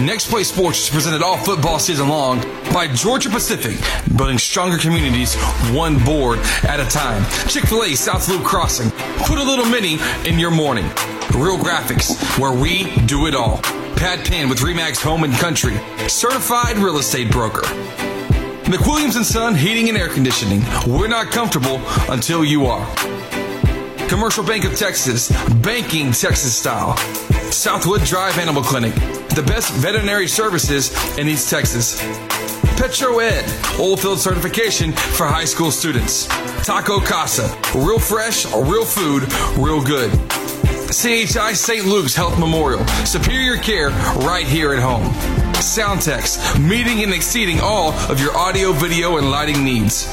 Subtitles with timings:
[0.00, 2.40] Next Play Sports is presented all football season long
[2.72, 3.78] by Georgia Pacific,
[4.16, 5.36] building stronger communities
[5.70, 7.24] one board at a time.
[7.48, 8.90] Chick fil A South Loop Crossing.
[9.24, 10.84] Put a little mini in your morning.
[11.32, 13.58] Real Graphics, where we do it all.
[13.94, 15.76] Pat Penn with Remax Home and Country,
[16.08, 17.62] certified real estate broker.
[18.64, 20.62] McWilliams and Son Heating and Air Conditioning.
[20.88, 21.80] We're not comfortable
[22.10, 22.84] until you are.
[24.08, 25.30] Commercial Bank of Texas,
[25.62, 26.96] banking Texas style.
[27.52, 28.94] Southwood Drive Animal Clinic,
[29.34, 32.00] the best veterinary services in East Texas.
[32.76, 33.44] Petro Ed,
[33.78, 36.26] Oilfield certification for high school students.
[36.64, 39.24] Taco Casa, real fresh, real food,
[39.56, 40.12] real good.
[40.90, 41.84] CHI St.
[41.84, 43.90] Luke's Health Memorial, superior care
[44.24, 45.04] right here at home.
[45.54, 50.06] Soundtex, meeting and exceeding all of your audio, video, and lighting needs.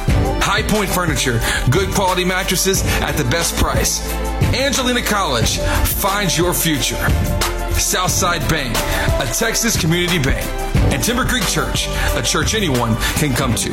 [0.43, 4.01] High Point Furniture, good quality mattresses at the best price.
[4.55, 6.97] Angelina College, find your future.
[7.81, 8.75] Southside Bank,
[9.19, 10.45] a Texas community bank.
[10.93, 13.71] And Timber Creek Church, a church anyone can come to.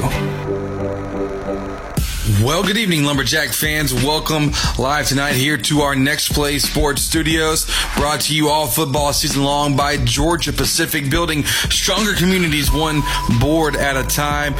[2.42, 3.92] Well, good evening, Lumberjack fans.
[3.92, 9.12] Welcome live tonight here to our Next Play Sports Studios, brought to you all football
[9.12, 13.02] season long by Georgia Pacific, building stronger communities one
[13.40, 14.54] board at a time.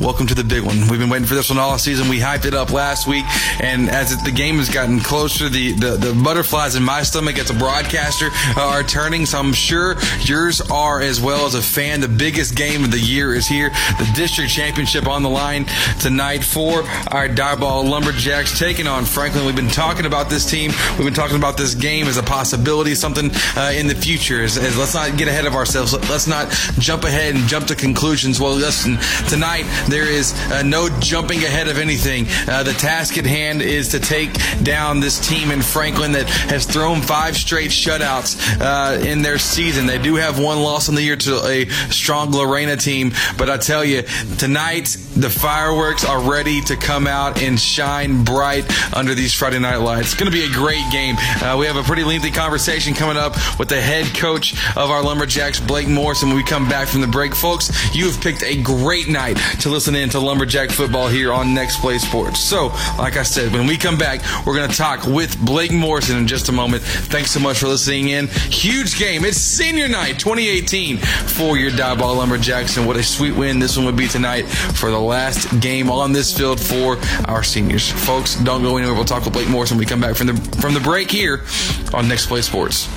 [0.00, 0.88] Welcome to the big one.
[0.88, 2.08] We've been waiting for this one all season.
[2.08, 3.24] We hyped it up last week,
[3.60, 7.50] and as the game has gotten closer, the, the, the butterflies in my stomach as
[7.50, 9.26] a broadcaster are turning.
[9.26, 12.00] So I'm sure yours are as well as a fan.
[12.00, 13.70] The biggest game of the year is here.
[13.98, 15.66] The district championship on the line
[16.00, 19.44] tonight for our Diboll Lumberjacks taking on Franklin.
[19.44, 20.72] We've been talking about this team.
[20.96, 24.40] We've been talking about this game as a possibility, something uh, in the future.
[24.40, 25.92] Let's not get ahead of ourselves.
[26.08, 28.40] Let's not jump ahead and jump to conclusions.
[28.40, 32.26] Well, listen, tonight there is uh, no jumping ahead of anything.
[32.48, 36.66] Uh, the task at hand is to take down this team in Franklin that has
[36.66, 39.86] thrown five straight shutouts uh, in their season.
[39.86, 43.56] They do have one loss on the year to a strong Lorena team, but I
[43.56, 44.02] tell you,
[44.38, 48.64] tonight the fireworks are ready to come out and shine bright
[48.94, 50.12] under these Friday night lights.
[50.12, 51.16] It's going to be a great game.
[51.18, 55.02] Uh, we have a pretty lengthy conversation coming up with the head coach of our
[55.02, 57.34] Lumberjacks, Blake Morrison, when we come back from the break.
[57.34, 61.54] Folks, you have picked a great night to listen in to Lumberjack football here on
[61.54, 62.40] Next Play Sports.
[62.40, 66.16] So, like I said, when we come back, we're going to talk with Blake Morrison
[66.16, 66.82] in just a moment.
[66.82, 68.28] Thanks so much for listening in.
[68.28, 69.24] Huge game.
[69.24, 73.86] It's senior night 2018 for your Diboll Lumberjacks, and what a sweet win this one
[73.86, 76.98] would be tonight for the last game on this field for
[77.28, 77.90] our seniors.
[77.90, 78.94] Folks, don't go anywhere.
[78.94, 81.44] We'll talk with Blake Morrison when we come back from the from the break here
[81.92, 82.88] on Next Play Sports.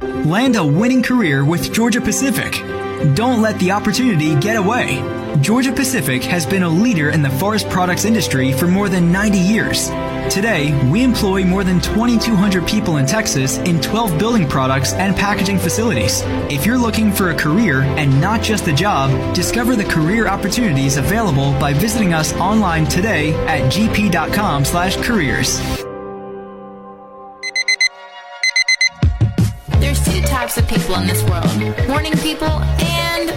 [0.00, 2.77] Land a winning career with Georgia Pacific.
[3.14, 5.00] Don't let the opportunity get away.
[5.40, 9.38] Georgia Pacific has been a leader in the forest products industry for more than 90
[9.38, 9.88] years.
[10.34, 15.60] Today, we employ more than 2,200 people in Texas in 12 building products and packaging
[15.60, 16.22] facilities.
[16.50, 20.96] If you're looking for a career and not just a job, discover the career opportunities
[20.96, 25.60] available by visiting us online today at gp.com/careers.
[29.78, 31.38] There's two types of people in this world
[31.88, 32.87] morning people and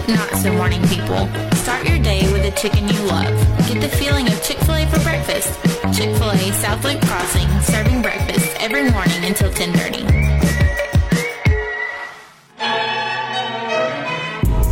[0.08, 1.28] not so morning people.
[1.56, 3.32] Start your day with a chicken you love.
[3.68, 5.52] Get the feeling of Chick fil A for breakfast.
[5.96, 10.31] Chick fil A South Lake Crossing, serving breakfast every morning until 1030.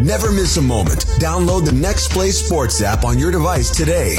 [0.00, 1.06] Never miss a moment.
[1.18, 4.18] Download the Next Play Sports app on your device today.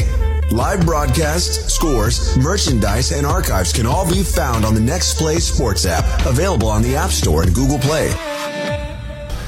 [0.50, 5.86] Live broadcasts, scores, merchandise, and archives can all be found on the Next Play Sports
[5.86, 8.10] app, available on the App Store and Google Play.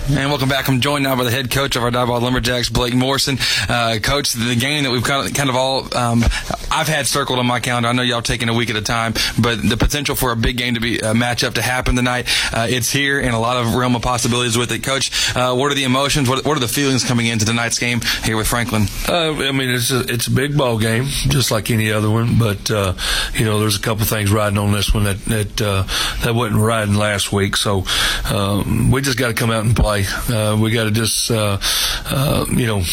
[0.10, 0.68] And welcome back.
[0.68, 3.38] I'm joined now by the head coach of our Diboll Lumberjacks, Blake Morrison.
[3.70, 6.24] Uh, coach, the game that we've kind of, kind of all, um,
[6.72, 7.90] I've had circled on my calendar.
[7.90, 10.58] I know y'all taking a week at a time, but the potential for a big
[10.58, 13.76] game to be a matchup to happen tonight, uh, it's here and a lot of
[13.76, 14.82] realm of possibilities with it.
[14.82, 16.28] Coach, uh, what are the emotions?
[16.28, 18.88] What, what, are the feelings coming into tonight's game here with Franklin?
[19.08, 22.40] Uh, I mean, it's a, it's a big ball game, just like any other one,
[22.40, 22.96] but, uh,
[23.36, 25.84] you know, there's a couple of things riding on this one that, that, uh,
[26.24, 27.56] that wasn't riding last week.
[27.56, 27.84] So,
[28.32, 29.99] um, we just got to come out and play.
[30.30, 31.57] Uh, we got to just, uh,
[32.06, 32.84] uh, you know,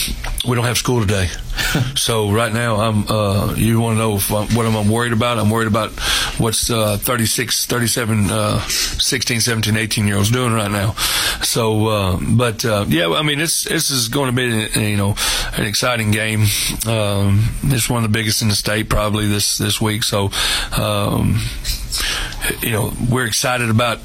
[0.46, 1.28] we don't have school today.
[1.96, 3.08] so right now, I'm.
[3.08, 5.38] Uh, you want to know if I'm, what I'm worried about?
[5.38, 5.90] I'm worried about
[6.38, 10.92] what's uh, 36, 37, uh, 16, 17, 18 year olds doing right now.
[11.42, 15.14] so, uh, but uh, yeah, I mean, it's this is going to be you know
[15.56, 16.42] an exciting game.
[16.86, 20.02] Um, it's one of the biggest in the state probably this this week.
[20.02, 20.30] So,
[20.76, 21.40] um,
[22.60, 24.00] you know, we're excited about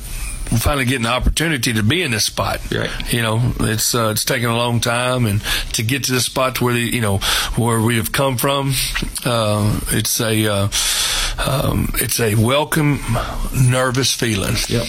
[0.59, 2.59] finally getting the opportunity to be in this spot.
[2.71, 2.89] Right.
[3.13, 5.41] You know, it's uh, it's taken a long time, and
[5.73, 7.17] to get to this spot where the, you know
[7.55, 8.73] where we have come from,
[9.25, 10.67] uh, it's a uh,
[11.39, 12.99] um, it's a welcome,
[13.53, 14.55] nervous feeling.
[14.67, 14.87] Yep.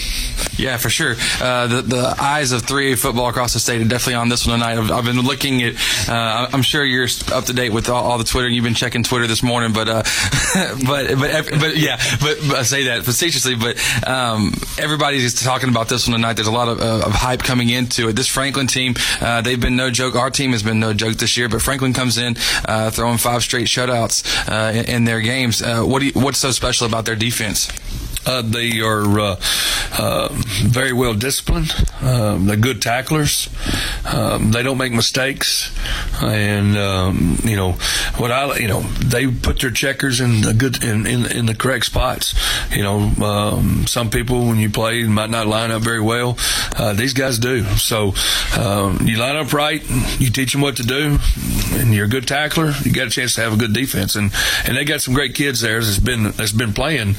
[0.58, 1.14] Yeah, for sure.
[1.40, 4.60] Uh, the the eyes of 3A football across the state are definitely on this one
[4.60, 4.78] tonight.
[4.78, 5.74] I've, I've been looking at.
[6.08, 8.48] Uh, I'm sure you're up to date with all, all, the Twitter.
[8.48, 10.02] You've been checking Twitter this morning, but uh,
[10.86, 13.54] but but but yeah, but, but, I say that facetiously.
[13.54, 16.34] But um, everybody's talking about this one tonight.
[16.34, 18.12] There's a lot of, uh, of hype coming into it.
[18.14, 20.14] This Franklin team, uh, they've been no joke.
[20.14, 21.48] Our team has been no joke this year.
[21.48, 24.22] But Franklin comes in uh, throwing five straight shutouts
[24.74, 25.62] in, in, their games.
[25.62, 27.68] what do you, what's so special about their defense?
[28.26, 29.36] Uh, they are uh,
[29.98, 30.28] uh,
[30.64, 31.72] very well disciplined.
[32.00, 33.48] Um, they're good tacklers.
[34.10, 35.70] Um, they don't make mistakes,
[36.22, 37.72] and um, you know
[38.16, 41.54] what I you know they put their checkers in the good in, in, in the
[41.54, 42.34] correct spots.
[42.74, 46.38] You know, um, some people when you play might not line up very well.
[46.76, 47.64] Uh, these guys do.
[47.76, 48.14] So
[48.58, 49.82] um, you line up right,
[50.18, 51.18] you teach them what to do,
[51.72, 52.72] and you're a good tackler.
[52.82, 54.32] You got a chance to have a good defense, and
[54.64, 57.14] and they got some great kids there that's been that's been playing.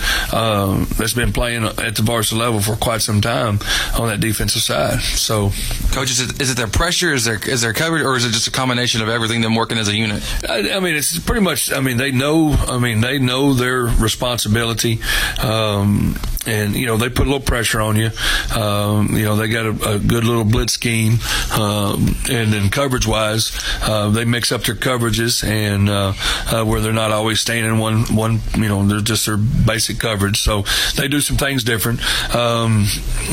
[0.98, 3.60] That's been playing at the varsity level for quite some time
[3.98, 5.00] on that defensive side.
[5.01, 5.51] So,
[5.92, 7.13] coach, is it, is it their pressure?
[7.13, 9.42] Is there is there coverage, or is it just a combination of everything?
[9.42, 10.24] Them working as a unit.
[10.48, 11.72] I, I mean, it's pretty much.
[11.72, 12.51] I mean, they know.
[12.51, 15.00] I mean, they know their responsibility.
[15.42, 18.10] Um, and you know they put a little pressure on you.
[18.56, 21.19] Um, you know they got a, a, good little blitz scheme,
[21.54, 26.13] um, and then coverage wise, uh, they mix up their coverages and uh,
[26.51, 28.42] uh, where they're not always staying in one one.
[28.56, 30.63] You know they're just their basic coverage, so
[30.96, 32.02] they do some things different.
[32.36, 32.86] Um,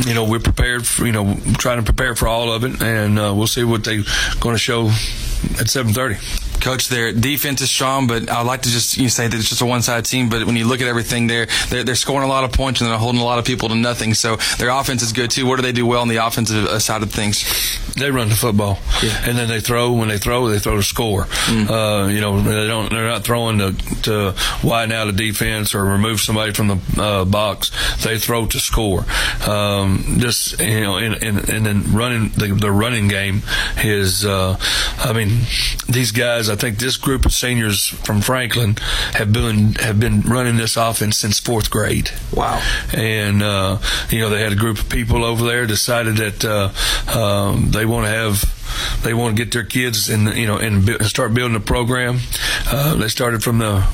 [0.07, 0.87] you know we're prepared.
[0.87, 3.85] For, you know trying to prepare for all of it, and uh, we'll see what
[3.85, 4.03] they're
[4.41, 4.89] going to show
[5.59, 6.17] at seven thirty.
[6.61, 9.63] Coach, their defense is strong, but I'd like to just you say that it's just
[9.63, 10.29] a one-sided team.
[10.29, 12.89] But when you look at everything, there they're, they're, scoring a lot of points and
[12.89, 14.15] they're holding a lot of people to nothing.
[14.15, 15.47] So their offense is good too.
[15.47, 17.45] What do they do well on the offensive uh, side of things?
[17.95, 19.21] They run the football, yeah.
[19.25, 19.93] and then they throw.
[19.93, 21.25] When they throw, they throw to score.
[21.25, 21.71] Mm.
[21.71, 22.91] Uh, you know, they don't.
[22.91, 23.73] They're not throwing to,
[24.03, 24.35] to
[24.65, 27.71] widen out a defense or remove somebody from the uh, box.
[28.03, 29.05] They throw to score.
[29.47, 33.43] Um, just you know, and, and, and then running the, the running game
[33.79, 34.25] is.
[34.25, 34.57] Uh,
[34.99, 35.41] I mean,
[35.89, 38.77] these guys I think this group of seniors from Franklin
[39.13, 42.11] have been have been running this offense since fourth grade.
[42.35, 42.61] Wow!
[42.93, 43.79] And uh,
[44.11, 47.87] you know they had a group of people over there decided that uh, um, they
[47.87, 51.57] want to have they want to get their kids and you know and start building
[51.57, 52.19] a program.
[52.67, 53.87] Uh, they started from the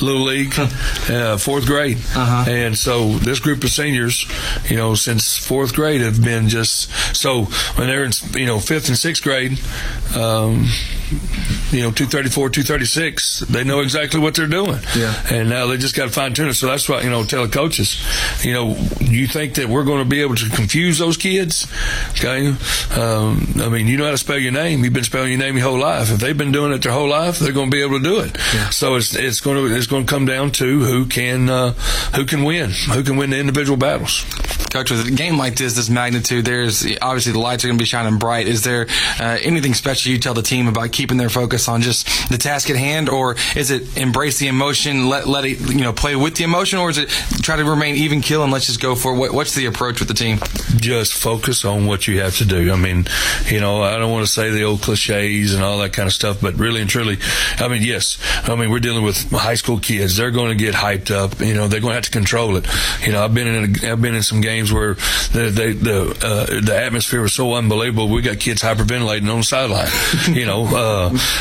[0.00, 2.50] little league, uh, fourth grade, uh-huh.
[2.50, 4.26] and so this group of seniors,
[4.70, 7.44] you know, since fourth grade have been just so
[7.76, 9.58] when they're in you know fifth and sixth grade.
[10.14, 10.68] Um,
[11.70, 14.78] you know, 234, 236, they know exactly what they're doing.
[14.96, 15.14] Yeah.
[15.30, 16.54] And now they just got to fine tune it.
[16.54, 18.04] So that's why, you know, tell the coaches,
[18.44, 21.66] you know, you think that we're going to be able to confuse those kids?
[22.10, 22.48] Okay.
[22.96, 24.84] Um, I mean, you know how to spell your name.
[24.84, 26.10] You've been spelling your name your whole life.
[26.10, 28.20] If they've been doing it their whole life, they're going to be able to do
[28.20, 28.36] it.
[28.54, 28.70] Yeah.
[28.70, 31.72] So it's, it's going to, it's going to come down to who can, uh,
[32.14, 34.24] who can win, who can win the individual battles.
[34.70, 37.82] Coach, with a game like this, this magnitude, there's obviously the lights are going to
[37.82, 38.46] be shining bright.
[38.46, 38.86] Is there
[39.18, 42.70] uh, anything special you tell the team about keeping their focus on just the task
[42.70, 46.34] at hand, or is it embrace the emotion, let let it you know play with
[46.34, 47.08] the emotion, or is it
[47.40, 49.14] try to remain even kill and let's just go for?
[49.14, 50.38] What, what's the approach with the team?
[50.76, 52.72] Just focus on what you have to do.
[52.72, 53.06] I mean,
[53.46, 56.12] you know, I don't want to say the old cliches and all that kind of
[56.12, 57.18] stuff, but really and truly,
[57.58, 60.16] I mean, yes, I mean we're dealing with high school kids.
[60.16, 61.38] They're going to get hyped up.
[61.40, 62.66] You know, they're going to have to control it.
[63.06, 64.94] You know, I've been in a, I've been in some games where
[65.32, 68.08] the the the, uh, the atmosphere was so unbelievable.
[68.08, 69.88] We got kids hyperventilating on the sideline.
[70.36, 70.87] you know, uh,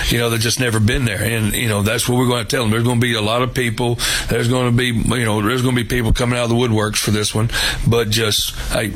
[0.08, 2.50] you know, they've just never been there, and you know that's what we're going to
[2.50, 2.72] tell them.
[2.72, 3.98] There's going to be a lot of people.
[4.30, 6.56] There's going to be you know there's going to be people coming out of the
[6.56, 7.50] woodworks for this one,
[7.88, 8.94] but just hey,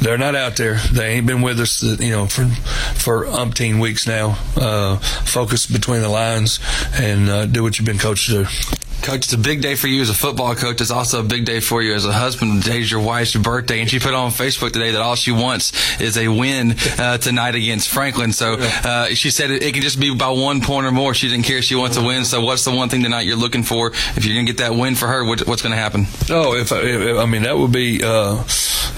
[0.00, 0.76] they're not out there.
[0.92, 2.46] They ain't been with us, you know, for
[2.94, 4.38] for umpteen weeks now.
[4.56, 6.60] Uh, focus between the lines
[6.94, 8.81] and uh, do what you've been coached to do.
[9.02, 10.80] Coach, it's a big day for you as a football coach.
[10.80, 12.62] It's also a big day for you as a husband.
[12.62, 16.16] Today's your wife's birthday, and she put on Facebook today that all she wants is
[16.16, 18.32] a win uh, tonight against Franklin.
[18.32, 21.14] So uh, she said it, it, can just be by one point or more.
[21.14, 21.62] She didn't care.
[21.62, 22.24] She wants a win.
[22.24, 23.88] So what's the one thing tonight you're looking for?
[23.88, 26.06] If you're going to get that win for her, what, what's going to happen?
[26.30, 28.44] Oh, if, if, I mean that would be uh,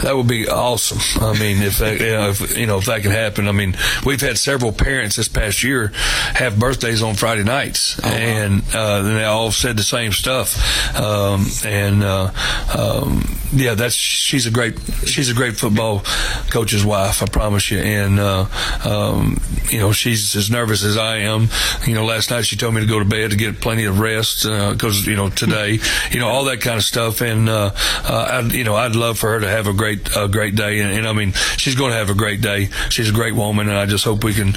[0.03, 0.99] that would be awesome.
[1.23, 3.49] I mean, if, that, you know, if you know if that can happen.
[3.49, 5.89] I mean, we've had several parents this past year
[6.35, 8.15] have birthdays on Friday nights, oh, wow.
[8.15, 10.59] and uh, they all said the same stuff.
[10.99, 12.33] Um, and uh,
[12.77, 13.23] um,
[13.53, 16.03] yeah, that's she's a great she's a great football
[16.51, 17.23] coach's wife.
[17.23, 17.79] I promise you.
[17.79, 18.47] And uh,
[18.85, 19.39] um,
[19.71, 21.49] you know, she's as nervous as I am.
[21.87, 24.01] You know, last night she told me to go to bed to get plenty of
[24.01, 25.79] rest because uh, you know today,
[26.11, 27.21] you know, all that kind of stuff.
[27.21, 30.57] And uh, uh, I'd, you know, I'd love for her to have a great great
[30.57, 30.81] day.
[30.81, 32.71] And, and I mean, she's going to have a great day.
[32.91, 34.55] She's a great woman, and I just hope we can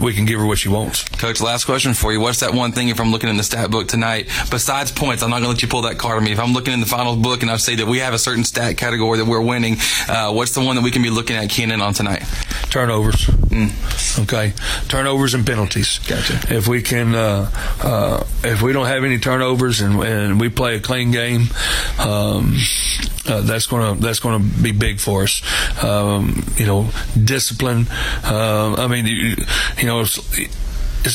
[0.00, 1.04] we can give her what she wants.
[1.04, 2.20] Coach, last question for you.
[2.20, 5.22] What's that one thing if I'm looking in the stat book tonight besides points?
[5.22, 6.32] I'm not going to let you pull that card on me.
[6.32, 8.44] If I'm looking in the finals book and I say that we have a certain
[8.44, 9.76] stat category that we're winning,
[10.08, 12.22] uh, what's the one that we can be looking at keying in on tonight?
[12.70, 13.26] Turnovers.
[13.26, 14.22] Mm.
[14.22, 14.52] Okay,
[14.88, 15.98] turnovers and penalties.
[16.00, 16.54] Gotcha.
[16.54, 17.50] If we can, uh,
[17.82, 21.48] uh, if we don't have any turnovers and, and we play a clean game,
[21.98, 22.56] um,
[23.26, 25.42] uh, that's gonna that's gonna be big for us.
[25.82, 26.90] Um, you know,
[27.22, 27.86] discipline.
[28.24, 29.36] Uh, I mean, you,
[29.78, 30.18] you know it's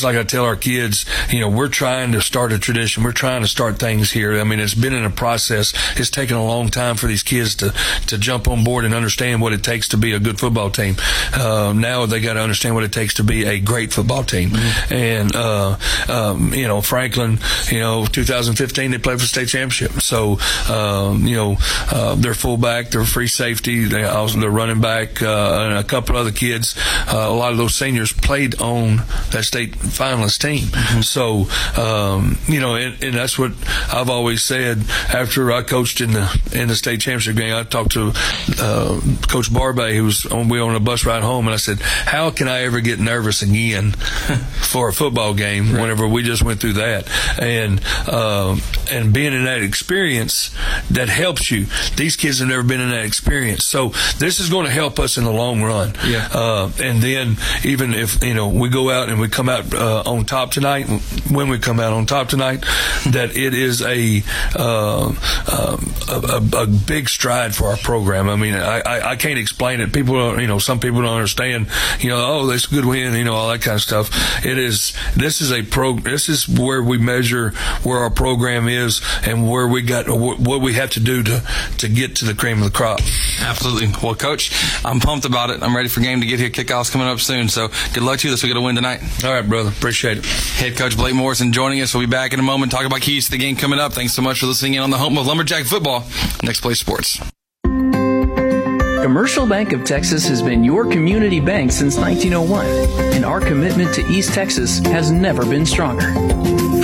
[0.04, 3.04] like I tell our kids, you know, we're trying to start a tradition.
[3.04, 4.40] We're trying to start things here.
[4.40, 5.74] I mean, it's been in a process.
[5.98, 7.74] It's taken a long time for these kids to,
[8.08, 10.96] to jump on board and understand what it takes to be a good football team.
[11.34, 14.52] Uh, now they got to understand what it takes to be a great football team.
[14.52, 14.94] Mm-hmm.
[14.94, 15.78] And, uh,
[16.10, 17.40] um, you know, Franklin,
[17.70, 20.02] you know, 2015, they played for the state championship.
[20.02, 20.38] So,
[20.70, 21.58] um, you know,
[21.92, 26.16] uh, their fullback, their free safety, they also, their running back, uh, and a couple
[26.16, 26.76] other kids,
[27.08, 28.98] uh, a lot of those seniors played on
[29.32, 30.68] that state finalist team.
[30.68, 31.02] Mm-hmm.
[31.02, 31.48] So,
[31.82, 33.54] um, you know, and, and, that's what
[33.92, 34.84] I've always said.
[35.14, 38.12] After I coached in the in the state championship game, I talked to
[38.60, 41.80] uh, Coach Barbe, who was on we on a bus ride home, and I said,
[41.82, 43.92] "How can I ever get nervous again
[44.62, 45.72] for a football game?
[45.72, 45.82] Right.
[45.82, 47.10] Whenever we just went through that,
[47.42, 48.58] and uh,
[48.92, 50.54] and being in that experience,
[50.92, 51.68] that helps you.
[51.96, 53.90] These kids have never been in that experience, so
[54.20, 55.94] this is going to help us in the long run.
[56.06, 56.28] Yeah.
[56.34, 60.04] Uh, and then even if you know we go out and we come out uh,
[60.06, 60.86] on top tonight,
[61.30, 62.62] when we come out on top tonight,
[63.08, 64.24] that it is a,
[64.56, 68.30] uh, um, a, a, big stride for our program.
[68.30, 69.94] I mean, I, I, I, can't explain it.
[69.94, 71.68] People, don't, you know, some people don't understand.
[72.00, 73.14] You know, oh, that's a good win.
[73.14, 74.10] You know, all that kind of stuff.
[74.46, 74.94] It is.
[75.16, 75.94] This is a pro.
[75.94, 77.52] This is where we measure
[77.84, 81.44] where our program is and where we got what we have to do to
[81.80, 83.00] to get to the cream of the crop.
[83.40, 83.90] Absolutely.
[84.02, 84.52] Well, coach,
[84.86, 85.64] I'm pumped about it.
[85.64, 86.50] I'm ready for game to get here.
[86.50, 87.50] Kickoff's coming up soon.
[87.50, 88.32] So good luck to you.
[88.32, 89.02] Let's get a win tonight.
[89.24, 89.70] All right, brother.
[89.70, 90.26] Appreciate it.
[90.26, 91.94] Head coach Blake Morrison joining us.
[91.94, 92.72] We'll be back in a moment.
[92.72, 93.94] Talk about keys to the game coming up.
[93.94, 96.04] Thanks so much for listening in on the home of Lumberjack football.
[96.44, 97.22] Next Play Sports.
[97.64, 102.66] Commercial Bank of Texas has been your community bank since 1901,
[103.14, 106.12] and our commitment to East Texas has never been stronger.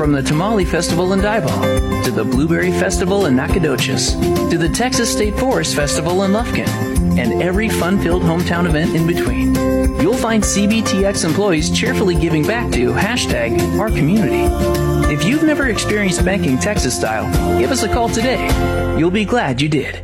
[0.01, 4.15] From the Tamale Festival in Diboll, to the Blueberry Festival in Nacogdoches,
[4.49, 6.67] to the Texas State Forest Festival in Lufkin,
[7.19, 9.53] and every fun-filled hometown event in between,
[10.01, 14.41] you'll find CBTX employees cheerfully giving back to hashtag our community.
[15.13, 18.47] If you've never experienced banking Texas style, give us a call today.
[18.97, 20.03] You'll be glad you did.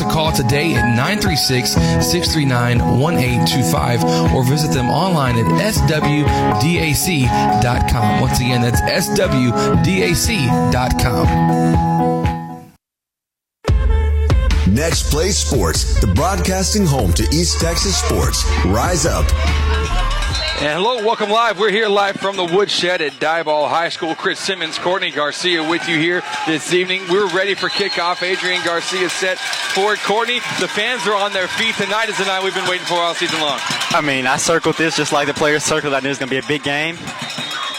[0.01, 7.21] a call today at 936 639 1825 or visit them online at swdac.com.
[8.21, 9.61] Once again, that's swdac.com.
[14.73, 18.45] Next Play Sports, the broadcasting home to East Texas sports.
[18.65, 19.25] Rise up.
[20.61, 21.57] And hello, welcome live.
[21.57, 24.13] We're here live from the Woodshed at Diboll High School.
[24.13, 27.01] Chris Simmons, Courtney Garcia with you here this evening.
[27.09, 28.21] We're ready for kickoff.
[28.21, 30.35] Adrian Garcia set for Courtney.
[30.59, 31.73] The fans are on their feet.
[31.77, 33.57] Tonight is the night we've been waiting for all season long.
[33.89, 35.95] I mean, I circled this just like the players circled.
[35.95, 36.95] I knew it was going to be a big game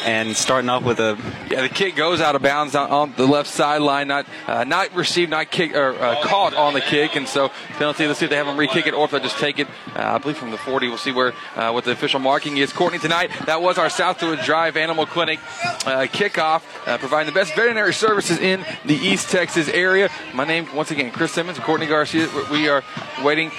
[0.04, 1.16] and starting off with a
[1.50, 5.30] yeah the kick goes out of bounds on, the left sideline not uh, not received
[5.30, 8.36] not kick or uh, caught on the kick and so penalty let's see if they
[8.36, 9.66] have them re-kick it or if they just take it
[9.96, 12.72] uh, I believe from the 40 we'll see where uh, what the official marking is.
[12.72, 15.38] Courtney tonight that was our Southwood Drive Animal Clinic
[15.86, 20.10] uh, kickoff uh, providing the best veterinary services in the East Texas area.
[20.34, 22.28] My name once again Chris Simmons Courtney Garcia.
[22.50, 22.82] We are
[23.22, 23.50] waiting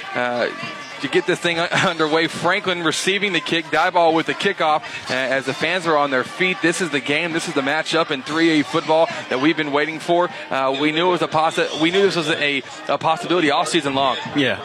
[1.03, 2.27] to get this thing underway.
[2.27, 6.57] Franklin receiving the kick, Diboll with the kickoff as the fans are on their feet.
[6.61, 7.31] This is the game.
[7.31, 10.29] This is the matchup in 3A football that we've been waiting for.
[10.49, 13.65] Uh, we knew it was a possi- We knew this was a, a possibility all
[13.65, 14.17] season long.
[14.35, 14.59] Yeah.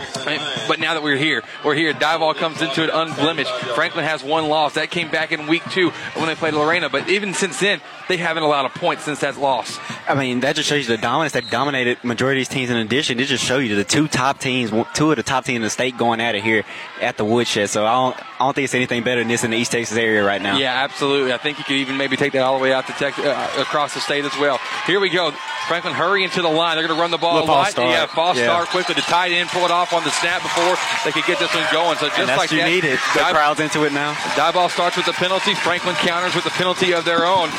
[0.67, 1.93] But now that we're here, we're here.
[1.93, 3.51] Diboll comes into it unblemished.
[3.75, 4.75] Franklin has one loss.
[4.75, 6.89] That came back in week two when they played Lorena.
[6.89, 9.79] But even since then, they haven't allowed a point since that loss.
[10.09, 11.33] I mean, that just shows you the dominance.
[11.33, 12.71] They've dominated majority of these teams.
[12.71, 15.57] In addition, it just shows you the two top teams, two of the top teams
[15.57, 16.65] in the state going at it here
[17.01, 17.71] at the Woodshed.
[17.71, 19.97] So I don't, I don't think it's anything better than this in the East Texas
[19.97, 20.57] area right now.
[20.59, 21.33] Yeah, absolutely.
[21.33, 23.51] I think you could even maybe take that all the way out to Texas, uh,
[23.59, 24.59] across the state as well.
[24.87, 25.33] Here we go.
[25.67, 26.77] Franklin hurrying to the line.
[26.77, 27.71] They're going to run the ball a lot.
[27.71, 27.91] start.
[27.91, 28.45] Yeah, false Yeah.
[28.45, 31.39] start quickly to tight end, pull it off on the snap before they could get
[31.39, 31.99] this one going.
[31.99, 32.99] So just and that's like you that, need it.
[33.15, 34.15] The Di- crowd's into it now.
[34.35, 35.55] Diboll starts with the penalty.
[35.55, 37.51] Franklin counters with the penalty of their own.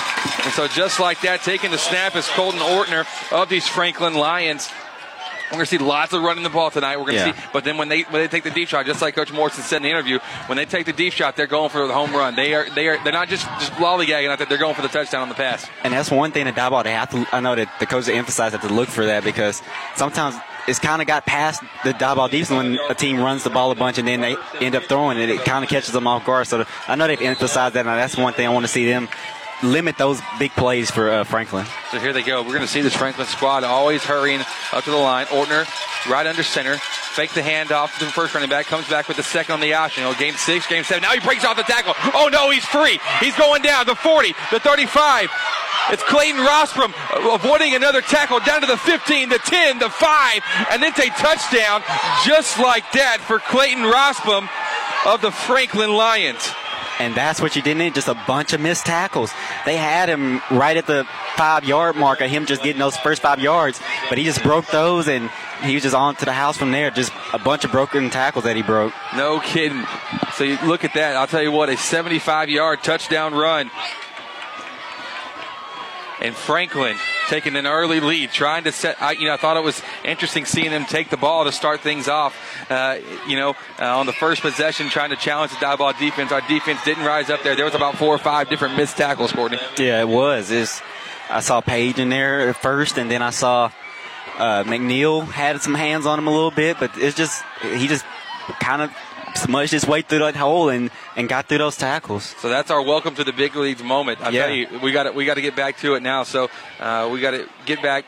[0.44, 4.70] And so just like that, taking the snap is Colton Ortner of these Franklin Lions.
[5.52, 6.98] We're going to see lots of running the ball tonight.
[6.98, 7.34] We're going to Yeah.
[7.34, 9.64] see, but then when they when they take the deep shot, just like Coach Morrison
[9.64, 12.12] said in the interview, when they take the deep shot, they're going for the home
[12.14, 12.36] run.
[12.36, 14.48] They are they are they're not just just lollygagging out there.
[14.48, 15.68] They're going for the touchdown on the pass.
[15.84, 17.26] And that's one thing that Diboll they have to.
[17.32, 19.62] I know that the coach emphasized that to look for that because
[19.96, 20.36] sometimes
[20.68, 23.76] it's kind of got past the Diboll defense when a team runs the ball a
[23.76, 25.30] bunch and then they end up throwing it.
[25.30, 26.46] It kind of catches them off guard.
[26.48, 27.88] So I know they've emphasized that.
[27.88, 29.08] And that's one thing I want to see them
[29.64, 31.66] limit those big plays for uh, Franklin.
[31.92, 32.42] So here they go.
[32.42, 35.26] We're going to see this Franklin squad always hurrying up to the line.
[35.28, 35.68] Ortner
[36.10, 36.78] right under center.
[36.78, 38.68] Fake the handoff to the first running back.
[38.68, 40.04] Comes back with the second on the option.
[40.04, 41.04] Know, game six, game seven.
[41.04, 41.94] Now he breaks off the tackle.
[42.14, 43.00] Oh no, he's free.
[43.20, 43.86] He's going down.
[43.86, 45.30] The 40, the 35.
[45.92, 50.42] It's Clayton Rostrom uh, avoiding another tackle down to the 15, the 10, the 5,
[50.72, 51.82] and then a touchdown
[52.26, 54.48] just like that for Clayton Rostrom
[55.12, 56.48] of the Franklin Lions.
[57.00, 59.32] And that's what you didn't need, just a bunch of missed tackles.
[59.66, 63.22] They had him right at the five yard mark of him just getting those first
[63.22, 63.80] five yards,
[64.10, 65.30] but he just broke those and
[65.64, 66.92] he was just on to the house from there.
[66.92, 68.94] Just a bunch of broken tackles that he broke.
[69.16, 69.86] No kidding.
[70.34, 71.16] So you look at that.
[71.16, 73.72] I'll tell you what, a 75 yard touchdown run.
[76.22, 76.98] And Franklin
[77.30, 79.02] taking an early lead, trying to set.
[79.02, 81.80] I, you know, I thought it was interesting seeing them take the ball to start
[81.80, 82.36] things off.
[82.70, 86.32] Uh, you know, uh, on the first possession, trying to challenge the Diboll defense.
[86.32, 87.56] Our defense didn't rise up there.
[87.56, 89.60] There was about four or five different missed tackles, Courtney.
[89.78, 90.52] Yeah, it was.
[90.52, 90.82] It's,
[91.30, 93.72] I saw Page in there first, and then I saw
[94.38, 98.06] uh, McNeil had some hands on him a little bit, but it's just he just
[98.60, 98.92] kind of
[99.40, 102.36] smudged his way through that hole and, and got through those tackles.
[102.40, 104.20] So that's our welcome to the big leagues moment.
[104.22, 104.46] I Yeah.
[104.46, 106.24] tell you, we got to we got to get back to it now.
[106.24, 108.06] So uh, we got to get back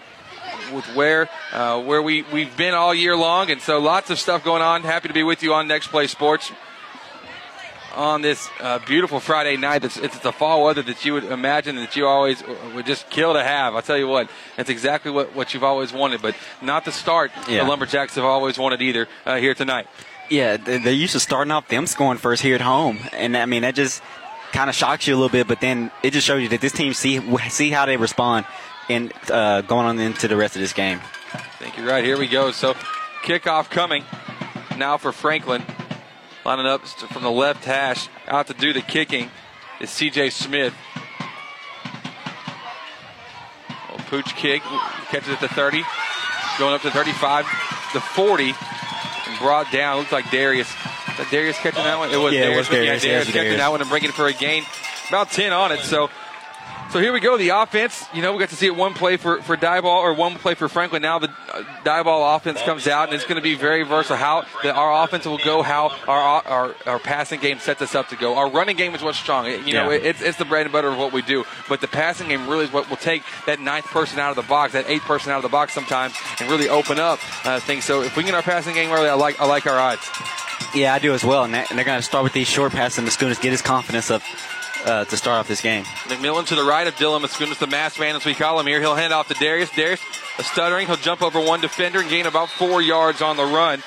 [0.73, 4.43] with where uh, where we we've been all year long, and so lots of stuff
[4.43, 4.83] going on.
[4.83, 6.51] Happy to be with you on Next Play Sports
[7.93, 9.83] on this uh, beautiful Friday night.
[9.83, 12.41] It's, it's the fall weather that you would imagine that you always
[12.73, 13.75] would just kill to have.
[13.75, 17.31] I'll tell you what, it's exactly what, what you've always wanted, but not the start
[17.49, 17.63] Yeah.
[17.63, 19.87] the Lumberjacks have always wanted either uh, here tonight.
[20.31, 23.45] Yeah, they- they're used to starting off them scoring first here at home, and I
[23.45, 24.01] mean that just
[24.53, 25.47] kind of shocks you a little bit.
[25.47, 28.45] But then it just shows you that this team see see how they respond
[28.89, 30.99] and uh, going on into the rest of this game.
[31.33, 32.03] I think you're right.
[32.03, 32.51] Here we go.
[32.51, 32.73] So
[33.23, 34.03] kickoff coming
[34.77, 35.63] now for Franklin.
[36.43, 39.29] Lining up from the left hash out to do the kicking
[39.79, 40.73] is CJ Smith.
[44.07, 44.61] Pooch kick.
[45.09, 45.83] Catches at the 30.
[46.59, 47.45] Going up to 35.
[47.93, 48.53] The 40.
[49.41, 49.97] Brought down.
[49.97, 50.71] Looks like Darius.
[51.29, 52.11] Darius catching that one?
[52.11, 52.57] It was Yeah, it Darius.
[52.57, 53.03] was but yeah, Darius.
[53.03, 53.57] Darius catching Darius.
[53.57, 54.63] that one and bringing it for a gain.
[55.09, 55.81] About 10 on it.
[55.81, 56.09] So
[56.91, 57.37] so here we go.
[57.37, 60.13] The offense, you know, we got to see it one play for, for Diboll or
[60.13, 61.01] one play for Franklin.
[61.01, 64.17] Now the uh, Diboll offense comes out, and it's going to be very versatile.
[64.17, 68.09] How the, our offense will go, how our, our our passing game sets us up
[68.09, 68.35] to go.
[68.37, 69.45] Our running game is what's strong.
[69.47, 70.09] It- You know, Yeah.
[70.09, 71.45] it's, it's the bread and butter of what we do.
[71.69, 74.47] But the passing game really is what will take that ninth person out of the
[74.49, 77.85] box, that eighth person out of the box sometimes, and really open up uh, things.
[77.85, 80.07] So if we get our passing game early, I like I like our odds.
[80.75, 82.71] Yeah, I do as well, and, that, and they're going to start with these short
[82.71, 84.21] passes, and the students get his confidence up
[84.85, 85.83] uh, to start off this game.
[86.05, 88.79] McMillan to the right of Dylan Mascunas, the mass man as we call him here.
[88.79, 89.69] He'll hand off to Darius.
[89.71, 90.01] Darius,
[90.39, 90.87] a stuttering.
[90.87, 93.81] He'll jump over one defender and gain about four yards on the run.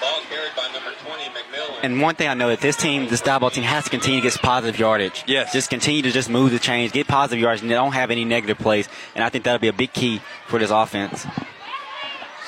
[0.00, 1.84] Ball carried by number 20, McMillan.
[1.84, 4.28] And one thing I know that this team, this Diboll team, has to continue to
[4.28, 5.22] get positive yardage.
[5.26, 5.52] Yes.
[5.52, 8.24] Just continue to just move the chains, get positive yardage, and they don't have any
[8.24, 8.88] negative plays.
[9.14, 11.24] And I think that'll be a big key for this offense.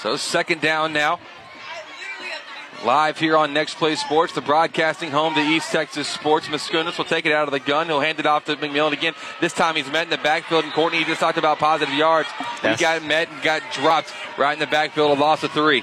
[0.02, 1.20] So second down now.
[2.84, 6.48] Live here on Next Play Sports, the broadcasting home to East Texas Sports.
[6.48, 7.86] Mascunas will take it out of the gun.
[7.86, 9.14] He'll hand it off to McMillan again.
[9.40, 12.28] This time he's met in the backfield, and Courtney he just talked about positive yards.
[12.60, 15.82] That's- He got met and got dropped right in the backfield, a loss of three.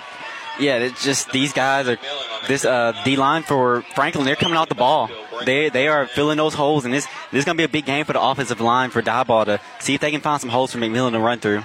[0.59, 1.97] Yeah, it's just these guys are
[2.47, 4.25] this uh, D line for Franklin.
[4.25, 5.09] They're coming out the ball.
[5.45, 7.85] They they are filling those holes, and this this is going to be a big
[7.85, 10.71] game for the offensive line for Diboll to see if they can find some holes
[10.71, 11.63] for McMillan to run through.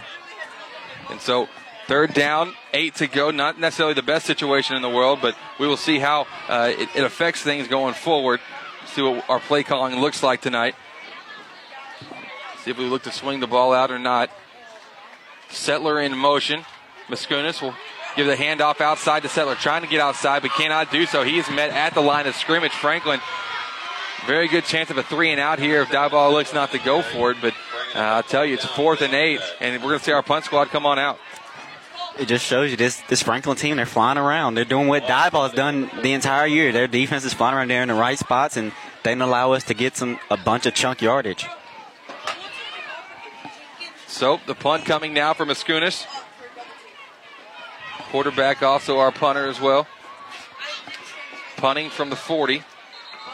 [1.11, 1.49] And so
[1.87, 3.31] Third down, eight to go.
[3.31, 6.89] Not necessarily the best situation in the world, but we will see how uh, it,
[6.97, 8.41] it affects things going forward.
[8.87, 10.75] See what our play calling looks like tonight.
[12.65, 14.31] See if we look to swing the ball out or not.
[15.49, 16.65] Settler in motion.
[17.09, 17.75] Maskunis will
[18.17, 21.23] give the handoff outside to Settler, trying to get outside, but cannot do so.
[21.23, 22.73] He is met at the line of scrimmage.
[22.73, 23.21] Franklin,
[24.27, 27.03] very good chance of a three and out here if Diboll looks not to go
[27.03, 27.55] for it, but
[27.95, 30.45] uh, I'll tell you, it's fourth and eight, and we're going to see our punt
[30.45, 31.21] squad come on out.
[32.19, 33.77] It just shows you this this Franklin team.
[33.77, 34.55] They're flying around.
[34.55, 36.73] They're doing what Diboll has done the entire year.
[36.73, 39.65] Their defense is flying around there in the right spots, and they can allow us
[39.65, 41.47] to get some a bunch of chunk yardage.
[44.07, 46.07] So the punt coming now for Maskunis.
[48.11, 49.87] Quarterback also our punter as well.
[51.57, 52.63] Punting from the 40.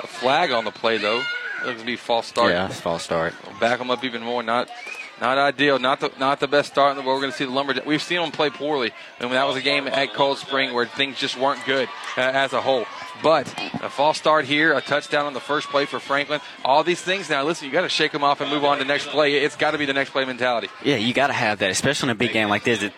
[0.02, 1.22] A flag on the play though.
[1.64, 2.50] Looks to be false start.
[2.50, 3.34] Yeah, false start.
[3.60, 4.42] Back them up even more.
[4.42, 4.68] Not
[5.22, 5.78] not ideal.
[5.78, 7.18] Not the not the best start in the world.
[7.18, 7.86] We're going to see the Lumberjacks.
[7.86, 8.92] We've seen them play poorly.
[9.20, 12.52] Mean, that was a game at Cold Spring where things just weren't good uh, as
[12.52, 12.84] a whole.
[13.22, 16.40] But a false start here, a touchdown on the first play for Franklin.
[16.64, 17.44] All these things now.
[17.44, 19.34] Listen, you got to shake them off and move on to the next play.
[19.34, 20.68] It's got to be the next play mentality.
[20.84, 22.90] Yeah, you got to have that, especially in a big game like this.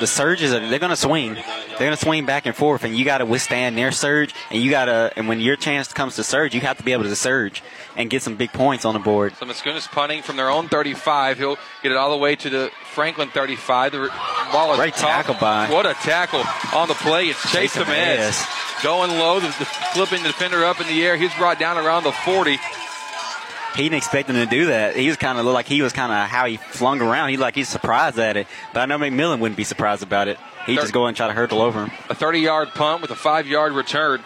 [0.00, 1.34] The surges are they're going to swing.
[1.34, 4.34] They're going to swing back and forth, and you got to withstand their surge.
[4.50, 6.92] And you got to, and when your chance comes to surge, you have to be
[6.92, 7.62] able to surge
[7.96, 9.34] and get some big points on the board.
[9.36, 11.38] So Maskunis punting from their own 35.
[11.38, 13.92] He'll get it all the way to the Franklin 35.
[13.92, 14.10] The
[14.52, 15.70] ball is Great tackle by.
[15.70, 16.42] What a tackle
[16.74, 17.26] on the play.
[17.26, 18.44] It's Chase Jimenez.
[18.82, 21.16] Going low, the, the, flipping the defender up in the air.
[21.16, 22.58] He's brought down around the 40.
[23.74, 24.94] He didn't expect him to do that.
[24.94, 27.30] He was kind of looked like he was kind of how he flung around.
[27.30, 28.46] He like he's surprised at it.
[28.72, 30.38] But I know McMillan wouldn't be surprised about it.
[30.66, 31.90] He'd just go and try to hurdle over him.
[32.08, 34.22] A 30 yard punt with a five yard return.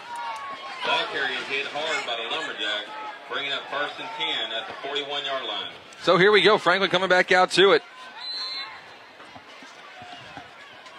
[0.85, 2.89] Ball carrier is hit hard by the Lumberjacks,
[3.31, 5.71] bringing up first and 10 at the 41 yard line.
[6.03, 6.57] So here we go.
[6.57, 7.81] Franklin coming back out to it.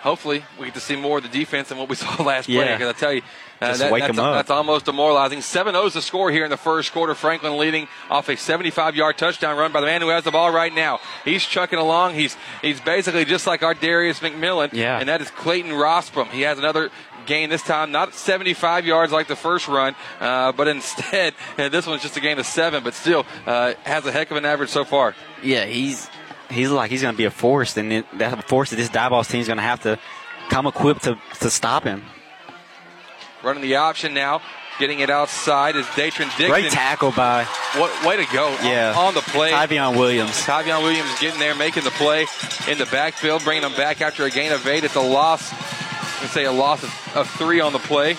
[0.01, 2.73] Hopefully, we get to see more of the defense than what we saw last play.
[2.73, 3.23] Because I tell you,
[3.61, 4.35] Just that- wake that's, 'em up.
[4.35, 5.43] that's almost demoralizing.
[5.43, 7.15] 7 0 is the score here in the first quarter.
[7.15, 10.51] Franklin leading off a 75 yard touchdown run by the man who has the ball
[10.51, 10.99] right now.
[11.25, 12.15] He's chucking along.
[12.15, 14.73] He's he's basically just like our Darius McMillan.
[14.73, 14.99] Yeah.
[14.99, 16.29] And that is Clayton Rostrom.
[16.29, 16.91] He has another
[17.27, 21.87] gain this time, not 75 yards like the first run, uh, but instead, uh, this
[21.87, 24.71] one's just a gain of seven, but still uh, has a heck of an average
[24.71, 25.15] so far.
[25.43, 26.09] Yeah, he's
[26.51, 29.29] he's like he's going to be a force, and it, that force that this Diboll's
[29.29, 29.99] team is going to have to
[30.49, 32.05] come equipped to to stop him.
[33.43, 34.43] Running the option now.
[34.79, 36.49] Getting it outside is Datron Dixon.
[36.49, 37.45] Great tackle by
[37.77, 38.95] What way to go Yeah.
[38.97, 39.51] on the play.
[39.53, 40.31] Tyvion Williams.
[40.43, 42.27] Tavion Williams getting there, making the play
[42.67, 44.83] in the backfield, bringing them back after a gain of eight.
[44.85, 45.53] It's a loss.
[45.53, 48.17] I'm gonna say a loss of, of three on the play.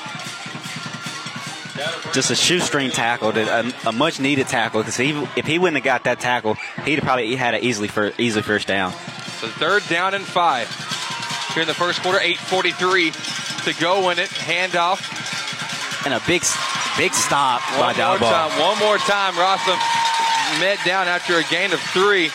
[2.13, 4.81] Just a shoestring tackle, a, um, a much needed tackle.
[4.81, 6.55] Because he, if he wouldn't have got that tackle,
[6.85, 8.91] he'd have probably had an easily for easily first down.
[9.39, 10.67] So third down and five.
[11.53, 13.11] Here in the first quarter, 8:43
[13.65, 14.29] to go in it.
[14.29, 14.99] Handoff.
[16.05, 16.43] And a big
[16.97, 18.31] big stop by One more Diboll.
[18.31, 18.59] time.
[18.59, 19.33] One more time.
[19.35, 19.77] Rossum
[20.59, 22.29] met down after a gain of three.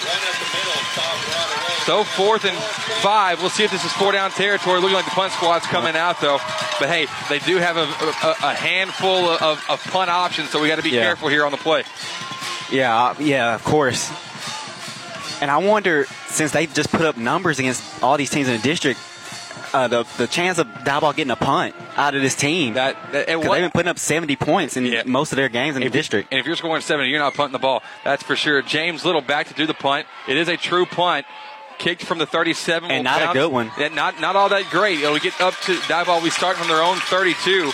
[1.85, 2.57] So fourth and
[3.01, 3.41] five.
[3.41, 4.81] We'll see if this is four down territory.
[4.81, 6.39] Looking like the punt squad's coming out though.
[6.81, 10.69] But hey, they do have a, a, a handful of, of punt options, so we
[10.69, 11.03] got to be Yeah.
[11.03, 11.85] careful here on the play.
[12.71, 14.11] Yeah, uh, yeah, of course.
[15.41, 18.63] And I wonder, since they just put up numbers against all these teams in the
[18.63, 18.99] district,
[19.73, 22.75] uh, the the chance of Diboll getting a punt out of this team.
[22.75, 25.03] That, that they've been putting up 70 points in Yeah.
[25.05, 26.29] most of their games in the If you- district.
[26.31, 27.83] And if you're scoring 70, you're not punting the ball.
[28.05, 28.63] That's for sure.
[28.63, 30.07] James Little back to do the punt.
[30.29, 31.27] It is a true punt.
[31.79, 32.91] Kicked from the 37.
[32.91, 33.71] And not a good one.
[33.79, 35.01] Yeah, not not all that great.
[35.01, 36.23] It'll get up to Diboll.
[36.23, 37.71] We start from their own 32,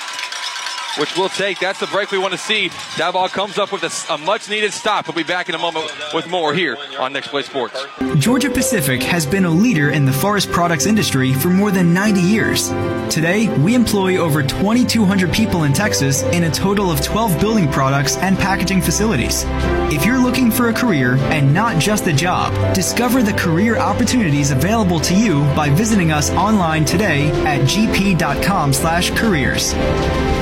[0.99, 1.59] which we'll take.
[1.59, 2.69] That's the break we want to see.
[2.97, 5.07] Diboll comes up with a much needed stop.
[5.07, 7.85] We'll be back in a moment with more here on Next Play Sports.
[8.19, 12.21] Georgia Pacific has been a leader in the forest products industry for more than 90
[12.21, 12.69] years.
[13.13, 18.17] Today, we employ over 2,200 people in Texas in a total of 12 building products
[18.19, 19.45] and packaging facilities.
[19.93, 24.51] If you're looking for a career and not just a job, discover the career opportunities
[24.51, 30.42] available to you by visiting us online today at gp.com/careers.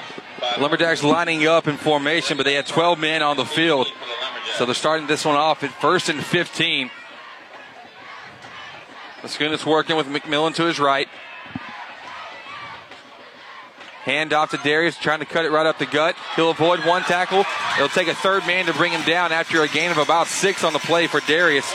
[0.59, 3.87] Lumberjacks lining up in formation, but they had 12 men on the field.
[4.57, 6.89] So they're starting this one off at first and 15.
[9.21, 11.07] Mascunas working with McMillan to his right.
[14.03, 16.15] Hand off to Darius, trying to cut it right up the gut.
[16.35, 17.45] He'll avoid one tackle.
[17.75, 20.63] It'll take a third man to bring him down after a gain of about six
[20.63, 21.71] on the play for Darius.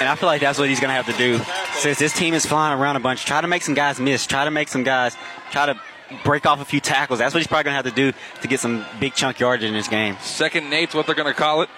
[0.00, 1.40] And I feel like that's what he's going to have to do.
[1.74, 4.28] Since this team is flying around a bunch, try to make some guys miss.
[4.28, 5.16] Try to make some guys
[5.50, 5.80] try to
[6.24, 7.18] break off a few tackles.
[7.18, 9.64] That's what he's probably going to have to do to get some big chunk yardage
[9.64, 10.16] in this game.
[10.20, 11.68] Second eight's what they're going to call it.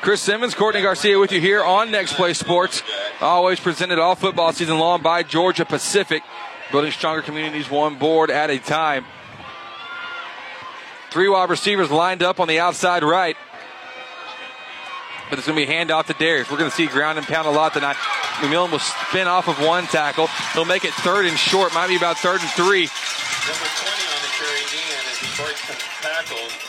[0.00, 2.82] Chris Simmons, Courtney Garcia with you here on Next Play Sports.
[3.20, 6.22] Always presented all football season long by Georgia Pacific.
[6.72, 9.04] Building stronger communities one board at a time.
[11.10, 13.36] Three wide receivers lined up on the outside right.
[15.30, 16.50] But it's going to be a handoff to Darius.
[16.50, 17.96] We're going to see ground and pound a lot tonight.
[18.42, 20.26] McMillan will spin off of one tackle.
[20.54, 21.72] He'll make it third and short.
[21.72, 22.88] Might be about third and three.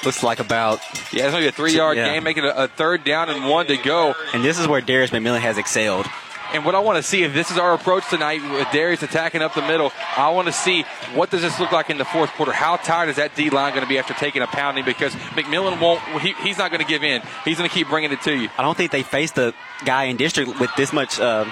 [0.03, 0.79] Looks like about.
[1.13, 2.13] Yeah, it's going to be a three yard Yeah.
[2.13, 4.15] game, making a, a third down and one to go.
[4.33, 6.07] And this is where Darius McMillan has excelled.
[6.53, 9.41] And what I want to see, if this is our approach tonight with Darius attacking
[9.41, 10.83] up the middle, I want to see
[11.13, 12.51] what does this look like in the fourth quarter.
[12.51, 14.83] How tired is that D line going to be after taking a pounding?
[14.83, 16.01] Because McMillan won't.
[16.21, 17.21] He, he's not going to give in.
[17.45, 18.49] He's going to keep bringing it to you.
[18.57, 19.53] I don't think they faced a
[19.85, 21.19] guy in district with this much.
[21.19, 21.45] Uh,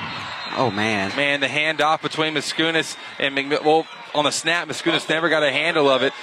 [0.57, 3.63] oh man, Man, the handoff between Mascunas and McMillan.
[3.63, 6.13] Well, on the snap, Mascunas never got a handle of it.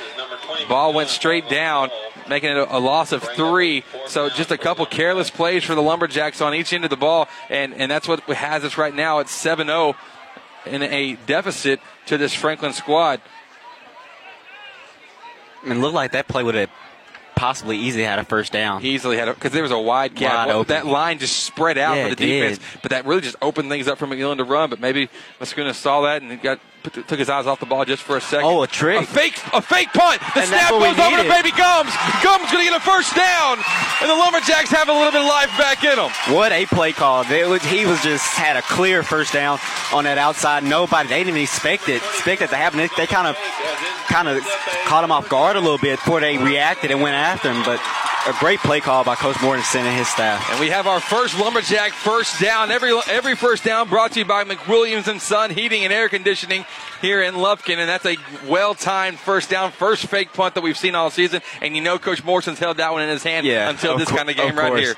[0.68, 1.90] Ball went straight down,
[2.28, 3.84] making it a, a loss of three.
[4.06, 7.28] So just a couple careless plays for the Lumberjacks on each end of the ball,
[7.48, 9.94] and and that's what has us right now at 7-0
[10.66, 13.20] in a deficit to this Franklin squad.
[15.64, 16.70] Mean, looked like that play would have
[17.34, 18.80] possibly easily had a first down.
[18.80, 20.32] He easily had because there was a wide gap.
[20.32, 20.68] Wide Well, open.
[20.74, 22.82] that line just spread out Yeah, for the defense, did.
[22.82, 24.70] but that really just opened things up for McMillan to run.
[24.70, 25.08] But maybe
[25.40, 26.60] Mascuna saw that and got
[26.90, 28.46] put, took his eyes off the ball just for a second.
[28.46, 29.02] Oh, a trick.
[29.02, 30.20] A fake, a fake punt.
[30.34, 31.28] The And snap goes over to.
[31.28, 31.92] Baby Gums.
[32.22, 33.58] Gums going to get a first down,
[34.00, 36.10] and the Lumberjacks have a little bit of life back in them.
[36.34, 37.24] What a play call!
[37.24, 39.58] Was, he was just had a clear first down
[39.92, 40.64] on that outside.
[40.64, 42.78] Nobody, they didn't expect it, expect it to happen.
[42.78, 43.36] They, they kind of,
[44.08, 44.42] kind of
[44.86, 47.62] caught him off guard a little bit before they reacted and went after him.
[47.64, 47.80] But
[48.26, 50.50] a great play call by Coach Morrison and his staff.
[50.50, 52.70] And we have our first Lumberjack first down.
[52.70, 56.64] Every every first down brought to you by McWilliams and Son Heating and Air Conditioning
[57.00, 57.76] here in Lufkin.
[57.78, 58.16] And that's a
[58.48, 61.40] well-timed first down, first fake punt that we've seen all season.
[61.62, 64.18] And you know Coach Morrison's held that one in his hand Yeah, until this cour-
[64.18, 64.80] kind of game of right course.
[64.80, 64.94] here.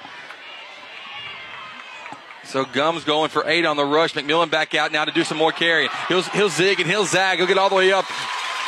[2.44, 4.14] So Gums going for eight on the rush.
[4.14, 5.90] McMillan back out now to do some more carrying.
[6.08, 7.38] He'll, he'll zig and he'll zag.
[7.38, 8.06] He'll get all the way up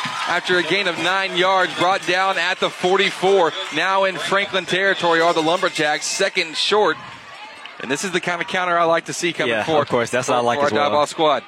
[0.05, 3.51] after a gain of nine yards, brought down at the 44.
[3.75, 6.97] Now in Franklin territory are the Lumberjacks, second short.
[7.79, 9.81] And this is the kind of counter I like to see coming Yeah, forward.
[9.83, 10.09] of course.
[10.11, 10.89] That's what I like as our well.
[10.91, 11.43] ball squad.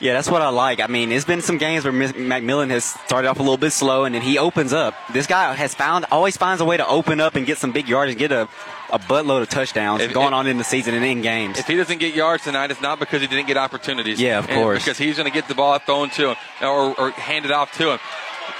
[0.00, 0.80] Yeah, that's what I like.
[0.80, 4.04] I mean, it's been some games where McMillan has started off a little bit slow,
[4.04, 4.94] and then he opens up.
[5.12, 7.88] This guy has found always finds a way to open up and get some big
[7.88, 8.48] yards and get a,
[8.90, 11.58] a buttload of touchdowns If- going if- on in the season and in games.
[11.58, 14.20] If he doesn't get yards tonight, it's not because he didn't get opportunities.
[14.20, 14.84] Yeah, of course.
[14.84, 17.92] Because he's going to get the ball thrown to him or, or handed off to
[17.92, 17.98] him.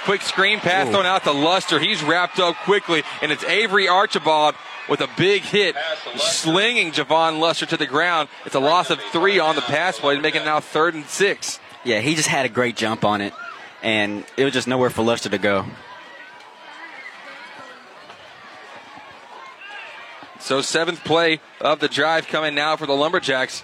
[0.05, 0.91] Quick screen pass Ooh.
[0.91, 1.79] thrown out to Luster.
[1.79, 4.55] He's wrapped up quickly, and it's Avery Archibald
[4.89, 5.75] with a big hit,
[6.15, 8.29] slinging Javon Luster to the ground.
[8.45, 11.59] It's a loss of three on the pass play, making it now third and six.
[11.83, 13.33] Yeah, he just had a great jump on it,
[13.83, 15.65] and it was just nowhere for Luster to go.
[20.45, 23.63] So seventh play of the drive coming now for the Lumberjacks.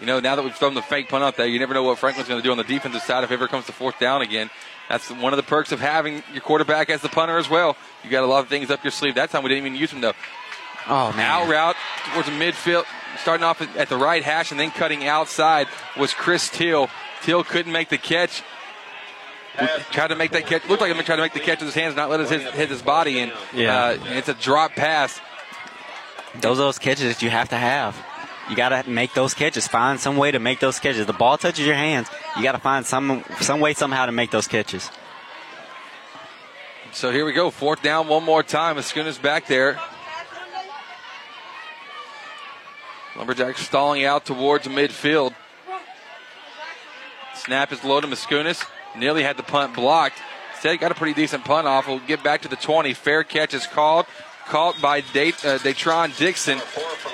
[0.00, 1.98] You know, now that we've thrown the fake punt out there, you never know what
[1.98, 4.20] Franklin's going to do on the defensive side if it ever comes to fourth down
[4.20, 4.50] again.
[4.88, 7.76] That's one of the perks of having your quarterback as the punter as well.
[8.02, 9.14] You got a lot of things up your sleeve.
[9.14, 10.14] That time we didn't even use him though.
[10.88, 11.76] Oh man, Out route
[12.12, 12.84] towards the midfield,
[13.22, 16.88] starting off at- at the right hash and then cutting outside was Chris Till.
[17.22, 18.42] Till couldn't make the catch.
[19.90, 20.68] Tried to make that catch.
[20.68, 22.42] Looked like he tried to make the catch with his hands, not let his hit,
[22.54, 23.32] hit his body in.
[23.54, 23.76] Yeah.
[23.76, 25.20] Uh, and it's a drop pass.
[26.40, 27.96] those are those catches that you have to have.
[28.48, 29.68] You got to make those catches.
[29.68, 31.06] Find some way to make those catches.
[31.06, 32.08] The ball touches your hands.
[32.36, 34.90] You got to find some some way somehow to make those catches.
[36.92, 37.50] So here we go.
[37.50, 38.76] Fourth down one more time.
[38.76, 39.78] Mascuna's back there.
[43.16, 45.34] Lumberjacks stalling out towards midfield.
[47.34, 48.64] Snap is low to Mascunas.
[48.96, 50.18] Nearly had the punt blocked.
[50.52, 51.88] Instead, got a pretty decent punt off.
[51.88, 52.92] We'll get back to the 20.
[52.94, 54.06] Fair catch is called.
[54.46, 56.60] Caught by Date, uh, Datron Dixon.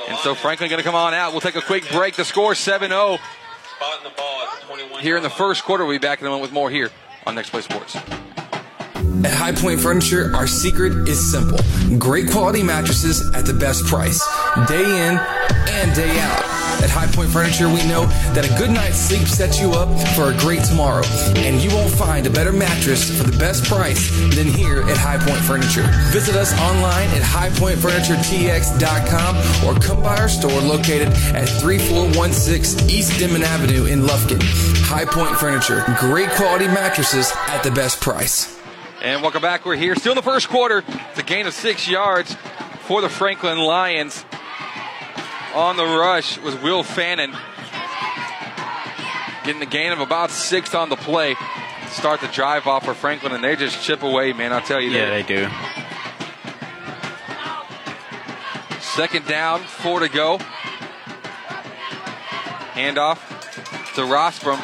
[0.08, 1.32] And so Franklin going to come on out.
[1.32, 2.16] We'll take a quick break.
[2.16, 3.18] The score 7 0
[3.76, 5.84] Spotting the ball at the 21 here in the first quarter.
[5.84, 6.90] We'll be back in a moment with more here
[7.26, 7.96] on Next Play Sports.
[9.24, 11.58] At High Point Furniture, our secret is simple
[11.98, 14.20] great quality mattresses at the best price,
[14.68, 15.18] day in
[15.68, 16.42] and day out.
[16.82, 18.04] At High Point Furniture, we know
[18.34, 21.02] that a good night's sleep sets you up for a great tomorrow.
[21.36, 25.16] And you won't find a better mattress for the best price than here at High
[25.18, 25.88] Point Furniture.
[26.12, 33.42] Visit us online at highpointfurnituretx.com or come by our store located at 3416 East Denman
[33.42, 34.42] Avenue in Lufkin.
[34.84, 38.55] High Point Furniture, great quality mattresses at the best price.
[39.06, 39.64] And welcome back.
[39.64, 40.82] We're here still in the first quarter.
[41.10, 42.34] It's a gain of six yards
[42.80, 44.24] for the Franklin Lions.
[45.54, 47.30] On the rush was Will Fannin.
[49.44, 51.36] Getting the gain of about six on the play.
[51.90, 54.52] Start the drive off for Franklin, and they just chip away, man.
[54.52, 55.28] I'll tell you Yeah, that.
[55.28, 55.48] they do.
[58.80, 60.38] Second down, four to go.
[62.74, 63.18] Handoff
[63.94, 64.58] to Rostrom.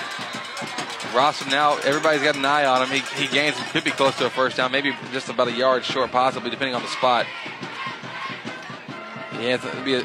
[1.12, 3.00] Rostrom now, everybody's got an eye on him.
[3.00, 5.84] He, he gains, could be close to a first down, maybe just about a yard
[5.84, 7.26] short, possibly, depending on the spot.
[9.34, 10.04] Yeah, it'll be a,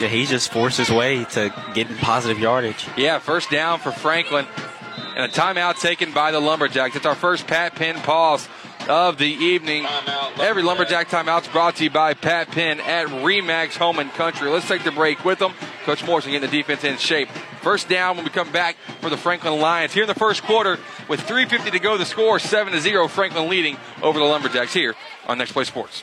[0.00, 2.86] Yeah, he just forced his way to getting positive yardage.
[2.96, 4.46] yeah, first down for Franklin.
[5.16, 6.94] And a timeout taken by the Lumberjacks.
[6.94, 8.48] It's our first Pat Penn pause
[8.88, 9.86] of the evening.
[10.38, 14.48] Every Lumberjack timeout's brought to you by Pat Penn at Remax Home and Country.
[14.48, 15.52] Let's take the break with them.
[15.84, 17.28] Coach Morrison getting the defense in shape.
[17.62, 20.78] First down when we come back for the Franklin Lions here in the first quarter
[21.08, 21.98] with 3.50 to go.
[21.98, 23.08] The score 7 to 0.
[23.08, 24.94] Franklin leading over the Lumberjacks here
[25.26, 26.02] on Next Play Sports.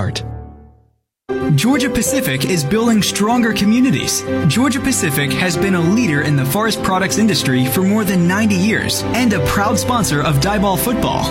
[0.01, 0.23] art.
[1.55, 4.21] Georgia Pacific is building stronger communities.
[4.47, 8.55] Georgia Pacific has been a leader in the forest products industry for more than 90
[8.55, 11.25] years and a proud sponsor of Diboll football.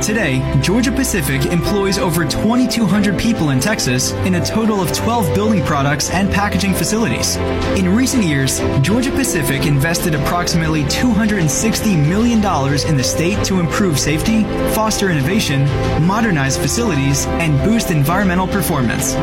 [0.00, 5.64] Today, Georgia Pacific employs over 2,200 people in Texas in a total of 12 building
[5.64, 7.36] products and packaging facilities.
[7.76, 12.38] In recent years, Georgia Pacific invested approximately $260 million
[12.86, 15.64] in the state to improve safety, foster innovation,
[16.06, 19.14] modernize facilities, and boost environmental performance.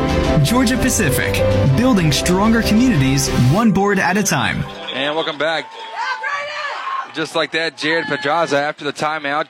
[0.44, 1.34] Georgia Pacific,
[1.76, 4.62] building stronger communities one board at a time.
[4.92, 5.70] And welcome back.
[7.14, 9.46] Just like that, Jared Pedraza after the timeout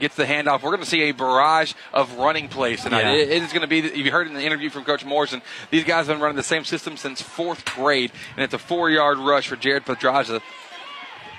[0.00, 0.62] gets the handoff.
[0.62, 3.02] We're going to see a barrage of running plays tonight.
[3.02, 3.12] Yeah.
[3.22, 5.42] It- it is going to be, if you heard in the interview from Coach Morrison,
[5.70, 8.90] these guys have been running the same system since fourth grade, and it's a four
[8.90, 10.40] yard rush for Jared Pedraza.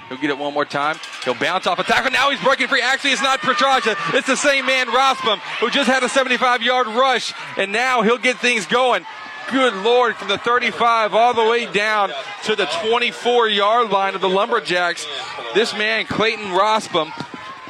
[0.10, 0.98] He'll get it one more time.
[1.24, 2.12] He'll bounce off a tackle.
[2.12, 2.82] Now he's breaking free.
[2.82, 3.96] Actually, it's not Pedraza.
[4.14, 8.18] It's the same man, Rospum, who just had a 75 yard rush, and now he'll
[8.18, 9.06] get things going.
[9.52, 12.12] Good Lord, from the 35 all the way down
[12.46, 15.06] to the 24 yard line of the Lumberjacks.
[15.54, 17.12] This man, Clayton Rospum,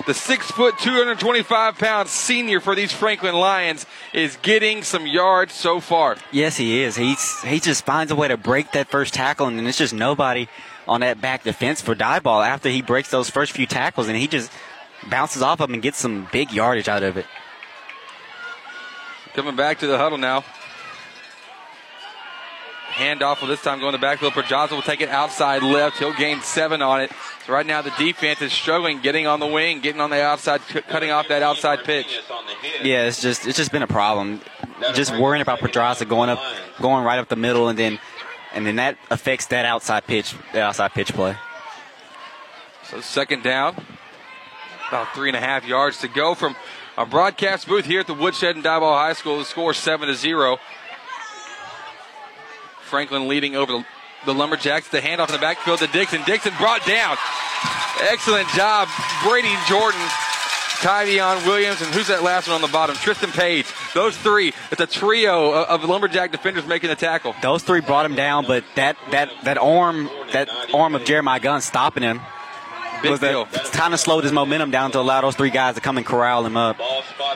[0.06, 5.80] the six foot, 225 pound senior for these Franklin Lions, is getting some yards so
[5.80, 6.18] far.
[6.32, 6.96] Yes, he is.
[6.96, 10.48] He's he just finds a way to break that first tackle, and it's just nobody
[10.88, 14.28] on that back defense for Diboll after he breaks those first few tackles, and he
[14.28, 14.52] just
[15.10, 17.26] bounces off of them and gets some big yardage out of it.
[19.34, 20.44] Coming back to the huddle now.
[22.94, 24.34] Handoff will this time go in the backfield.
[24.34, 25.98] Pedraza will take it outside left.
[25.98, 27.12] He'll gain seven on it.
[27.48, 30.62] So right now the defense is struggling, getting on the wing, getting on the outside,
[30.62, 32.22] c- cutting off that outside pitch.
[32.84, 34.42] Yeah, it's just it's just been a problem.
[34.94, 36.40] Just worrying about Pedraza going up,
[36.80, 38.00] going right up the middle, and then
[38.54, 41.36] and then that affects that outside pitch, that outside pitch play.
[42.84, 43.76] So second down.
[44.90, 46.56] About three and a half yards to go from
[46.98, 49.40] our broadcast booth here at the Woodshed and Diboll High School.
[49.40, 50.60] The score seven to zero.
[52.84, 53.86] Franklin leading over the,
[54.28, 54.90] the Lumberjacks.
[54.90, 56.22] The handoff in the backfield to Dixon.
[56.28, 57.18] Dixon brought down.
[58.02, 58.88] Excellent job,
[59.24, 60.02] Brady Jordan,
[60.84, 62.96] Tavion Williams, and who's that last one on the bottom?
[62.98, 63.66] Tristan Page.
[63.94, 64.54] Those three.
[64.70, 67.34] It's a trio of, of Lumberjack defenders making the tackle.
[67.42, 71.62] Those three brought him down, but that that that arm that arm of Jeremiah Gunn
[71.62, 72.20] stopping him
[73.02, 75.98] was that kind of slowed his momentum down to allow those three guys to come
[75.98, 76.78] and corral him up.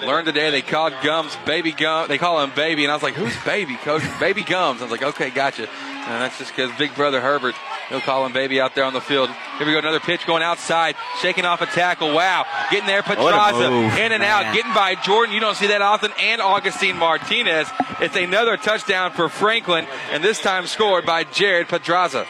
[0.02, 2.10] Learned today they called Gums Baby Gum.
[2.10, 4.04] They call him Baby, and I was like, "Who's Baby, Coach?
[4.20, 5.70] Baby Gums." I was like, "Okay, gotcha."
[6.08, 7.54] And that's just because Big Brother Herbert,
[7.90, 9.30] he'll call him Baby out there on the field.
[9.58, 12.14] Here we go, another pitch going outside, shaking off a tackle.
[12.14, 14.56] Wow, getting there, What a Pedraza move, in and out, man.
[14.56, 15.36] getting by Jordan.
[15.36, 17.68] You don't see that often, and Augustine Martinez.
[18.00, 22.26] It's another touchdown for Franklin, and this time scored by Jared Pedraza.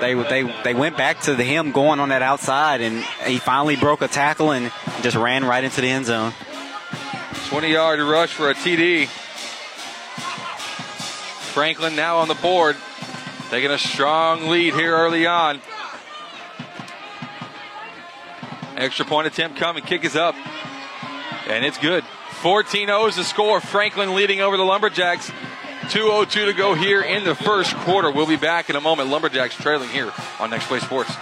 [0.00, 3.74] They they they went back to the him going on that outside, and he finally
[3.76, 6.32] broke a tackle and just ran right into the end zone.
[7.48, 9.08] 20 yard rush for a TD.
[11.60, 12.74] Franklin now on the board,
[13.50, 15.60] taking a strong lead here early on.
[18.78, 19.82] Extra point attempt coming.
[19.82, 20.34] Kick is up.
[21.48, 22.02] And it's good.
[22.40, 23.60] 14 0 is the score.
[23.60, 25.30] Franklin leading over the Lumberjacks.
[25.90, 28.10] 2.02 to go here in the first quarter.
[28.10, 29.10] We'll be back in a moment.
[29.10, 31.14] Lumberjacks trailing here on Next Play Sports.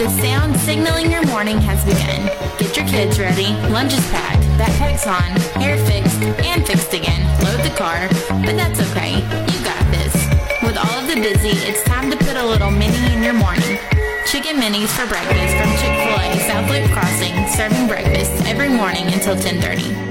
[0.00, 2.24] The sound signaling your morning has begun.
[2.56, 3.52] Get your kids ready.
[3.68, 4.40] Lunch is packed.
[4.56, 5.60] Backpack's on.
[5.60, 7.20] Hair fixed and fixed again.
[7.44, 8.08] Load the car.
[8.40, 9.16] But that's okay.
[9.20, 10.16] You got this.
[10.62, 13.76] With all of the busy, it's time to put a little mini in your morning.
[14.24, 20.10] Chicken minis for breakfast from Chick-fil-A South Loop Crossing, serving breakfast every morning until 1030.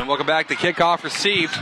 [0.00, 0.48] And welcome back.
[0.48, 1.54] The kickoff received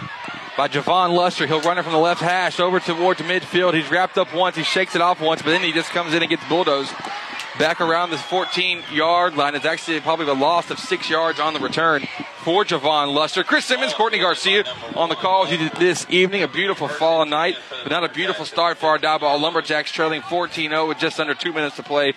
[0.57, 1.45] by Javon Luster.
[1.45, 3.75] He'll run it from the left hash over towards midfield.
[3.75, 4.55] He's wrapped up once.
[4.55, 6.93] He shakes it off once, but then he just comes in and gets bulldozed
[7.59, 9.57] back around this 14 yard line.
[9.57, 12.07] It's actually probably a loss of six yards on the return
[12.45, 13.43] for Javon Luster.
[13.43, 14.63] Chris Simmons, Courtney Garcia
[14.95, 16.45] on the call this evening.
[16.45, 20.71] A beautiful fall night, but not a beautiful start for our Diboll Lumberjacks, trailing 14
[20.71, 22.13] 0 with just under two minutes to play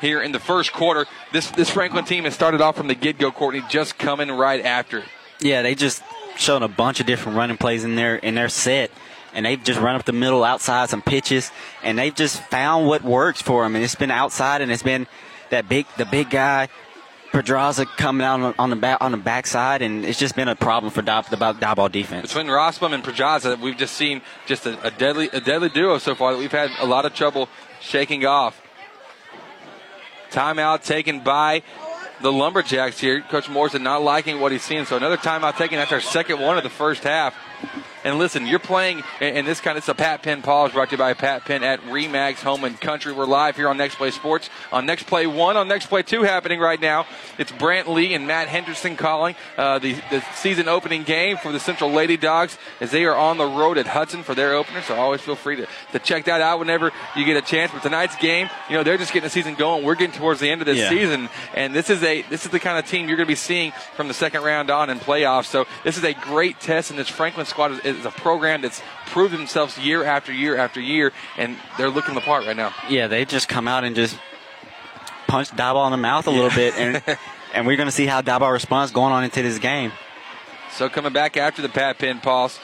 [0.00, 1.06] here in the first quarter.
[1.32, 4.64] This, this Franklin team has started off from the get go, Courtney, just coming right
[4.64, 5.04] after.
[5.40, 6.02] Yeah, they just
[6.36, 8.90] shown a bunch of different running plays in their in their set,
[9.34, 11.50] and they've just run up the middle, outside some pitches,
[11.82, 13.74] and they've just found what works for them.
[13.74, 15.06] And it's been outside, and it's been
[15.50, 16.68] that big the big guy.
[17.32, 20.92] Pedraza coming out on the back on the backside, and it's just been a problem
[20.92, 22.34] for Dob, the Diboll defense.
[22.34, 26.16] Between Rossbaum and Pedraza, we've just seen just a, a deadly a deadly duo so
[26.16, 27.48] far that we've had a lot of trouble
[27.80, 28.60] shaking off.
[30.32, 31.62] Timeout taken by
[32.20, 33.20] the Lumberjacks here.
[33.22, 34.84] Coach Morrison not liking what he's seeing.
[34.84, 37.34] So another timeout taken after our second one of the first half.
[38.02, 40.92] And listen, you're playing, and this kind of, it's a Pat Penn pause brought to
[40.94, 43.12] you by Pat Penn at Remax Home and Country.
[43.12, 44.48] We're live here on Next Play Sports.
[44.72, 47.04] On Next Play 1, on Next Play 2 happening right now.
[47.36, 51.60] It's Brant Lee and Matt Henderson calling uh, the, the season opening game for the
[51.60, 54.80] Central Lady Dogs as they are on the road at Hudson for their opener.
[54.80, 57.70] So always feel free to, to check that out whenever you get a chance.
[57.70, 59.84] But tonight's game, you know, they're just getting the season going.
[59.84, 60.88] We're getting towards the end of this Yeah.
[60.88, 63.34] season, and this is a this is the kind of team you're going to be
[63.34, 65.44] seeing from the second round on in playoffs.
[65.46, 68.82] So this is a great test, and this Franklin squad is, is a program that's
[69.06, 72.74] proved themselves year after year after year, and they're looking the part right now.
[72.88, 74.18] Yeah, they just come out and just
[75.26, 77.02] punch Diboll in the mouth a little bit, and
[77.54, 79.92] and we're going to see how Diboll responds going on into this game.
[80.72, 82.58] So coming back after the Pat Penn pulse,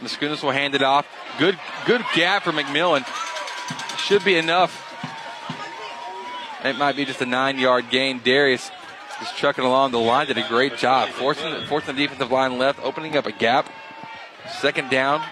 [0.00, 1.06] Mascunas will hand it off.
[1.38, 3.06] Good good gap for McMillan.
[3.98, 4.88] Should be enough.
[6.64, 8.20] It might be just a nine yard gain.
[8.22, 8.70] Darius
[9.20, 10.26] is trucking along the line.
[10.26, 11.08] Did a great job.
[11.10, 13.68] Forcing, forcing the defensive line left, opening up a gap.
[14.60, 15.22] Second down.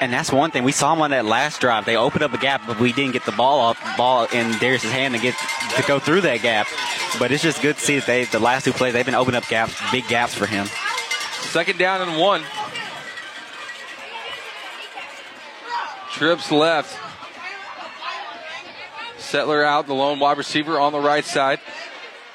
[0.00, 1.84] And that's one thing we saw them on that last drive.
[1.84, 4.90] They opened up a gap, but we didn't get the ball off, ball in Darius's
[4.90, 5.34] hand to get
[5.76, 6.66] to go through that gap.
[7.18, 9.36] But it's just good to see that they the last two plays they've been opening
[9.36, 10.66] up gaps, big gaps for him.
[11.42, 12.42] Second down and one.
[16.12, 16.98] Trips left.
[19.18, 21.60] Settler out, the lone wide receiver on the right side.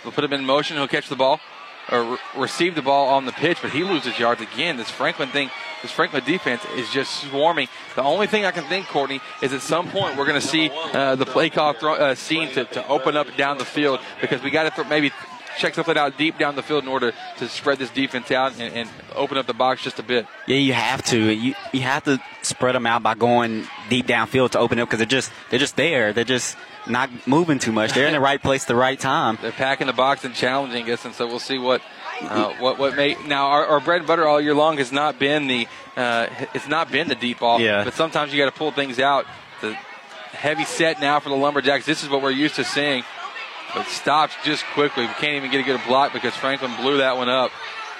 [0.03, 0.77] We'll put him in motion.
[0.77, 1.39] He'll catch the ball
[1.91, 4.77] or re- receive the ball on the pitch, but he loses yards again.
[4.77, 5.49] This Franklin thing,
[5.86, 7.67] this Franklin defense is just swarming.
[7.95, 10.71] The only thing I can think, Courtney, is at some point we're going to see
[10.73, 14.41] uh, the play call throw, uh, scene to, to open up down the field because
[14.41, 15.11] we got to th- maybe
[15.59, 18.73] check something out deep down the field in order to spread this defense out and,
[18.73, 20.25] and open up the box just a bit.
[20.47, 21.17] Yeah, you have to.
[21.17, 24.99] You you have to spread them out by going deep downfield to open up because
[24.99, 26.13] they're just they're just there.
[26.13, 26.57] They're just
[26.88, 27.93] not moving too much.
[27.93, 29.38] They're in the right place at the right time.
[29.41, 31.81] They're packing the box and challenging us, and so we'll see what
[32.22, 35.20] uh, what what may now our, our bread and butter all year long has not
[35.20, 37.59] been the uh, it's not been the deep ball.
[37.59, 37.84] Yeah.
[37.84, 39.26] But sometimes you got to pull things out.
[39.61, 41.86] The heavy set now for the Lumberjacks.
[41.86, 43.03] This is what we're used to seeing.
[43.74, 45.05] But stops just quickly.
[45.05, 47.51] We can't even get a good block because Franklin blew that one up.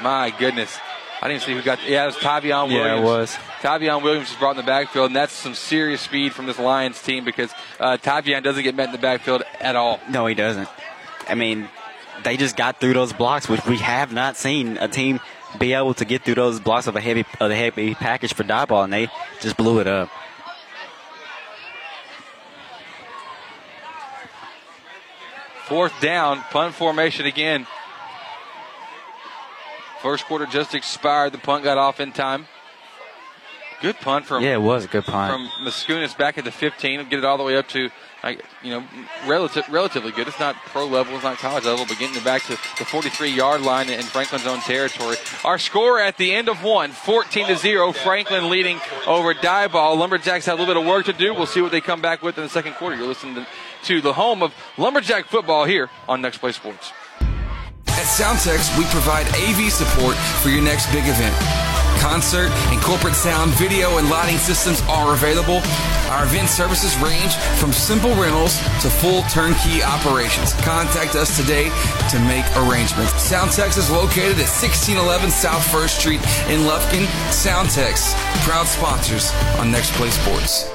[0.02, 0.78] My goodness.
[1.22, 1.80] I didn't see who got.
[1.88, 2.74] Yeah, it was Tavion Williams.
[2.86, 3.36] Yeah, it was.
[3.62, 7.02] Tavion Williams was brought in the backfield, and that's some serious speed from this Lions
[7.02, 10.00] team because uh, Tavion doesn't get met in the backfield at all.
[10.10, 10.70] No, he doesn't.
[11.28, 11.70] I mean,
[12.26, 15.22] they just got through those blocks, which we have not seen a team
[15.58, 18.44] be able to get through those blocks of a heavy of a heavy package for
[18.44, 19.08] Diboll, and they
[19.40, 20.10] just blew it up.
[25.66, 27.66] Fourth down, punt formation again.
[30.02, 31.32] First quarter just expired.
[31.32, 32.48] The punt got off in time.
[33.82, 35.32] Good punt from Yeah, it was a good punt.
[35.34, 37.10] from Mascunas back at the 15.
[37.10, 37.90] Get it all the way up to,
[38.64, 38.84] you know,
[39.28, 40.28] relative, relatively good.
[40.28, 43.30] It's not pro level, it's not college level, but getting it back to the 43
[43.30, 45.18] yard line in Franklin's own territory.
[45.44, 47.92] Our score at the end of one, 14 to 0.
[47.92, 49.98] Franklin leading over Diboll.
[49.98, 51.34] Lumberjacks have a little bit of work to do.
[51.34, 52.96] We'll see what they come back with in the second quarter.
[52.96, 53.48] You're listening to,
[53.84, 56.92] to the home of Lumberjack football here on Next Play Sports.
[57.88, 61.75] At Soundtex, we provide AV support for your next big event.
[62.00, 65.62] Concert and corporate sound, video, and lighting systems are available.
[66.10, 70.54] Our event services range from simple rentals to full turnkey operations.
[70.62, 71.72] Contact us today
[72.12, 73.14] to make arrangements.
[73.14, 77.06] Soundtex is located at 1611 South First Street in Lufkin.
[77.32, 80.75] Soundtex, proud sponsors on Next Play Sports.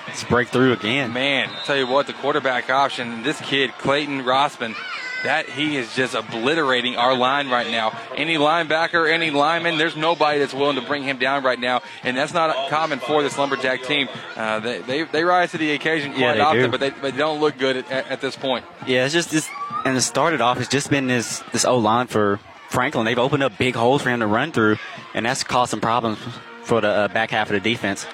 [0.08, 1.12] It's breakthrough again.
[1.12, 4.74] Man, I tell you what, the quarterback option, this kid, Clayton Rossman,
[5.22, 7.98] that he is just obliterating our line right now.
[8.14, 12.16] Any linebacker, any lineman, there's nobody that's willing to bring him down right now, and
[12.16, 14.08] that's not common for this lumberjack team.
[14.36, 16.68] Uh, they, they they rise to the occasion quite Yeah, often, do.
[16.70, 18.64] but they, but they don't look good at, at, at this point.
[18.86, 19.48] Yeah, it's just this,
[19.84, 20.58] and it started off.
[20.60, 22.38] It's just been this this O line for
[22.74, 23.04] Franklin.
[23.06, 24.76] They've opened up big holes for him to run through,
[25.14, 26.18] and that's caused some problems
[26.64, 28.06] for the uh, back half of the defense.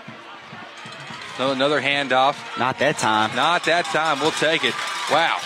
[1.39, 2.37] So another handoff.
[2.59, 3.35] Not that time.
[3.35, 4.21] Not that time.
[4.21, 4.75] We'll take it.
[5.11, 5.39] Wow.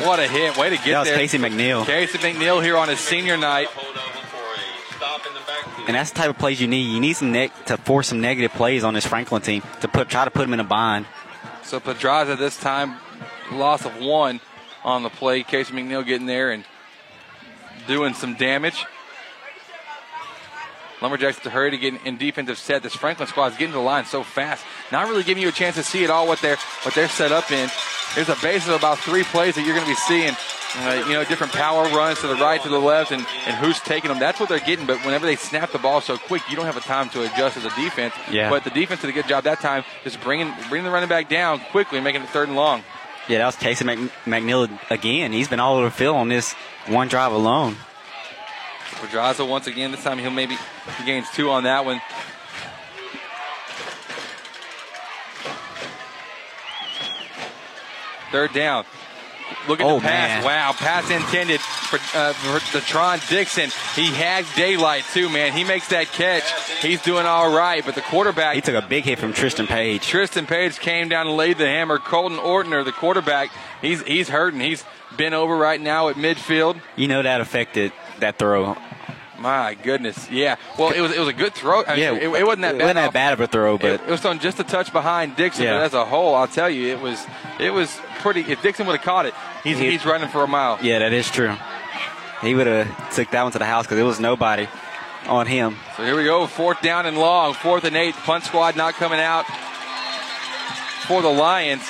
[0.00, 0.58] What a hit.
[0.58, 1.16] Way to get That was there.
[1.16, 1.86] Casey McNeil.
[1.86, 3.68] Casey McNeil here on his senior night.
[5.86, 6.82] And that's the type of plays you need.
[6.82, 10.08] You need some ne- to force some negative plays on this Franklin team to put
[10.08, 11.06] try to put them in a bind.
[11.62, 12.96] So Pedraza this time,
[13.52, 14.40] loss of one
[14.82, 15.42] on the play.
[15.42, 16.64] Casey McNeil getting there and
[17.86, 18.84] doing some damage.
[21.00, 22.82] Lumberjacks to hurry to get in defensive set.
[22.82, 25.52] This Franklin squad is getting to the line so fast, not really giving you a
[25.52, 27.68] chance to see at all what they're what they're set up in.
[28.14, 30.34] There's a base of about three plays that you're going to be seeing.
[30.76, 33.78] Uh, you know, different power runs to the right, to the left, and, and who's
[33.80, 34.18] taking them.
[34.18, 34.86] That's what they're getting.
[34.86, 37.56] But whenever they snap the ball so quick, you don't have a time to adjust
[37.56, 38.14] as a defense.
[38.30, 38.50] Yeah.
[38.50, 41.28] But the defense did a good job that time, just bringing bringing the running back
[41.28, 42.82] down quickly, making it third and long.
[43.28, 45.32] Yeah, that was Casey Mc- McNeil again.
[45.32, 46.54] He's been all over the field on this
[46.86, 47.76] one drive alone.
[49.00, 49.90] Pedraza once again.
[49.90, 50.56] This time he'll maybe
[50.98, 52.00] he gains two on that one.
[58.32, 58.84] Third down.
[59.68, 60.42] Look at Oh, the pass.
[60.42, 60.44] man.
[60.44, 63.70] Wow, pass intended for, uh, for Detron Dixon.
[63.94, 65.52] He had daylight too, man.
[65.52, 66.42] He makes that catch.
[66.80, 68.54] He's doing all right, but the quarterback.
[68.56, 70.06] He took a big hit from Tristan Page.
[70.06, 71.98] Tristan Page came down and laid the hammer.
[71.98, 74.60] Colton Ortner, the quarterback, he's he's hurting.
[74.60, 74.82] He's
[75.16, 76.80] bent over right now at midfield.
[76.96, 78.76] You know that affected that throw.
[79.38, 80.56] My goodness, yeah.
[80.78, 81.84] Well, it was it was a good throw.
[81.84, 82.80] I mean, Yeah, it, it wasn't that bad.
[82.80, 84.92] it wasn't that bad of a throw, but it, it was on just a touch
[84.92, 85.74] behind Dixon, Yeah.
[85.78, 87.22] but as a whole, I'll tell you, it was
[87.58, 88.40] it was pretty.
[88.40, 90.78] If Dixon would have caught it, he's He- he's running for a mile.
[90.82, 91.54] yeah, that is true.
[92.40, 94.66] He would have took that one to the house because there was nobody
[95.26, 95.76] on him.
[95.96, 98.14] So here we go, fourth down and long, fourth and eight.
[98.14, 99.44] Punt squad not coming out
[101.06, 101.82] for the Lions.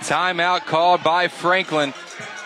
[0.00, 1.94] Timeout called by Franklin.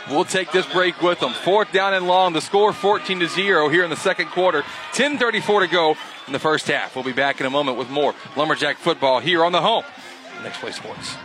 [0.09, 1.33] We'll take this break with them.
[1.33, 2.33] Fourth down and long.
[2.33, 4.65] The score 14 to 0 here in the second quarter.
[4.93, 5.97] 10:34 to go
[6.27, 6.95] in the first half.
[6.95, 9.85] We'll be back in a moment with more Lumberjack football here on the home.
[10.43, 11.17] Next Play Sports.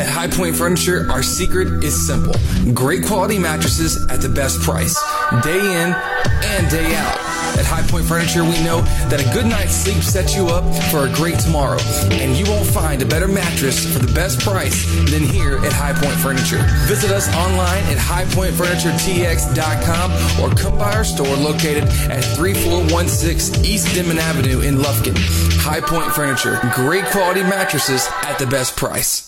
[0.00, 2.34] At High Point Furniture, our secret is simple.
[2.72, 4.94] Great quality mattresses at the best price,
[5.42, 7.18] day in and day out.
[7.58, 10.62] At High Point Furniture, we know that a good night's sleep sets you up
[10.92, 11.80] for a great tomorrow.
[12.12, 15.94] And you won't find a better mattress for the best price than here at High
[15.94, 16.64] Point Furniture.
[16.86, 24.18] Visit us online at highpointfurnituretx.com or come by our store located at 3416 East Denman
[24.18, 25.16] Avenue in Lufkin.
[25.58, 29.27] High Point Furniture, great quality mattresses at the best price.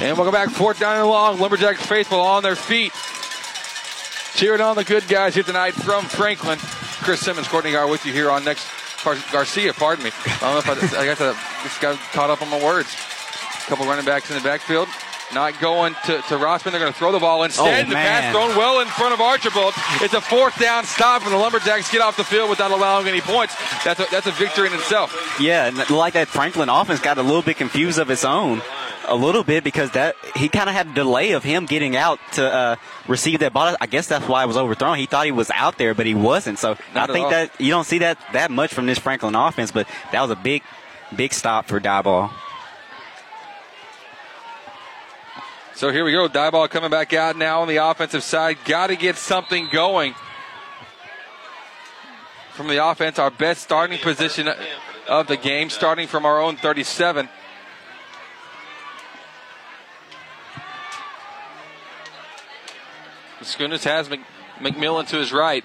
[0.00, 1.38] And welcome back, fourth down and long.
[1.38, 2.92] Lumberjacks faithful on their feet.
[4.34, 6.58] Cheering on the good guys here tonight from Franklin.
[6.58, 8.66] Chris Simmons, Courtney Gar with you here on next.
[9.04, 10.10] Gar- Garcia, pardon me.
[10.26, 12.92] I don't know if I, I got to, just got caught up on my words.
[12.92, 14.88] A couple running backs in the backfield.
[15.32, 16.72] Not going to, to Rossman.
[16.72, 17.86] They're going to throw the ball instead.
[17.86, 19.74] Oh, the pass thrown well in front of Archibald.
[20.00, 23.20] It's a fourth down stop, and the Lumberjacks get off the field without allowing any
[23.20, 23.54] points.
[23.84, 25.38] That's a, that's a victory in itself.
[25.40, 28.60] Yeah, and like that Franklin offense got a little bit confused of its own.
[29.06, 32.18] A little bit because that he kind of had a delay of him getting out
[32.32, 32.76] to uh,
[33.06, 33.76] receive that ball.
[33.80, 34.96] I guess that's why it was overthrown.
[34.96, 36.58] He thought he was out there, but he wasn't.
[36.58, 37.30] So Not I think all.
[37.30, 40.36] that you don't see that that much from this Franklin offense, but that was a
[40.36, 40.62] big,
[41.14, 42.30] big stop for Diboll.
[45.74, 46.28] So here we go.
[46.28, 48.58] Diboll coming back out now on the offensive side.
[48.64, 50.14] Got to get something going
[52.52, 53.18] from the offense.
[53.18, 54.48] Our best starting position
[55.08, 57.28] of the game, starting from our own 37.
[63.44, 64.20] Schooners has Mc,
[64.58, 65.64] McMillan to his right.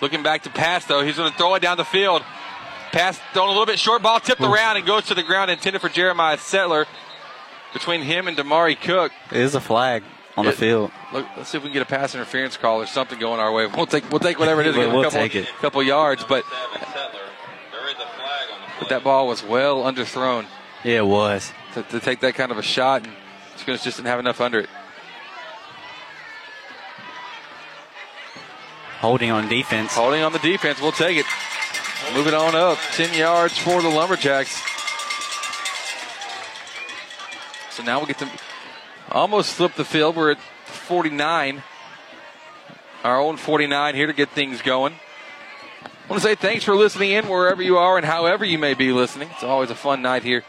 [0.00, 1.02] Looking back to pass, though.
[1.02, 2.22] He's going to throw it down the field.
[2.92, 4.52] Pass thrown a little bit short ball, tipped hmm.
[4.52, 6.86] around and goes to the ground, intended for Jeremiah Settler.
[7.72, 9.12] Between him and Damari Cook.
[9.30, 10.02] It is a flag
[10.36, 10.90] on the field.
[11.12, 13.52] Look, let's see if we can get a pass interference call or something going our
[13.52, 13.66] way.
[13.66, 14.76] We'll take we'll take whatever it is.
[14.76, 15.48] We'll- give them a we'll couple, take it.
[15.60, 16.44] couple yards, but
[18.78, 20.46] but that ball was well underthrown
[20.84, 21.52] Yeah, it was.
[21.74, 23.12] to, to take that kind of a shot, and
[23.56, 24.68] Schooners just didn't have enough under it.
[29.00, 29.94] Holding on defense.
[29.94, 31.26] Holding on the defense, we'll take it.
[32.14, 34.62] Moving on up, ten yards for the Lumberjacks.
[37.70, 38.30] So now we get to
[39.10, 40.16] almost flip the field.
[40.16, 41.62] We're at 49.
[43.04, 44.94] Our own 49 here to get things going.
[45.84, 48.74] I want to say thanks for listening in wherever you are and however you may
[48.74, 49.28] be listening.
[49.32, 50.42] It's always a fun night here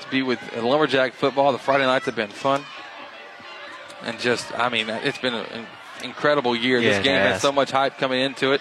[0.00, 1.52] to be with Lumberjack football.
[1.52, 2.64] The Friday nights have been fun.
[4.02, 5.34] And just, I mean, it's been
[6.02, 6.78] incredible year.
[6.80, 7.42] Yeah, this game has has.
[7.42, 8.60] so much hype coming into it.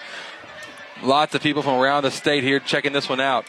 [1.02, 3.46] Lots of people from around the state here checking this one out.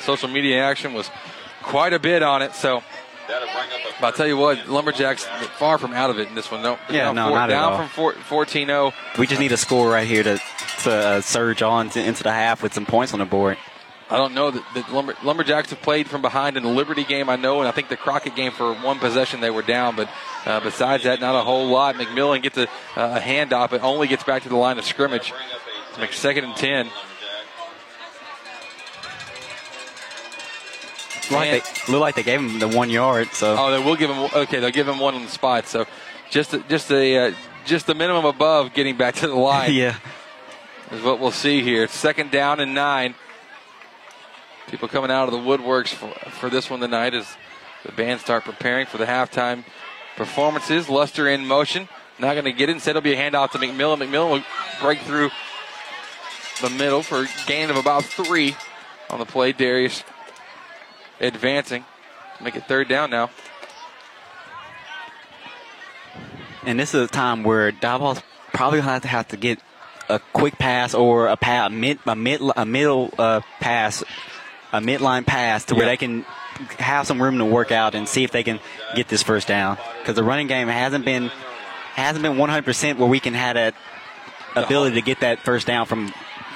[0.00, 1.10] Social media action was
[1.62, 2.82] quite a bit on it, so
[4.00, 5.24] but I'll tell you what, Lumberjacks
[5.58, 6.60] far from out of it in this one.
[6.62, 7.78] No, Yeah, down no, four- not at down all.
[7.78, 8.12] from four-
[8.44, 8.92] 14-0.
[9.16, 10.40] We just need a score right here to
[10.82, 13.56] to uh, surge on to, into the half with some points on the board.
[14.12, 17.30] I don't know that the Lumber, Lumberjacks have played from behind in the Liberty game.
[17.30, 20.10] I know, and I think the Crockett game for one possession they were down, but
[20.44, 21.94] uh, besides that, not a whole lot.
[21.94, 25.32] McMillan gets a, a handoff, but only gets back to the line of scrimmage
[25.94, 26.90] to make second and ten.
[31.30, 33.28] Like they, look like they gave him the one yard.
[33.32, 34.28] So Oh, they will give him.
[34.42, 35.68] Okay, they'll give him one on the spot.
[35.68, 35.86] So
[36.28, 37.34] just just a uh,
[37.64, 39.72] just the minimum above getting back to the line.
[39.74, 39.96] yeah,
[40.90, 41.88] is what we'll see here.
[41.88, 43.14] Second down and nine.
[44.68, 47.26] People coming out of the woodworks for, for this one tonight as
[47.84, 49.64] the band start preparing for the halftime
[50.16, 50.88] performances.
[50.88, 51.88] Luster in motion.
[52.18, 52.72] Not going to get it.
[52.72, 53.98] Instead, it'll be a handoff to McMillan.
[53.98, 54.44] McMillan will
[54.80, 55.30] break through
[56.60, 58.56] the middle for a gain of about three
[59.10, 59.52] on the play.
[59.52, 60.04] Darius
[61.20, 61.84] advancing.
[62.40, 63.30] Make it third down now.
[66.64, 69.58] and this is a time where Diboll's probably have to have to get
[70.08, 74.04] a quick pass or a pass, a mid, a mid, a middle uh, pass,
[74.72, 75.92] a midline pass to where Yeah.
[75.92, 76.22] they can
[76.78, 78.60] have some room to work out and see if they can
[78.94, 79.78] get this first down.
[79.98, 81.30] Because the running game hasn't been
[81.94, 83.74] hasn't been 100% where we can have that
[84.56, 86.12] ability to get that first down from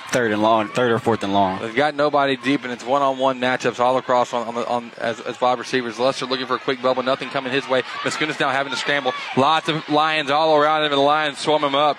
[0.09, 1.61] third and long, third or fourth and long.
[1.61, 5.21] They've got nobody deep, and it's one-on-one matchups all across on, on, the, on as,
[5.21, 5.99] as wide receivers.
[5.99, 7.83] Luster looking for a quick bubble, nothing coming his way.
[8.03, 9.12] Mascunas now having to scramble.
[9.37, 11.99] Lots of lions all around him, and the lions swarm him up.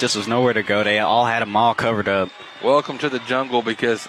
[0.00, 0.82] Just was nowhere to go.
[0.82, 2.28] They all had them all covered up.
[2.64, 4.08] Welcome to the jungle because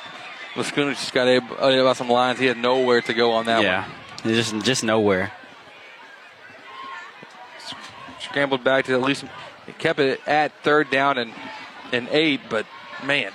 [0.53, 2.39] Mascunas just got able, uh, about some lions.
[2.39, 3.81] He had nowhere to go on that Yeah.
[4.23, 4.33] one.
[4.33, 5.33] just just nowhere.
[8.21, 9.25] Scrambled back to at least
[9.77, 11.33] kept it at third down and
[11.91, 12.65] and eight, but
[13.03, 13.33] man.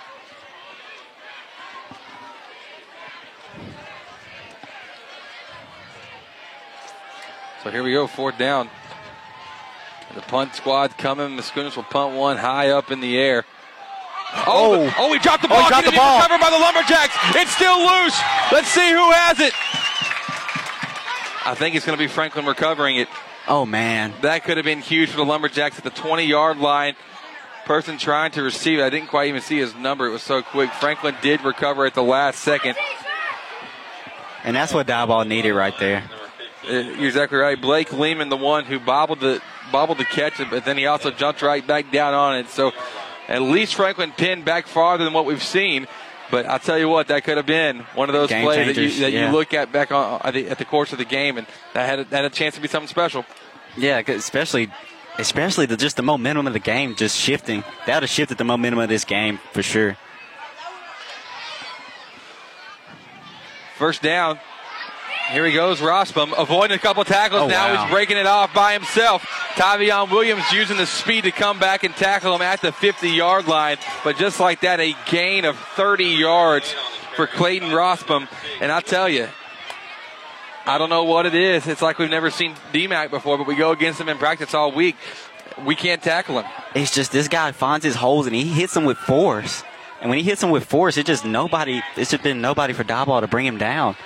[7.62, 8.70] So here we go, fourth down.
[10.14, 11.36] The punt squad coming.
[11.36, 13.44] The Schooners will punt one high up in the air.
[14.46, 15.58] Oh, oh, oh he dropped the ball.
[15.58, 15.70] Oh, he ball.
[15.70, 16.20] dropped the it be ball.
[16.20, 17.14] recovered by the Lumberjacks.
[17.36, 18.18] It's still loose.
[18.52, 19.52] Let's see who has it.
[21.46, 23.08] I think it's going to be Franklin recovering it.
[23.48, 26.94] Oh man, That could have been huge for the Lumberjacks at the 20 yard line.
[27.64, 28.82] Person trying to receive it.
[28.82, 30.06] I didn't quite even see his number.
[30.06, 30.70] It was so quick.
[30.74, 32.76] Franklin did recover at the last second.
[34.44, 36.04] and that's what Diboll needed right there.
[36.68, 37.60] Uh, You're exactly right.
[37.60, 39.40] Blake Lehman, the one who bobbled the
[39.72, 42.48] bobbled the catch, but then he also jumped right back down on it.
[42.48, 42.72] So
[43.30, 45.86] at least Franklin pinned back farther than what we've seen.
[46.30, 48.80] But I'll tell you what, that could have been one of those Game plays that,
[48.80, 49.26] you, that yeah.
[49.26, 51.88] you look at back on at the, at the course of the game, and that
[51.88, 53.24] had a, that had a chance to be something special.
[53.76, 54.70] Yeah, especially
[55.18, 57.64] especially the, just the momentum of the game just shifting.
[57.86, 59.96] That would have shifted the momentum of this game for sure.
[63.76, 64.38] First down.
[65.30, 67.42] Here he goes, Rossbaum, avoiding a couple tackles.
[67.42, 67.84] Oh, now wow.
[67.84, 69.22] he's breaking it off by himself.
[69.54, 73.46] Tavion Williams using the speed to come back and tackle him at the 50 yard
[73.46, 73.76] line.
[74.02, 76.74] But just like that, a gain of 30 yards
[77.14, 78.28] for Clayton Rossbaum.
[78.60, 79.28] And I tell you,
[80.66, 81.68] I don't know what it is.
[81.68, 84.72] It's like we've never seen DMAC before, but we go against him in practice all
[84.72, 84.96] week.
[85.64, 86.50] We can't tackle him.
[86.74, 89.62] It's just this guy finds his holes and he hits them with force.
[90.00, 91.82] And when he hits them with force, it just nobody.
[91.96, 93.96] It's just been nobody for Diboll to bring him down.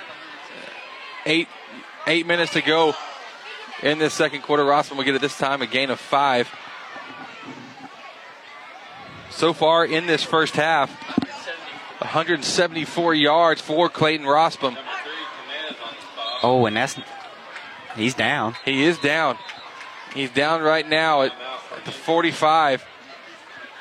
[1.25, 1.47] Eight
[2.07, 2.93] eight minutes to go
[3.81, 4.63] in this second quarter.
[4.63, 6.49] Rossman will get it this time a gain of five.
[9.31, 10.89] So far in this first half,
[11.99, 14.77] 174 yards for Clayton Rossbaum.
[16.43, 16.97] Oh, and that's
[17.95, 18.55] he's down.
[18.63, 19.37] He is down.
[20.13, 21.33] He's down right now at,
[21.75, 22.85] at the 45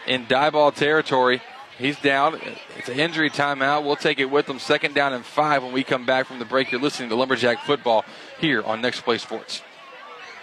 [0.06, 1.42] in Diboll territory.
[1.78, 2.40] He's down.
[2.76, 3.84] It's an injury timeout.
[3.84, 4.58] We'll take it with them.
[4.58, 6.70] Second down and five when we come back from the break.
[6.70, 8.04] You're listening to Lumberjack Football
[8.38, 9.60] here on Next Play Sports.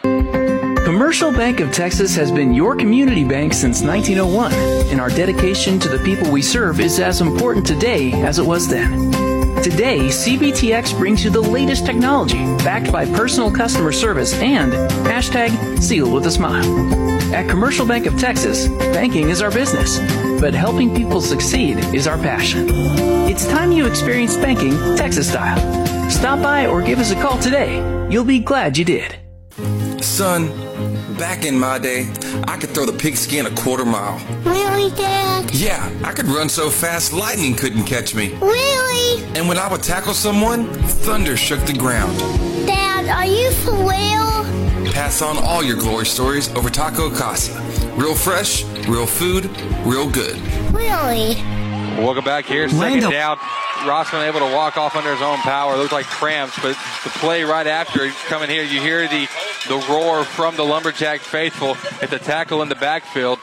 [0.01, 4.51] Commercial Bank of Texas has been your community bank since 1901,
[4.91, 8.67] and our dedication to the people we serve is as important today as it was
[8.67, 9.11] then.
[9.63, 14.73] Today, CBTX brings you the latest technology backed by personal customer service and
[15.05, 16.65] hashtag sealed with a smile.
[17.33, 19.97] At Commercial Bank of Texas, banking is our business,
[20.41, 22.65] but helping people succeed is our passion.
[23.29, 25.59] It's time you experienced banking Texas style.
[26.09, 27.77] Stop by or give us a call today.
[28.09, 29.15] You'll be glad you did.
[30.03, 30.47] Son,
[31.19, 32.11] back in my day,
[32.45, 34.17] I could throw the pigskin a quarter mile.
[34.43, 35.53] Really, Dad?
[35.53, 38.33] Yeah, I could run so fast lightning couldn't catch me.
[38.41, 39.23] Really?
[39.35, 40.65] And when I would tackle someone,
[41.05, 42.17] thunder shook the ground.
[42.65, 44.30] Dad, are you for real?
[44.91, 47.59] Pass on all your glory stories over Taco Casa.
[47.95, 49.45] Real fresh, real food,
[49.85, 50.37] real good.
[50.73, 51.35] Really?
[52.01, 52.67] Welcome back here.
[52.67, 53.37] Second Lando- down.
[53.81, 55.75] Rossman able to walk off under his own power.
[55.75, 59.27] Looked like cramps, but the play right after coming here, you hear the,
[59.67, 63.39] the roar from the Lumberjack faithful at the tackle in the backfield.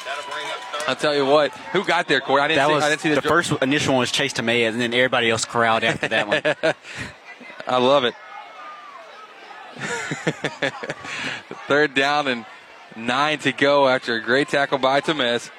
[0.86, 2.40] I'll tell you what, who got there, Corey?
[2.40, 4.12] I didn't, That see, was I didn't see the, the, dr- first initial one was
[4.12, 6.74] Chase Tomei, and then everybody else corralled after that one.
[7.66, 8.14] I love it.
[11.68, 12.46] Third down and
[12.96, 15.50] nine to go after a great tackle by Temez.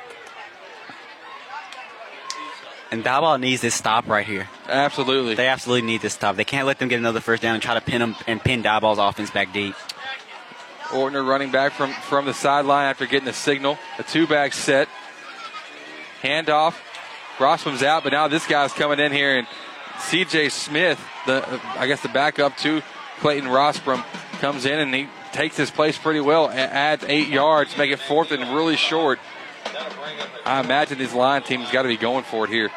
[2.91, 4.49] And Diboll needs this stop right here.
[4.67, 5.35] Absolutely.
[5.35, 6.35] They absolutely need this stop.
[6.35, 8.63] They can't let them get another first down and try to pin them and pin
[8.63, 9.75] Diboll's offense back deep.
[10.85, 13.77] Ortner running back from, from the sideline after getting the signal.
[13.99, 14.89] A two back set.
[16.23, 16.75] Handoff.
[17.39, 19.47] Rossman's out, but now this guy's coming in here, and
[19.95, 22.81] CJ Smith, the I guess the backup to
[23.19, 24.03] Clayton Rossbrum,
[24.39, 26.49] comes in and he takes his place pretty well.
[26.49, 29.19] Adds eight yards, make it fourth and really short.
[30.45, 32.71] I imagine these line teams got to be going for it here.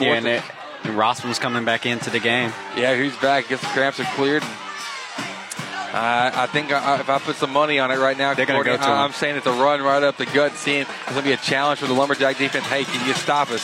[0.00, 0.42] Yeah, and, it,
[0.84, 2.52] and Rossman's coming back into the game.
[2.76, 3.48] Yeah, he's back.
[3.48, 4.42] Gets the cramps are cleared.
[4.42, 8.78] Uh, I think I, if I put some money on it right now, They're Courtney,
[8.78, 8.82] go.
[8.82, 10.54] I'm saying it's a run right up the gut.
[10.54, 12.64] Seeing it's going to be a challenge for the Lumberjack defense.
[12.64, 13.62] Hey, can you stop us?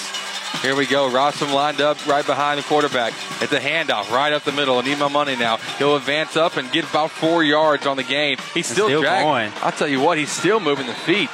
[0.62, 1.08] Here we go.
[1.08, 3.12] Rossum lined up right behind the quarterback.
[3.40, 4.78] It's a handoff right up the middle.
[4.78, 5.58] I need my money now.
[5.78, 8.38] He'll advance up and get about four yards on the gain.
[8.54, 9.52] He's still, still going.
[9.62, 11.30] I'll tell you what, he's still moving the feet.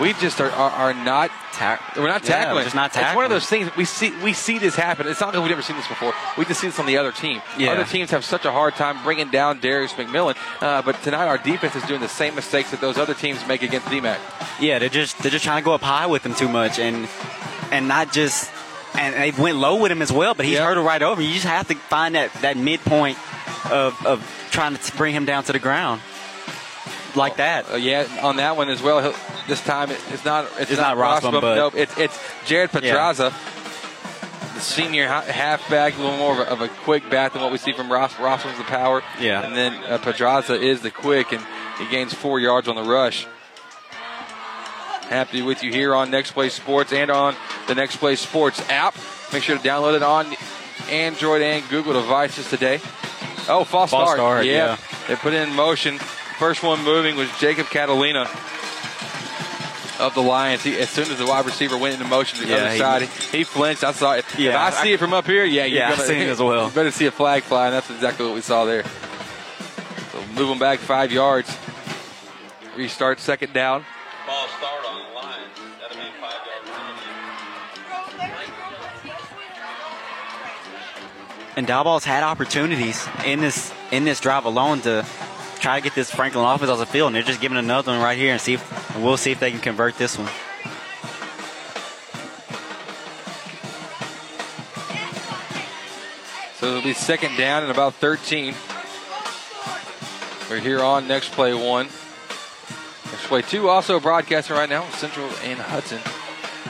[0.00, 2.64] We just are, are, are not Tack- we're not Yeah, tackling.
[2.64, 4.10] just not It's one of those things we see.
[4.22, 5.06] We see this happen.
[5.06, 6.14] It's not like we've never seen this before.
[6.38, 7.42] We just see this on the other team.
[7.58, 7.72] Yeah.
[7.72, 11.36] Other teams have such a hard time bringing down Darius McMillan, uh, but tonight our
[11.38, 14.18] defense is doing the same mistakes that those other teams make against DMAC.
[14.60, 17.06] Yeah, they're just they're just trying to go up high with him too much, and
[17.72, 18.48] and not just
[18.94, 20.34] and they went low with him as well.
[20.34, 20.66] But he's Yeah.
[20.66, 21.20] hurdled right over.
[21.22, 23.18] You just have to find that that midpoint
[23.70, 26.00] of, of trying to bring him down to the ground
[27.14, 27.70] like that.
[27.70, 29.00] Uh, yeah, on that one as well.
[29.00, 29.14] He'll,
[29.48, 33.32] this time it, it's not it's, It's not Rossman, but- nope, it's it's Jared Pedraza,
[34.54, 37.58] the senior halfback, a little more of a, of a quick bat than what we
[37.58, 38.14] see from Ross.
[38.14, 39.42] Rossman's the power, Yeah.
[39.42, 41.42] and then uh, Pedraza is the quick, and
[41.78, 43.26] he gains four yards on the rush.
[45.12, 47.36] Happy with you here on Next Play Sports and on
[47.68, 48.94] the Next Play Sports app.
[49.30, 50.26] Make sure to download it on
[50.90, 52.76] Android and Google devices today.
[53.46, 54.16] Oh, false, False start.
[54.16, 54.78] start, yeah.
[55.08, 55.98] They put it in motion.
[55.98, 58.22] First one moving was Jacob Catalina
[60.00, 60.62] of the Lions.
[60.64, 62.78] He, as soon as the wide receiver went into motion to the Yeah, other he-
[62.78, 63.84] side, he flinched.
[63.84, 64.24] I saw it.
[64.38, 66.38] Yeah, if I, I- see it from up here, yeah, Yeah, gonna, seen it as
[66.40, 66.68] well.
[66.68, 68.84] You better see a flag fly, and that's exactly what we saw there.
[70.12, 71.54] So move them back five yards.
[72.76, 73.84] Restart second down.
[74.26, 75.48] Ball start on the line.
[75.80, 76.62] That'll be five yards.
[81.56, 85.04] And Diboll's had opportunities in this in this drive alone to
[85.58, 88.00] try to get this Franklin offense off the field, and they're just giving another one
[88.00, 90.28] right here and see if and we'll see if they can convert this one.
[96.58, 98.54] So it'll be second down and about 13.
[100.48, 101.88] We're here on next play one.
[103.20, 104.88] Play two also broadcasting right now.
[104.90, 105.98] Central and Hudson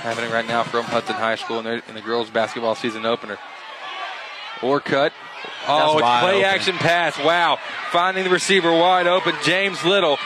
[0.00, 3.38] happening right now from Hudson High School in, their, in the girls basketball season opener.
[4.62, 5.12] Or cut.
[5.66, 6.44] Oh, it's play open.
[6.44, 7.18] action pass.
[7.18, 7.58] Wow.
[7.90, 9.34] Finding the receiver wide open.
[9.42, 10.18] James Little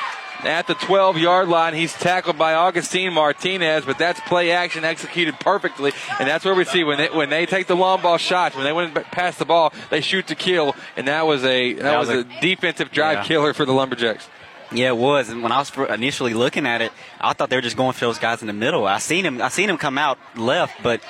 [0.44, 1.74] at the 12 yard line.
[1.74, 5.92] He's tackled by Augustine Martinez, but that's play action executed perfectly.
[6.18, 8.64] And that's where we see when they, when they take the long ball shots, when
[8.64, 10.74] they went past the ball, they shoot to kill.
[10.96, 13.24] And that was a, that, That was, was a, defensive drive yeah.
[13.24, 14.28] killer for the Lumberjacks.
[14.72, 15.28] Yeah, it was.
[15.28, 18.00] And when I was initially looking at it, I thought they were just going for
[18.00, 18.86] those guys in the middle.
[18.86, 19.40] I seen him.
[19.40, 21.00] I seen him come out left, but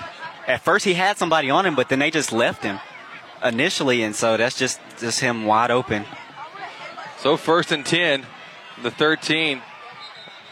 [0.46, 2.78] at first he had somebody on him, but then they just left him
[3.42, 6.04] initially, and so that's just just him wide open.
[7.18, 8.26] So first and 10,
[8.82, 9.62] the 13.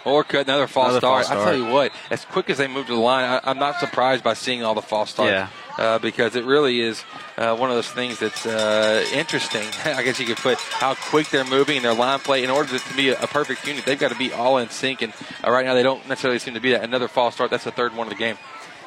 [0.06, 1.26] Orcutt, another false Another start.
[1.26, 3.58] false I tell you what, as quick as they move to the line, I, I'm
[3.58, 5.30] not surprised by seeing all the false starts.
[5.30, 5.48] Yeah.
[5.76, 7.02] Uh, because it really is
[7.36, 9.66] uh, one of those things that's uh, interesting.
[9.84, 12.44] I guess you could put how quick they're moving and their line play.
[12.44, 15.02] In order to be a, perfect unit, they've got to be all in sync.
[15.02, 15.12] And
[15.44, 16.84] uh, right now, they don't necessarily seem to be that.
[16.84, 17.50] Another false start.
[17.50, 18.38] That's the third one of the game.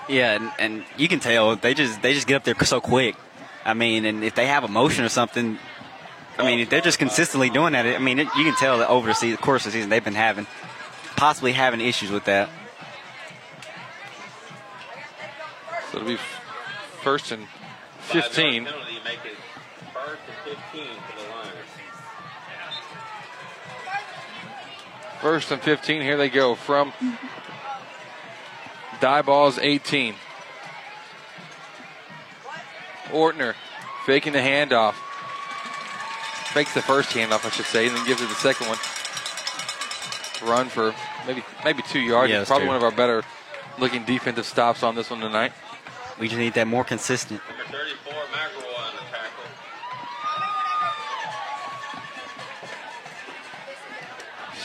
[0.08, 3.16] Yeah, and, and you can tell they just they just get up there so quick.
[3.66, 5.60] I mean, and if they have a motion or something,
[6.38, 7.86] I mean, if they're just consistently doing that.
[7.86, 10.04] I mean, it, you can tell that over the season, course of the season, they've
[10.04, 10.48] been having
[11.18, 12.48] possibly having issues with that.
[15.92, 16.18] So it'll be
[17.02, 17.48] first and
[18.02, 18.66] 15.
[18.66, 19.36] Penalty, you make it
[19.94, 21.54] first and 15 for the Lions.
[25.22, 26.02] First and 15.
[26.02, 26.94] Here they go from
[29.02, 30.16] Diboll's 18.
[33.10, 33.54] Ortner
[34.06, 34.94] faking the handoff.
[36.54, 38.78] Fakes the first handoff, I should say, and then gives it the second one.
[40.50, 40.94] Run for
[41.26, 42.30] maybe maybe two yards.
[42.30, 42.70] Yeah, It's it's probably two.
[42.70, 43.24] one of our better
[43.80, 45.52] looking defensive stops on this one tonight.
[46.20, 47.42] We just need that more consistent.
[47.48, 49.44] Number 34, McElroy on the tackle.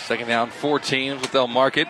[0.06, 1.88] Second down, 14 is what they'll mark it.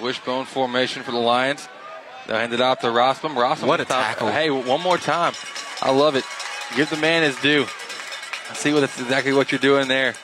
[0.00, 1.68] Wishbone formation for the Lions.
[2.26, 3.34] They'll hand it out to Rossum.
[3.34, 4.28] Rossum What a with time- tackle.
[4.28, 5.32] Hey, one more time.
[5.80, 6.24] I love it.
[6.76, 7.66] Give the man his due.
[8.54, 10.14] See what exactly what you're doing there.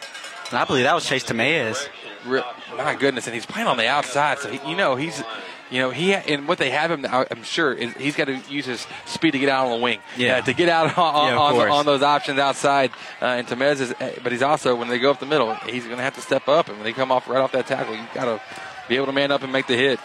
[0.51, 1.89] And I believe that was Chase Tamaez.
[2.27, 2.43] Re-
[2.77, 5.23] My goodness, and he's playing on the outside, so he, you know he's,
[5.71, 7.05] you know he and what they have him.
[7.11, 9.99] I'm sure is he's got to use his speed to get out on the wing.
[10.17, 10.41] Yeah.
[10.41, 12.91] to get out on, Yeah, on, on those options outside.
[13.21, 15.97] Uh, and Temez is, but he's also when they go up the middle, he's going
[15.97, 18.13] to have to step up, and when they come off right off that tackle, you've
[18.15, 18.41] got to
[18.89, 19.99] be able to man up and make the hit.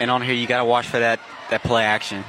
[0.00, 1.20] And on here, you got to watch for that
[1.50, 2.24] that play action.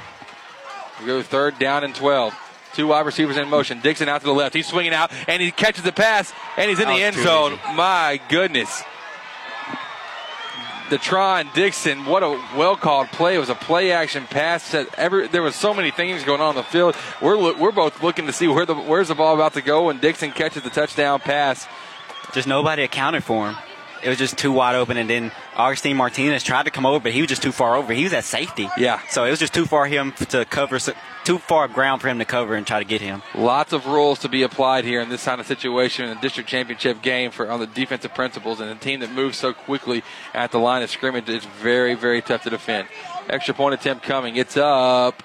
[1.00, 2.34] We go third down and 12.
[2.74, 3.80] Two wide receivers in motion.
[3.80, 4.54] Dixon out to the left.
[4.54, 7.52] He's swinging out, and he catches the pass, and he's in That the end zone.
[7.54, 7.74] easy.
[7.74, 8.82] My goodness.
[10.88, 13.36] Detron Dixon, what a well called play.
[13.36, 14.74] It was a play action pass.
[14.96, 16.96] Every, there was so many things going on on the field.
[17.22, 19.88] We're, loo- we're both looking to see where the, where's the ball about to go,
[19.90, 21.68] and Dixon catches the touchdown pass.
[22.32, 23.56] Just nobody accounted for him.
[24.02, 27.12] It was just too wide open, and then Augustine Martinez tried to come over, but
[27.12, 27.92] he was just too far over.
[27.92, 28.68] He was at safety.
[28.76, 29.00] Yeah.
[29.10, 30.78] So it was just too far him to cover,
[31.24, 33.22] too far ground for him to cover and try to get him.
[33.34, 36.48] Lots of rules to be applied here in this kind of situation in a district
[36.48, 40.02] championship game for on the defensive principles and a team that moves so quickly
[40.34, 41.28] at the line of scrimmage.
[41.28, 42.88] It's very, very tough to defend.
[43.28, 44.36] Extra point attempt coming.
[44.36, 45.22] It's up.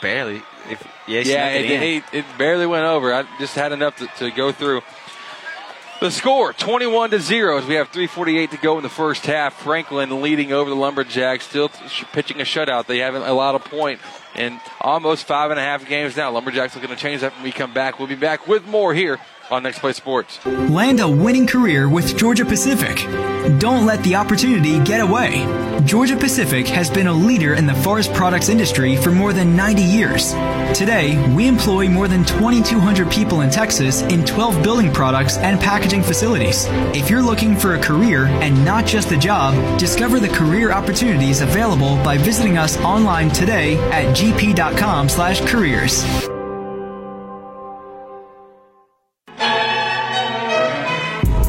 [0.00, 0.42] Barely.
[0.70, 3.12] If, yeah, yeah, it, it it, it barely went over.
[3.12, 4.82] I just had enough to, to go through.
[6.00, 9.54] The score 21 to 0 as we have 348 to go in the first half.
[9.54, 11.70] Franklin leading over the Lumberjacks, still
[12.12, 12.86] pitching a shutout.
[12.86, 13.98] They haven't allowed a point
[14.36, 16.30] in almost five and a half games now.
[16.30, 17.98] Lumberjacks looking to change that when we come back.
[17.98, 19.18] We'll be back with more here
[19.50, 20.44] on Next Play Sports.
[20.46, 22.96] Land a winning career with Georgia Pacific.
[23.58, 25.46] Don't let the opportunity get away.
[25.84, 29.82] Georgia Pacific has been a leader in the forest products industry for more than 90
[29.82, 30.32] years.
[30.76, 36.02] Today, we employ more than 2,200 people in Texas in 12 building products and packaging
[36.02, 36.66] facilities.
[36.94, 41.40] If you're looking for a career and not just a job, discover the career opportunities
[41.40, 46.37] available by visiting us online today at gp.com/careers.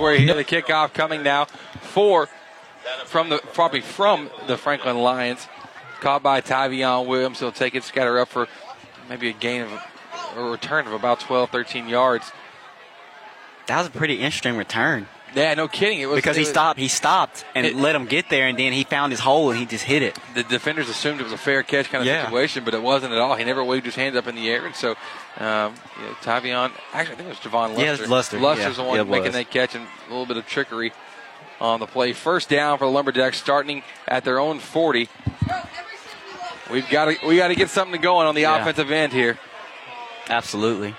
[0.00, 0.34] We're here.
[0.34, 1.46] The kickoff coming now
[1.80, 2.28] for
[3.04, 5.46] from the probably from the Franklin Lions.
[6.00, 7.40] Caught by Tavion Williams.
[7.40, 8.48] He'll take it, scatter up for
[9.08, 9.72] maybe a gain of
[10.36, 12.32] a return of about 12, 13 yards.
[13.66, 15.06] That was a pretty interesting return.
[15.34, 15.98] Yeah, no kidding.
[16.00, 16.78] It was because he was- stopped.
[16.78, 19.58] He stopped and It- let him get there, and then he found his hole and
[19.58, 20.18] he just hit it.
[20.34, 22.24] The defenders assumed it was a fair catch kind of Yeah.
[22.24, 23.34] situation, but it wasn't at all.
[23.36, 24.90] He never waved his hands up in the air, and so
[25.40, 26.70] um, you know, Tavion.
[26.92, 27.84] Actually, I think it was Javon Luster.
[27.84, 28.38] Yeah, was Luster.
[28.38, 29.32] Luster's Yeah, the one it making was.
[29.34, 30.92] that catch, and a little bit of trickery
[31.60, 32.12] on the play.
[32.12, 35.08] First down for the Lumberjacks, starting at their own 40.
[36.70, 38.60] We've got to we got to get something going on the Yeah.
[38.60, 39.38] offensive end here.
[40.28, 40.94] Absolutely.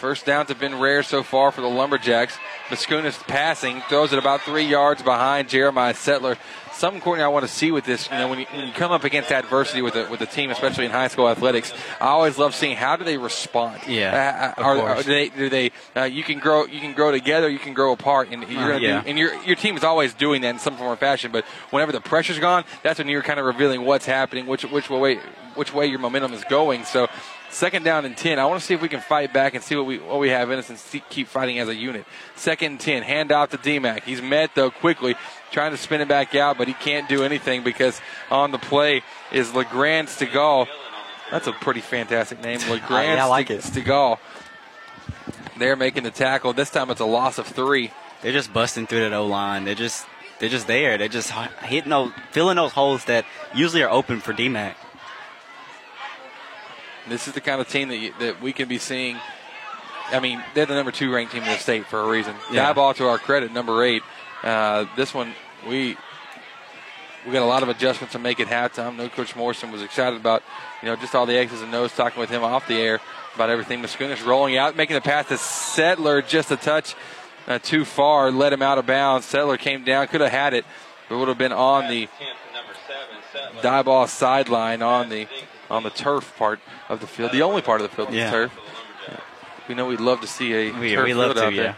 [0.00, 2.38] First downs have been rare so far for the Lumberjacks.
[2.70, 6.38] Mascunas passing, throws it about three yards behind Jeremiah Settler.
[6.72, 8.92] Something, Courtney, I want to see with this, you know, when you, when you come
[8.92, 12.38] up against adversity with a, with a team, especially in high school athletics, I always
[12.38, 13.82] love seeing how do they respond.
[13.86, 15.00] Yeah, Uh, of are, course.
[15.00, 15.72] are they, do they?
[15.94, 18.66] Uh, you can grow, you can grow together, you can grow apart, and you're Uh,
[18.68, 19.02] gonna yeah.
[19.02, 21.30] do, and your your team is always doing that in some form or fashion.
[21.30, 24.88] But whenever the pressure's gone, that's when you're kind of revealing what's happening, which which
[24.88, 25.16] way
[25.56, 26.84] which way your momentum is going.
[26.84, 27.08] So.
[27.50, 28.38] Second down and ten.
[28.38, 30.28] I want to see if we can fight back and see what we what we
[30.30, 32.06] have in us and see, keep fighting as a unit.
[32.36, 33.02] Second and ten.
[33.02, 34.04] Hand off to DMAC.
[34.04, 35.16] He's met though quickly,
[35.50, 39.02] trying to spin it back out, but he can't do anything because on the play
[39.32, 40.68] is Legrand Stegall.
[41.30, 43.60] That's a pretty fantastic name, Legrand Yeah, I like Ste- it.
[43.62, 44.18] Stegall.
[45.58, 46.52] They're making the tackle.
[46.52, 47.90] This time it's a loss of three.
[48.22, 49.64] They're just busting through that O line.
[49.64, 50.06] They're just
[50.38, 50.96] they're just there.
[50.98, 53.24] They're just hitting those, filling those holes that
[53.54, 54.74] usually are open for DMAC.
[57.08, 59.16] This is the kind of team that you, that we can be seeing.
[60.10, 62.34] I mean, they're the number two ranked team in the state for a reason.
[62.52, 62.72] Yeah.
[62.72, 64.02] Diboll to our credit, number eight.
[64.42, 65.34] Uh, this one,
[65.68, 65.96] we
[67.26, 68.96] we got a lot of adjustments to make it halftime.
[68.96, 70.42] No, Coach Morrison was excited about
[70.82, 73.00] you know just all the X's and O's, talking with him off the air
[73.34, 73.82] about everything.
[73.82, 76.94] Mascunas rolling out, making the pass to Settler, just a touch
[77.46, 79.26] uh, too far, let him out of bounds.
[79.26, 80.64] Settler came down, could have had it,
[81.08, 82.08] but would have been on the
[83.62, 85.26] Diboll sideline on the
[85.70, 88.30] on the turf part of the field, the only part of the field Yeah.
[88.30, 88.58] that's turf.
[89.68, 91.76] We know we'd love to see a We- turf we love field to, out there.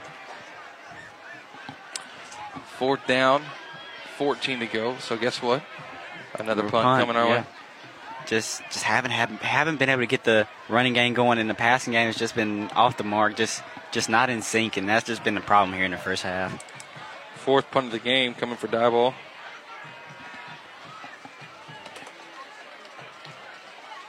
[2.78, 3.42] Fourth down,
[4.16, 4.96] 14 to go.
[4.98, 5.62] So guess what?
[6.38, 7.40] Another punt, Punt, coming our yeah.
[7.40, 7.44] way.
[8.26, 11.54] Just just haven't, haven't haven't been able to get the running game going, and the
[11.54, 13.36] passing game has just been off the mark.
[13.36, 16.22] Just just not in sync, and that's just been the problem here in the first
[16.22, 16.64] half.
[17.36, 18.88] Fourth punt of the game coming for die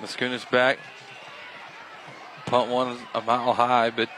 [0.04, 0.08] ball.
[0.08, 0.80] Mascunas back.
[2.46, 4.10] Punt one a mile high, but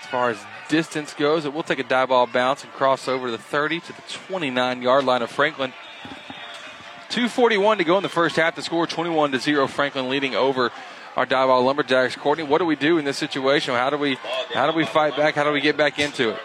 [0.00, 3.32] as far as distance goes, it will take a Diboll bounce and cross over to
[3.32, 5.72] the 30 to the 29 yard line of Franklin.
[7.10, 8.56] 241 to go in the first half.
[8.56, 9.66] The score 21 to 0.
[9.68, 10.72] Franklin leading over
[11.14, 12.16] our Diboll Lumberjacks.
[12.16, 13.74] Courtney, what do we do in this situation?
[13.74, 14.18] How do we
[14.52, 15.34] how do we fight back?
[15.34, 16.40] How do we get back into it?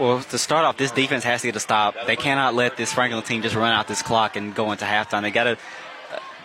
[0.00, 1.94] Well, to start off, this defense has to get a stop.
[2.06, 5.22] They cannot let this Franklin team just run out this clock and go into halftime.
[5.22, 5.58] They got to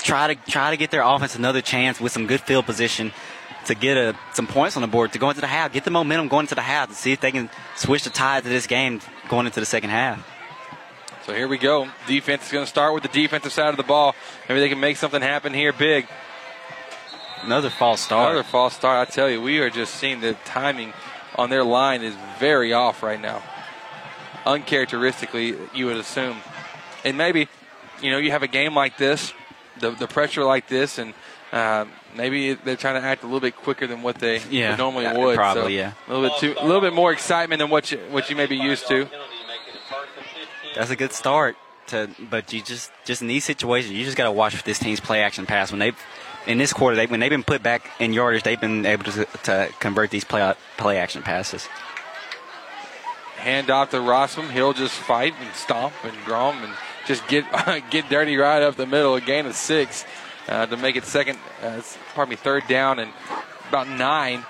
[0.08, 3.12] try to try to get their offense another chance with some good field position
[3.66, 5.92] to get a, some points on the board to go into the half, get the
[5.92, 8.66] momentum going into the half, to see if they can switch the tide to this
[8.66, 10.26] game going into the second half.
[11.26, 11.90] So here we go.
[12.08, 14.16] Defense is going to start with the defensive side of the ball.
[14.48, 16.08] Maybe they can make something happen here big.
[17.44, 18.32] Another false start.
[18.32, 19.06] Another false start.
[19.06, 20.94] I tell you, we are just seeing the timing
[21.36, 23.44] on their line is very off right now.
[24.46, 26.38] Uncharacteristically, you would assume.
[27.04, 27.50] And maybe,
[28.02, 29.34] you know, you have a game like this,
[29.80, 31.14] the, the pressure like this, and
[31.50, 35.08] Uh, maybe they're trying to act a little bit quicker than what they Yeah, normally
[35.08, 35.38] would.
[35.38, 35.94] probably, so yeah.
[36.10, 38.48] A little bit too, a little bit more excitement than what you what you may
[38.48, 39.08] be used to.
[40.76, 41.56] That's a good start.
[41.88, 44.78] To, but you just just in these situations, you just got to watch for this
[44.78, 45.72] team's play action pass.
[45.72, 45.94] When they
[46.46, 49.26] in this quarter, they when they've been put back in yardage, they've been able to,
[49.44, 51.70] to convert these play play action passes.
[53.38, 54.52] Hand off to Rostrom.
[54.52, 56.74] He'll just fight and stomp and drum and
[57.08, 57.46] just get
[57.90, 59.16] get dirty right up the middle.
[59.16, 60.06] A gain of six
[60.48, 61.40] uh, to make it second.
[61.62, 61.82] Uh,
[62.14, 63.12] pardon me, third down and
[63.70, 64.46] about nine.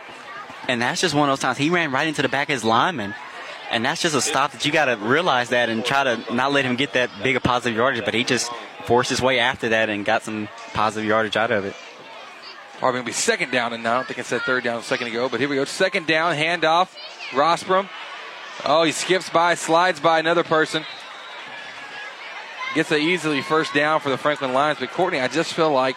[0.68, 2.64] And that's just one of those times he ran right into the back of his
[2.64, 3.16] lineman.
[3.70, 6.54] And that's just a stop that you got to realize that and try to not
[6.54, 8.04] let him get that big a positive yardage.
[8.06, 8.52] But he just
[8.86, 11.76] forced his way after that and got some positive yardage out of it.
[12.80, 14.84] Probably going to be second down, and I don't think I said third down a
[14.84, 15.66] second ago, but here we go.
[15.66, 16.96] Second down, handoff.
[17.32, 17.90] Rostrom.
[18.66, 20.86] Oh, he skips by, slides by another person.
[22.76, 24.80] Gets a easily first down for the Franklin Lions.
[24.80, 25.96] But Courtney, I just feel like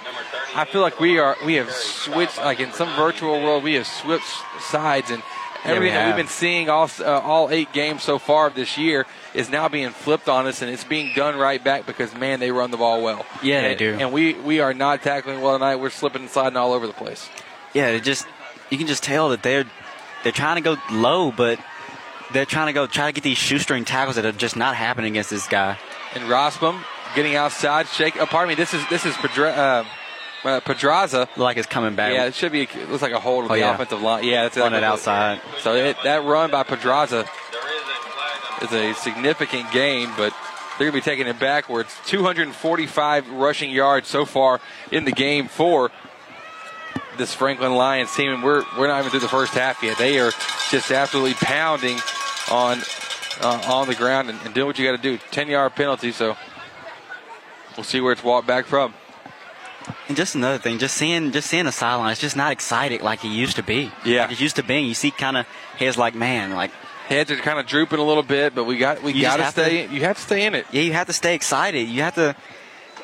[0.55, 3.87] I feel like we are we have switched like in some virtual world we have
[3.87, 5.23] switched sides and
[5.65, 8.55] Yeah, we everything that we've been seeing all uh, all eight games so far of
[8.55, 12.15] this year is now being flipped on us and it's being done right back because
[12.15, 13.27] man they run the ball well.
[13.43, 13.97] Yeah, they do.
[13.99, 15.77] And we we are not tackling well tonight.
[15.77, 17.29] We're slipping and sliding all over the place.
[17.75, 18.27] Yeah, it just
[18.71, 19.67] you can just tell that they're
[20.23, 21.59] they're trying to go low, but
[22.33, 25.13] they're trying to go try to get these shoestring tackles that are just not happening
[25.13, 25.79] against this guy.
[26.15, 26.83] And Rostrom
[27.15, 28.17] getting outside, shake.
[28.21, 28.55] Oh, pardon me.
[28.55, 31.29] This is this is Pedra, uh, uh, Pedraza.
[31.37, 32.13] Like it's coming back.
[32.13, 32.63] Yeah, it should be.
[32.63, 33.75] It looks like a hold of Oh, the yeah.
[33.75, 34.25] offensive line.
[34.25, 35.41] Yeah, that's On it outside.
[35.61, 37.27] So it, that run by Pedraza
[38.63, 40.35] is a significant gain, but
[40.79, 41.95] they're going to be taking it backwards.
[42.07, 44.61] 245 rushing yards so far
[44.91, 45.91] in the game for
[47.21, 49.99] this Franklin Lions team, and we're we're not even through the first half yet.
[49.99, 50.33] They are
[50.71, 51.99] just absolutely pounding
[52.51, 52.79] on
[53.41, 55.19] uh, on the ground and, and doing what you got to do.
[55.31, 56.37] 10 yard penalty, so
[57.77, 58.95] we'll see where it's walked back from.
[60.09, 63.25] And just another thing, just seeing just seeing the sideline, it's just not excited like
[63.25, 63.93] it used to be.
[64.05, 64.23] Yeah.
[64.23, 64.81] like it used to be.
[64.81, 65.47] You see, kind of
[65.79, 66.73] heads like man, like
[67.11, 69.89] Heads are kind of drooping a little bit, but we got we got to stay.
[69.89, 70.65] you have to stay in it.
[70.71, 71.89] yeah, you have to stay excited.
[71.89, 72.37] You have to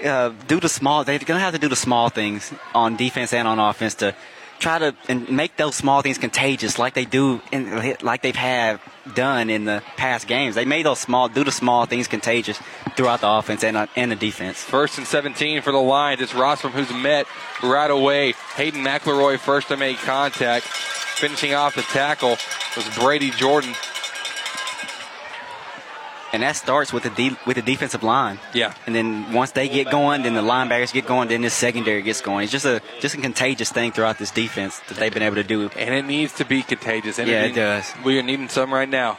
[0.05, 1.05] uh, do the small.
[1.05, 4.15] They're gonna have to do the small things on defense and on offense to
[4.59, 7.41] try to and make those small things contagious, like they do,
[8.03, 8.81] like they've had
[9.15, 10.55] done in the past games.
[10.55, 12.59] They made those small, do the small things contagious
[12.97, 14.59] throughout the offense and uh, and the defense.
[14.59, 16.21] First and 17 for the Lions.
[16.21, 17.27] It's Rostrom who's met
[17.63, 18.33] right away.
[18.57, 20.67] Hayden McElroy first to make contact.
[20.67, 22.37] Finishing off the tackle
[22.77, 23.75] was Brady Jordan.
[26.33, 28.39] And that starts with the de- with the defensive line.
[28.53, 28.75] Yeah.
[28.87, 32.21] And then once they get going, then the linebackers get going, then the secondary gets
[32.21, 32.43] going.
[32.45, 35.45] It's just a just a contagious thing throughout this defense that they've been able to
[35.45, 35.69] do.
[35.77, 37.19] And it needs to be contagious.
[37.19, 37.93] And Yeah, it need- does.
[38.05, 39.19] We are needing some right now.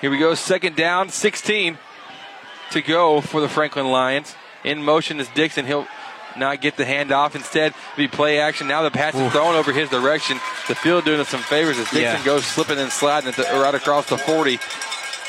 [0.00, 0.34] Here we go.
[0.34, 1.78] Second down, 16
[2.72, 4.34] to go for the Franklin Lions.
[4.62, 5.66] In motion is Dixon.
[5.66, 5.86] He'll
[6.36, 7.34] not get the handoff.
[7.34, 8.68] Instead, be play action.
[8.68, 10.38] Now the pass is thrown over his direction.
[10.68, 12.24] The field doing us some favors as Dixon Yeah.
[12.24, 14.58] goes slipping and sliding at the, right across the 40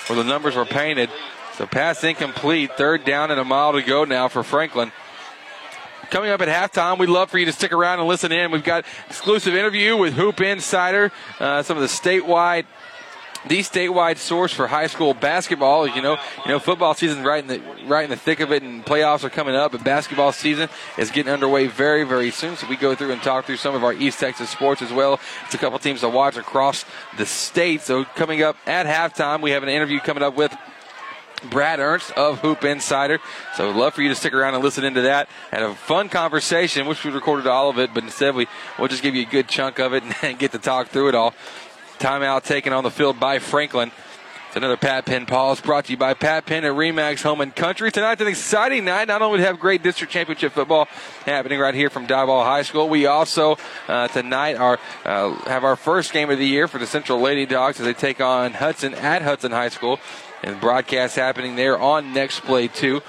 [0.08, 1.10] where the numbers were painted.
[1.56, 2.72] So pass incomplete.
[2.78, 4.92] Third down and a mile to go now for Franklin.
[6.12, 8.52] Coming up at halftime, we'd love for you to stick around and listen in.
[8.52, 12.66] We've got exclusive interview with Hoop Insider, uh, some of the statewide,
[13.48, 15.88] the statewide source for high school basketball.
[15.88, 18.64] You know, you know, football season right in the right in the thick of it,
[18.64, 19.74] and playoffs are coming up.
[19.74, 22.56] and basketball season is getting underway very, very soon.
[22.56, 25.20] So we go through and talk through some of our East Texas sports as well.
[25.46, 26.86] It's a couple teams to watch across
[27.18, 27.82] the state.
[27.82, 30.56] So coming up at halftime, we have an interview coming up with.
[31.50, 33.20] Brad Ernst of Hoop Insider.
[33.56, 35.30] So I'd love for you to stick around and listen into that.
[35.52, 36.88] Had a fun conversation.
[36.88, 38.48] Wish we recorded all of it, but instead we
[38.80, 41.16] we'll just give you a good chunk of it and get to talk through it
[41.16, 41.36] all.
[42.00, 43.92] Timeout taken on the field by Franklin.
[44.48, 47.54] It's another Pat Penn pause brought to you by Pat Penn at Remax Home and
[47.54, 47.92] Country.
[47.92, 49.10] Tonight's an exciting night.
[49.10, 50.88] Not only do we have great district championship football
[51.26, 53.58] happening right here from Diboll High School, we also
[53.90, 57.46] uh, tonight are uh, have our first game of the year for the Central Lady
[57.46, 60.00] Dogs as they take on Hudson at Hudson High School.
[60.46, 63.02] And broadcast happening there on Next Play 2.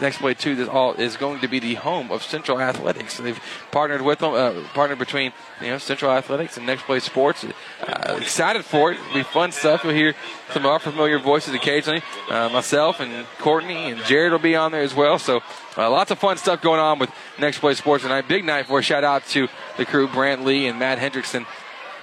[0.00, 3.16] Next Play 2 is, all, is going to be the home of Central Athletics.
[3.16, 7.46] They've partnered with them, uh, partnered between you know Central Athletics and Next Play Sports.
[7.80, 8.98] Uh, excited for it.
[8.98, 9.84] It'll be fun stuff.
[9.84, 10.16] You'll hear
[10.52, 12.02] some of our familiar voices occasionally.
[12.28, 15.20] Uh, myself and Courtney and Jared will be on there as well.
[15.20, 15.42] So
[15.78, 18.26] uh, lots of fun stuff going on with Next Play Sports tonight.
[18.26, 21.46] Big night for a shout out to the crew, Brant Lee and Matt Hendrickson,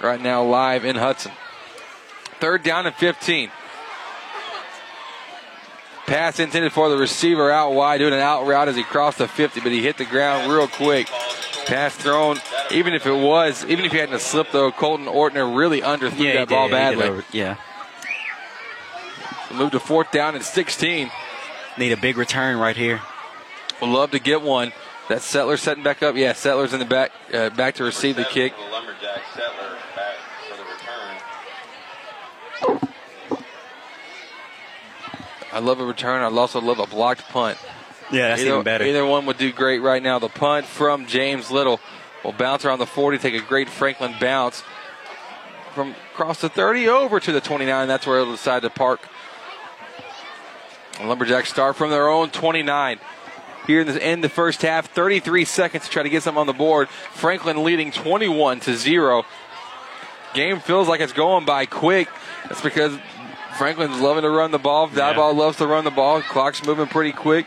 [0.00, 1.32] right now live in Hudson.
[2.40, 3.50] Third down and 15.
[6.08, 9.28] Pass intended for the receiver out wide, doing an out route as he crossed the
[9.28, 11.06] 50, but he hit the ground real quick.
[11.66, 12.38] Pass thrown,
[12.70, 16.32] even if it was, even if he hadn't slipped though, Colton Ortner really underthrew Yeah,
[16.44, 16.90] that ball did.
[16.90, 17.24] Did badly.
[17.32, 17.56] yeah.
[19.52, 21.10] Move to fourth down and 16.
[21.76, 23.00] Need a big return right here.
[23.80, 24.72] Would love to get one.
[25.10, 26.16] That Settler setting back up.
[26.16, 28.54] Yeah, Settler's in the back, uh, back to receive the kick.
[28.56, 30.16] The Lumberjack Settler back
[30.48, 30.64] for the
[32.78, 32.88] return.
[35.52, 36.22] I love a return.
[36.22, 37.58] I also love a blocked punt.
[38.10, 38.84] Yeah, that's either, even better.
[38.84, 40.18] Either one would do great right now.
[40.18, 41.80] The punt from James Little
[42.24, 44.62] will bounce around the 40, take a great Franklin bounce
[45.74, 47.88] from across the 30 over to the 29.
[47.88, 49.00] That's where it'll decide to park.
[50.98, 52.98] And Lumberjacks start from their own 29.
[53.66, 56.46] Here in the end the first half, 33 seconds to try to get something on
[56.46, 56.88] the board.
[56.88, 59.24] Franklin leading 21 to 0.
[60.34, 62.08] Game feels like it's going by quick.
[62.48, 62.98] That's because
[63.58, 64.88] Franklin's loving to run the ball.
[64.88, 66.22] Diboll loves to run the ball.
[66.22, 67.46] Clock's moving pretty quick.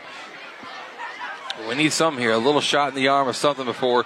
[1.68, 4.04] We need something here, a little shot in the arm or something before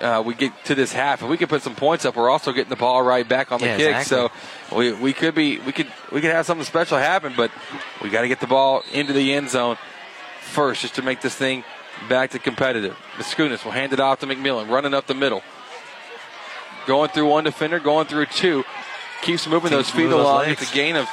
[0.00, 1.22] uh, we get to this half.
[1.22, 3.60] If we can put some points up, we're also getting the ball right back on
[3.60, 3.96] the Yeah, kick.
[3.96, 4.30] exactly.
[4.70, 7.50] So we, we could be we could we could have something special happen, but
[8.02, 9.76] we got to get the ball into the end zone
[10.40, 11.62] first, just to make this thing
[12.08, 12.96] back to competitive.
[13.16, 15.42] Mascunas will hand it off to McMillan, running up the middle,
[16.86, 18.64] going through one defender, going through two,
[19.22, 20.50] keeps moving Keeps those feet moving along.
[20.50, 21.08] It's a gain of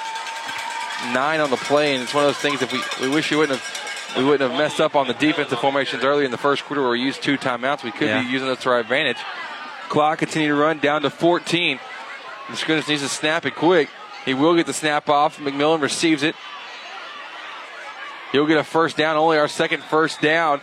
[1.14, 2.62] nine on the play, and it's one of those things.
[2.62, 3.86] If we we wish we wouldn't have.
[4.18, 6.90] We wouldn't have messed up on the defensive formations earlier in the first quarter where
[6.92, 7.84] we used two timeouts.
[7.84, 8.24] We could Yeah.
[8.24, 9.18] be using those to our advantage.
[9.88, 11.80] Clock continue to run down to 14.
[12.48, 13.88] The Mascunas needs to snap it quick.
[14.26, 15.38] He will get the snap off.
[15.38, 16.36] McMillan receives it.
[18.32, 20.62] He'll get a first down, only our second first down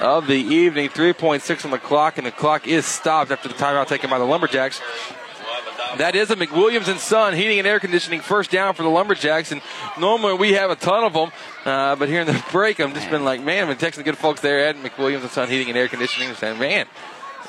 [0.00, 0.90] of the evening.
[0.90, 4.24] 3.6 on the clock, and the clock is stopped after the timeout taken by the
[4.26, 4.82] Lumberjacks.
[5.98, 9.52] That is a McWilliams and Son heating and air conditioning first down for the Lumberjacks.
[9.52, 9.60] And
[9.98, 11.30] normally we have a ton of them,
[11.64, 14.02] uh, but here in the break, I'm just been like, man, I've been texting the
[14.04, 16.86] good folks there at McWilliams and Son heating and air conditioning, and saying, man,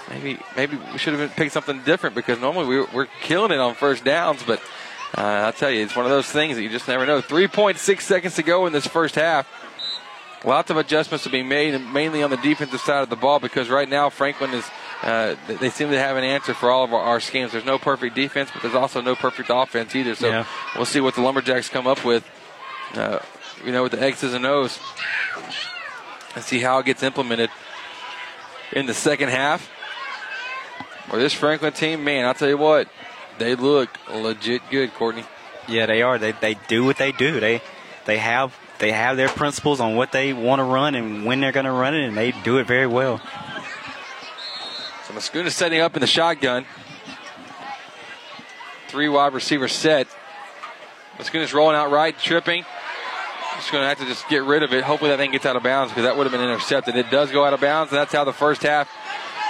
[0.09, 3.75] maybe maybe we should have picked something different because normally we, we're killing it on
[3.75, 4.59] first downs, but
[5.17, 7.21] uh, I'll tell you, it's one of those things that you just never know.
[7.21, 9.47] 3.6 seconds to go in this first half.
[10.43, 13.69] Lots of adjustments to be made, mainly on the defensive side of the ball, because
[13.69, 14.65] right now Franklin is.
[15.03, 17.51] Uh, they- seem to have an answer for all of our, our schemes.
[17.51, 20.15] There's no perfect defense, but there's also no perfect offense either.
[20.15, 20.45] So Yeah.
[20.75, 22.23] we'll see what the Lumberjacks come up with.
[22.95, 23.19] Uh,
[23.65, 24.79] you know, with the X's and O's,
[26.35, 27.49] and see how it gets implemented
[28.71, 29.69] in the second half.
[31.11, 32.87] Or this Franklin team, man, I'll tell you what,
[33.37, 35.23] they look legit good, Courtney.
[35.67, 36.17] Yeah, they are.
[36.17, 37.39] They they do what they do.
[37.39, 37.61] They
[38.05, 41.51] they have they have their principles on what they want to run and when they're
[41.51, 43.21] going to run it, and they do it very well.
[45.19, 46.65] So setting up in the shotgun.
[48.87, 50.07] Three wide receiver set.
[51.17, 52.65] Mascuna's rolling out right, tripping.
[53.55, 54.83] Just going to have to just get rid of it.
[54.83, 56.95] Hopefully that thing gets out of bounds because that would have been intercepted.
[56.95, 58.89] It does go out of bounds, and that's how the first half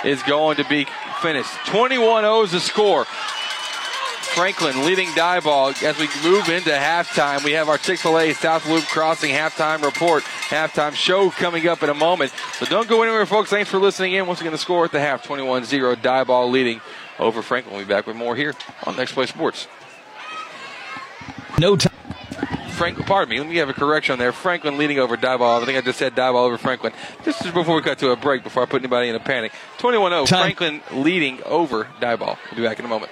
[0.03, 0.85] is going to be
[1.21, 1.49] finished.
[1.67, 3.05] 21 0 is the score.
[4.33, 7.43] Franklin leading Diboll as we move into halftime.
[7.43, 11.83] We have our Chick fil A South Loop Crossing halftime report, halftime show coming up
[11.83, 12.33] in a moment.
[12.53, 13.51] So don't go anywhere, folks.
[13.51, 14.25] Thanks for listening in.
[14.25, 16.81] Once again, the score at the half 21 0, Diboll leading
[17.19, 17.75] over Franklin.
[17.75, 18.55] We'll be back with more here
[18.87, 19.67] on Next Play Sports.
[21.59, 21.93] No time.
[22.71, 23.39] Frank, pardon me.
[23.39, 24.31] Let me have a correction there.
[24.31, 25.61] Franklin leading over Diboll.
[25.61, 26.91] I think I just said Diboll over Franklin.
[27.23, 29.51] This is before we cut to a break, before I put anybody in a panic.
[29.77, 30.27] 21-0.
[30.27, 30.41] Time.
[30.41, 32.39] Franklin leading over Diboll.
[32.49, 33.11] We'll be back in a moment.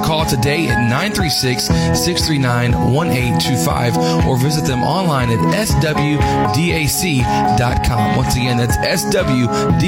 [0.00, 6.16] call today at 936 639 1825 or visit them online at swdac.com.
[8.16, 9.80] Once again, that's swdac.com.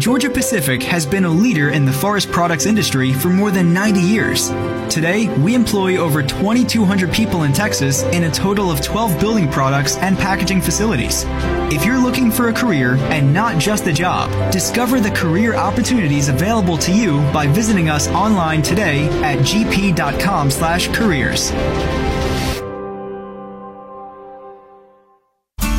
[0.00, 4.00] Georgia Pacific has been a leader in the forest products industry for more than 90
[4.00, 4.48] years.
[4.88, 9.98] Today, we employ over 2,200 people in Texas in a total of 12 building products
[9.98, 11.26] and packaging facilities.
[11.70, 16.30] If you're looking for a career and not just a job, discover the career opportunities
[16.30, 22.19] available to you by visiting us online today at gp.com/careers.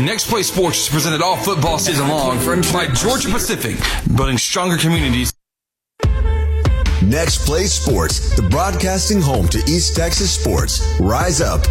[0.00, 2.36] Next Play Sports is presented all football season long
[2.70, 3.76] by Georgia Pacific,
[4.14, 5.32] building stronger communities.
[7.02, 10.86] Next Play Sports, the broadcasting home to East Texas sports.
[11.00, 11.64] Rise up.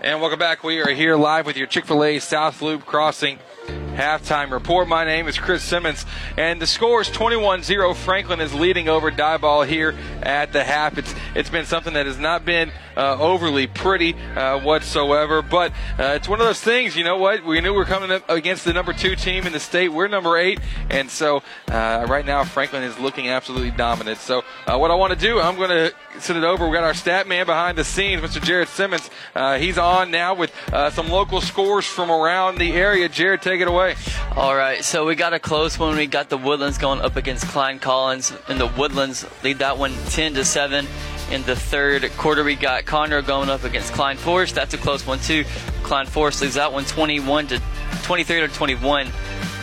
[0.00, 0.64] And welcome back.
[0.64, 4.88] We are here live with your Chick fil A South Loop Crossing halftime report.
[4.88, 6.04] My name is Chris Simmons,
[6.36, 7.96] and the score is 21-0.
[7.96, 10.98] Franklin is leading over Diboll here at the half.
[10.98, 16.14] It's it's been something that has not been uh, overly pretty uh, whatsoever, but uh,
[16.16, 16.96] it's one of those things.
[16.96, 17.44] You know what?
[17.44, 19.88] We knew we were coming up against the number two team in the state.
[19.88, 20.60] We're number eight,
[20.90, 24.18] and so uh, right now Franklin is looking absolutely dominant.
[24.18, 26.66] So uh, what I want to do, I'm going to send it over.
[26.68, 28.42] We got our stat man behind the scenes, Mr.
[28.42, 29.10] Jared Simmons.
[29.34, 30.52] Uh, he's on now with
[30.92, 33.08] some local scores from around the area.
[33.08, 33.94] Jared, take it away.
[34.34, 35.96] All right, so we got a close one.
[35.96, 39.92] We got the Woodlands going up against Klein Collins, and the Woodlands lead that one
[40.08, 40.86] 10 to 7.
[41.30, 44.54] In the third quarter, we got Conroe going up against Klein Forest.
[44.54, 45.44] That's a close one too.
[45.82, 47.62] Klein Forest leads that one 21 to
[48.02, 49.08] 23 to 21.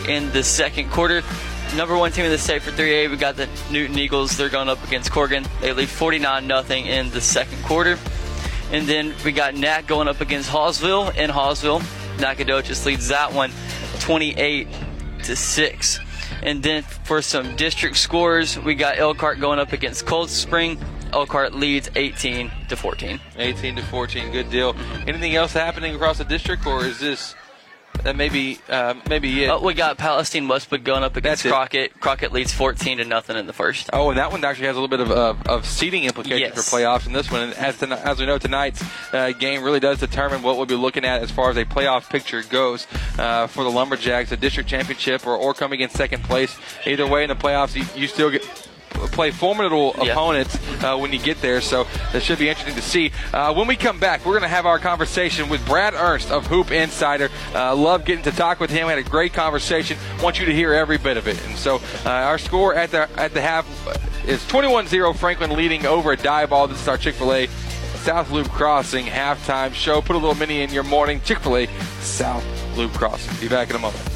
[0.08, 1.22] In the second quarter,
[1.74, 4.36] number one team in the state for 3A, we got the Newton Eagles.
[4.36, 5.46] They're going up against Corrigan.
[5.60, 7.98] They lead 49 nothing in the second quarter.
[8.70, 11.82] And then we got Nat going up against Hallsville in Hallsville.
[12.20, 13.50] Nacogdoches leads that one
[14.04, 14.68] 28
[15.22, 16.00] to 6.
[16.42, 20.78] And then for some district scores, we got Elkhart going up against Cold Spring.
[21.14, 23.18] Elkhart leads 18 to 14.
[23.38, 24.76] 18 to 14, good deal.
[25.06, 27.34] Anything else happening across the district, or is this
[28.02, 29.48] that maybe uh, maybe it.
[29.48, 31.98] Uh, we got Palestine Westwood going up against Crockett.
[32.00, 33.90] Crockett leads 14 to nothing in the first.
[33.92, 36.70] Oh, and that one actually has a little bit of, uh, of seeding implications yes.
[36.70, 37.42] for playoffs in this one.
[37.42, 40.74] And as, to, as we know, tonight's uh, game really does determine what we'll be
[40.74, 42.86] looking at as far as a playoff picture goes
[43.18, 46.56] uh, for the Lumberjacks, a district championship or, or coming in second place.
[46.86, 48.42] Either way in the playoffs, you, you still get
[48.94, 50.12] play formidable yeah.
[50.12, 51.60] opponents uh, when you get there.
[51.60, 53.12] So that should be interesting to see.
[53.32, 56.46] Uh, when we come back, we're going to have our conversation with Brad Ernst of
[56.46, 57.30] Hoop Insider.
[57.54, 58.86] Uh, love getting to talk with him.
[58.86, 59.98] We Had a great conversation.
[60.22, 61.42] Want you to hear every bit of it.
[61.46, 63.66] And so uh, our score at the at the half
[64.26, 65.16] is 21-0.
[65.16, 66.68] Franklin leading over a Diboll.
[66.68, 67.48] This is our Chick Fil A.
[68.04, 70.02] South Loop Crossing halftime show.
[70.02, 71.22] Put a little mini in your morning.
[71.24, 71.66] Chick fil A
[72.00, 72.44] South
[72.76, 73.34] Loop Crossing.
[73.40, 74.13] Be back in a moment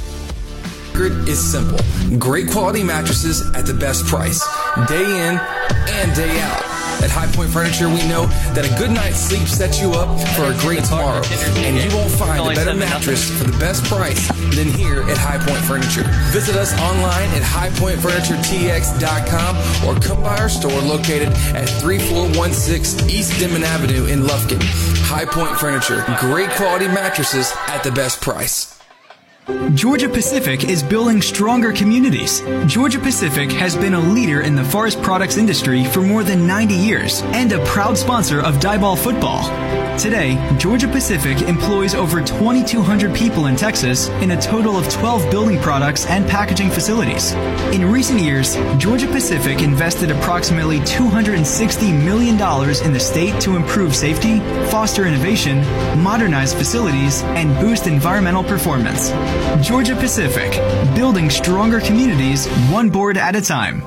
[0.99, 1.79] secret is simple
[2.19, 4.41] great quality mattresses at the best price,
[4.89, 6.65] day in and day out.
[7.05, 8.25] At High Point Furniture, we know
[8.57, 11.23] that a good night's sleep sets you up for a great tomorrow.
[11.62, 14.27] And you won't find a better mattress for the best price
[14.57, 16.03] than here at High Point Furniture.
[16.33, 23.62] Visit us online at highpointfurnituretx.com or come by our store located at 3416 East Denman
[23.62, 24.59] Avenue in Lufkin.
[25.05, 28.78] High Point Furniture, great quality mattresses at the best price.
[29.73, 32.43] Georgia Pacific is building stronger communities.
[32.66, 36.75] Georgia Pacific has been a leader in the forest products industry for more than 90
[36.75, 39.49] years and a proud sponsor of Diboll football.
[39.99, 45.59] Today, Georgia Pacific employs over 2,200 people in Texas in a total of 12 building
[45.61, 47.33] products and packaging facilities.
[47.75, 54.39] In recent years, Georgia Pacific invested approximately $260 million in the state to improve safety,
[54.70, 55.59] foster innovation,
[56.01, 59.11] modernize facilities, and boost environmental performance.
[59.62, 60.52] Georgia Pacific,
[60.94, 63.82] building stronger communities one board at a time.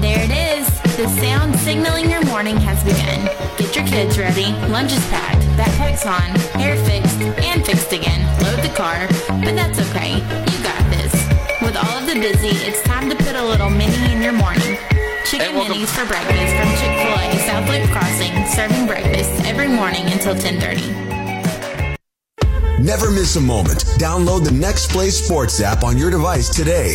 [0.00, 0.68] There it is.
[0.96, 3.28] The sound signaling your morning has begun.
[3.58, 4.52] Get your kids ready.
[4.70, 5.42] Lunch is packed.
[5.58, 6.30] Backpack's on.
[6.60, 8.20] Hair fixed and fixed again.
[8.42, 9.06] Load the car.
[9.44, 10.14] But that's okay.
[10.14, 11.12] You got this.
[11.60, 14.78] With all of the busy, it's time to put a little mini in your morning.
[15.24, 21.07] Chicken minis for breakfast from Chick-fil-A South Loop Crossing, serving breakfast every morning until 1030.
[22.80, 23.80] Never miss a moment.
[23.98, 26.94] Download the Next Play Sports app on your device today.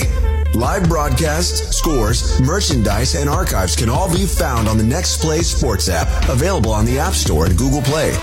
[0.53, 5.89] Live broadcasts, scores, merchandise, and archives can all be found on the Next Play Sports
[5.89, 8.14] app, available on the App Store and Google Play.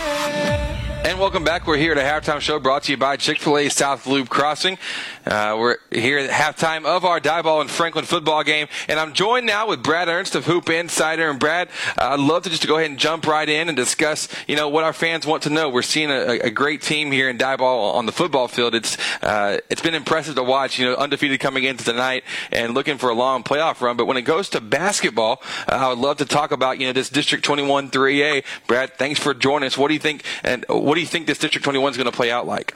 [1.05, 1.67] And welcome back.
[1.67, 4.31] We're here at a halftime show brought to you by Chick fil A South Loop
[4.31, 4.79] Crossing.
[5.27, 9.47] Uh, we're here at halftime of our Diboll and Franklin football game, and I'm joined
[9.47, 11.29] now with Brad Ernst of Hoop Insider.
[11.29, 11.69] And Brad,
[11.99, 14.69] uh, I'd love to just go ahead and jump right in and discuss, you know,
[14.69, 15.69] what our fans want to know.
[15.69, 18.75] We're seeing a, a great team here in Diboll on the football field.
[18.75, 20.79] It's uh, it's been impressive to watch.
[20.79, 23.97] You know, undefeated coming into tonight and looking for a long playoff run.
[23.99, 27.11] But when it goes to basketball, I would love to talk about you know this
[27.11, 28.45] District 21 3A.
[28.67, 29.77] Brad, thanks for joining us.
[29.77, 30.25] What do you think?
[30.43, 32.75] And what do you think this District 21 is going to play out like?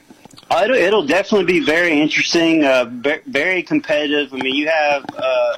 [0.50, 2.84] Uh, it'll, it'll definitely be very interesting, uh,
[3.26, 4.32] very competitive.
[4.32, 5.56] I mean, you have uh,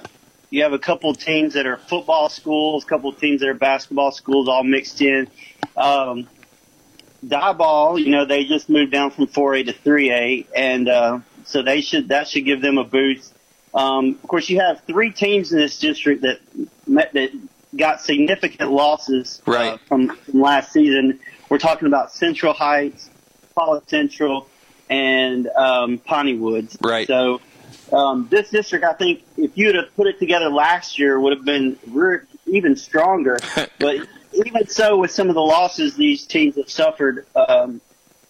[0.50, 3.48] you have a couple of teams that are football schools, a couple of teams that
[3.48, 5.28] are basketball schools, all mixed in.
[5.76, 6.28] Um,
[7.24, 11.80] Diboll, you know, they just moved down from 4A to 3A, and uh, so they
[11.80, 13.34] should that should give them a boost.
[13.74, 16.38] Um, of course, you have three teams in this district that
[16.86, 17.30] met, that
[17.76, 19.74] got significant losses right.
[19.74, 21.20] uh, from, from last season.
[21.50, 23.10] We're talking about Central Heights,
[23.56, 24.48] Pollok Central,
[24.88, 26.76] and um, Piney Woods.
[26.80, 27.06] Right.
[27.06, 27.40] So
[27.92, 31.36] um, this district, I think, if you would have put it together last year, would
[31.36, 33.38] have been re- even stronger.
[33.78, 37.80] but even so, with some of the losses these teams have suffered, um,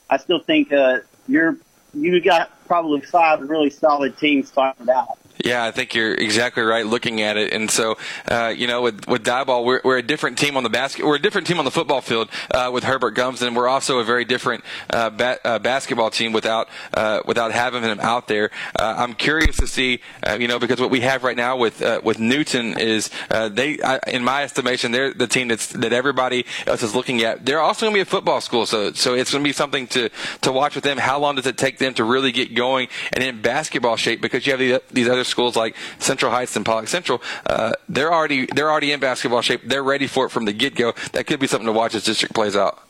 [0.08, 1.56] I still think uh, you're
[1.94, 5.18] you got probably five really solid teams fighting out.
[5.44, 7.52] Yeah, I think you're exactly right looking at it.
[7.52, 10.70] And so, uh, you know, with, with Diboll, we're, we're a different team on the
[10.70, 11.04] basket.
[11.04, 13.98] We're a different team on the football field, uh, with Herbert Gums, and we're also
[13.98, 18.50] a very different, uh, ba- uh, basketball team without, uh, without having him out there.
[18.78, 20.00] Uh, I'm curious to see,
[20.38, 24.24] you know, because what we have right now with, with Newton is, they, I, in
[24.24, 27.44] my estimation, they're the team that's, that everybody else is looking at.
[27.44, 28.64] They're also going to be a football school.
[28.64, 30.08] So, so it's going to be something to,
[30.42, 30.96] to watch with them.
[30.96, 34.20] How long does it take them to really get going and in basketball shape?
[34.20, 38.12] Because you have these, these other schools like Central Heights and Pollok Central, uh, they're
[38.12, 39.62] already they're already in basketball shape.
[39.64, 40.94] They're ready for it from the get go.
[41.12, 42.82] That could be something to watch as district plays out.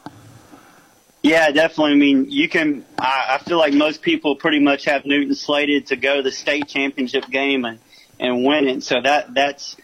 [1.23, 1.93] Yeah, definitely.
[1.93, 2.85] I mean, you can.
[2.99, 6.31] I, I feel like most people pretty much have Newton slated to go to the
[6.31, 7.79] state championship game and
[8.21, 8.83] and win it.
[8.83, 9.77] So that that's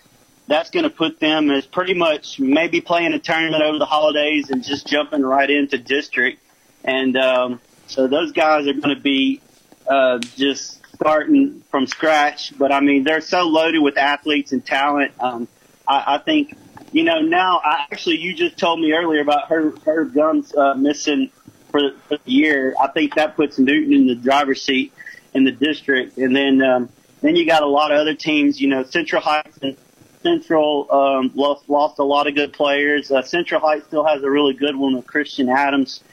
[0.46, 4.50] that's going to put them as pretty much maybe playing a tournament over the holidays
[4.50, 6.40] and just jumping right into district.
[6.84, 9.40] And um, so those guys are going to be
[9.86, 12.56] uh, just starting from scratch.
[12.56, 15.12] But I mean, they're so loaded with athletes and talent.
[15.18, 15.48] Um,
[15.86, 16.56] I, I think,
[16.92, 20.74] you know, now I actually, you just told me earlier about her, her guns, uh,
[20.74, 21.30] missing
[21.70, 22.74] for the, for the year.
[22.80, 24.92] I think that puts Newton in the driver's seat
[25.34, 26.18] in the district.
[26.18, 26.88] And then, um,
[27.20, 29.76] then you got a lot of other teams, you know, Central Heights and
[30.22, 33.10] Central, um, lost, lost a lot of good players.
[33.10, 36.04] Uh, Central Heights still has a really good one with Christian Adams.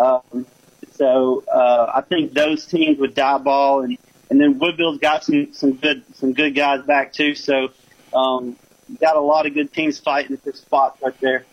[0.00, 0.46] Um,
[0.92, 3.98] so, uh, I think those teams with Diboll and,
[4.30, 7.34] and then Woodville's got some some good some good guys back too.
[7.34, 7.68] So
[8.12, 8.56] um,
[9.00, 11.44] got a lot of good teams fighting for spots right there.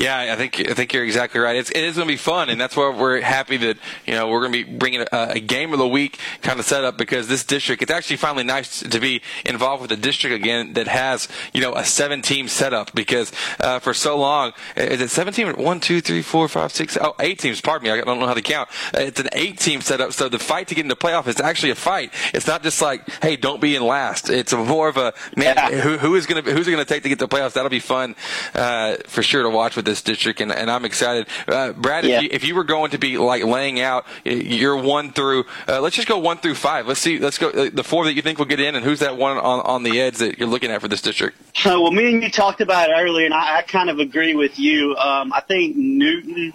[0.00, 1.56] Yeah, I think I think you're exactly right.
[1.56, 4.28] It's, it is going to be fun, and that's why we're happy that you know
[4.28, 7.28] we're going to be bringing a, a game of the week kind of setup because
[7.28, 7.82] this district.
[7.82, 11.74] It's actually finally nice to be involved with a district again that has you know
[11.74, 15.52] a seven team setup because uh, for so long is it seven team?
[15.52, 17.60] One, two, three, four, five, six, oh, eight teams.
[17.60, 18.68] Pardon me, I don't know how to count.
[18.94, 21.40] Uh, it's an eight team setup, so the fight to get into the playoff is
[21.40, 22.12] actually a fight.
[22.34, 24.30] It's not just like hey, don't be in last.
[24.30, 25.56] It's more of a man.
[25.56, 25.80] Yeah.
[25.80, 27.54] Who, who is going to who's it going to take to get to the playoffs?
[27.54, 28.16] That'll be fun
[28.54, 31.26] uh, for sure to watch with this district, and, and I'm excited.
[31.46, 32.16] Uh, Brad, Yeah.
[32.18, 35.80] if, you, if you were going to be like laying out your one through, uh,
[35.80, 36.86] let's just go one through five.
[36.86, 39.00] Let's see, let's go uh, the four that you think will get in, and who's
[39.00, 41.38] that one on, on the edge that you're looking at for this district?
[41.66, 44.34] Uh, well, me and you talked about it earlier, and I, I kind of agree
[44.34, 44.96] with you.
[44.96, 46.52] Um, I think Newton.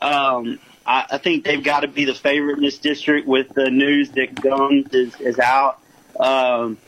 [0.00, 3.70] Um, I, I think they've got to be the favorite in this district with the
[3.70, 5.80] news that Guns is, is out.
[6.18, 6.78] Um,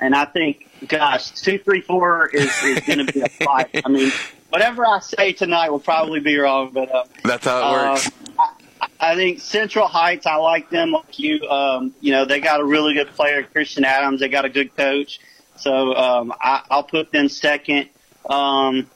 [0.00, 3.82] and I think, gosh, two, three, four is, is going to be a fight.
[3.84, 4.10] I mean,
[4.50, 8.10] whatever I say tonight will probably be wrong, but uh, That's how it uh, works.
[9.00, 11.48] I think Central Heights, I like them like you.
[11.48, 14.20] Um, you know, they got a really good player, Christian Adams.
[14.20, 15.20] They got a good coach.
[15.56, 17.88] So um, I, I'll put them second.
[18.28, 18.88] Um,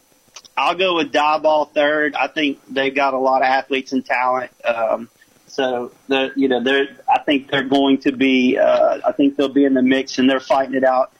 [0.56, 2.14] I'll go with Diboll third.
[2.14, 4.50] I think they've got a lot of athletes and talent.
[4.64, 5.08] Um,
[5.46, 9.48] so the you know they're I think they're going to be uh, I think they'll
[9.48, 11.12] be in the mix and they're fighting it out.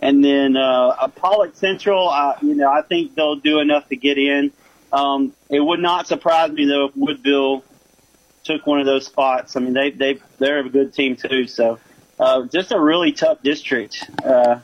[0.00, 4.18] And then uh, Pollok Central, uh, you know I think they'll do enough to get
[4.18, 4.50] in.
[4.92, 7.62] Um, it would not surprise me though if Woodville
[8.42, 9.56] took one of those spots.
[9.56, 11.46] I mean they they they're a good team too.
[11.46, 11.78] So
[12.18, 14.10] uh, just a really tough district.
[14.24, 14.60] Uh,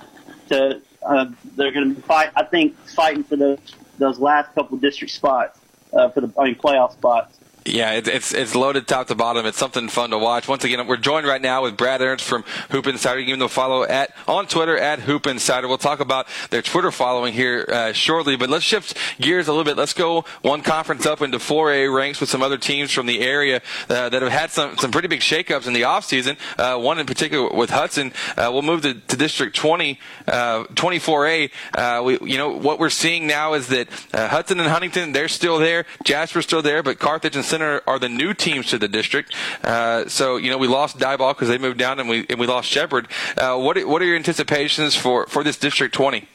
[0.48, 2.30] to uh, they're going to fight.
[2.34, 3.58] I think fighting for those
[3.98, 5.58] those last couple district spots
[5.92, 7.38] uh, for the I mean playoff spots.
[7.66, 9.44] Yeah, it, it's it's loaded top to bottom.
[9.44, 10.46] It's something fun to watch.
[10.46, 13.18] Once again, we're joined right now with Brad Ernst from Hoop Insider.
[13.18, 15.66] You can follow at on Twitter at Hoop Insider.
[15.66, 19.64] We'll talk about their Twitter following here uh, shortly, but let's shift gears a little
[19.64, 19.76] bit.
[19.76, 23.60] Let's go one conference up into 4A ranks with some other teams from the area
[23.90, 26.36] uh, that have had some some pretty big shakeups in the offseason.
[26.56, 28.12] Uh, one in particular with Hudson.
[28.36, 29.98] Uh, we'll move to, to District 20,
[30.28, 31.50] uh, 24A.
[31.74, 35.26] Uh, we you know what we're seeing now is that uh, Hudson and Huntington they're
[35.26, 35.84] still there.
[36.04, 39.34] Jasper's still there, but Carthage and Center are the new teams to the district.
[39.64, 42.46] Uh, so you know we lost Diboll because they moved down, and we and we
[42.46, 43.08] lost Shepherd.
[43.34, 46.28] Uh, what what are your anticipations for for this District 20?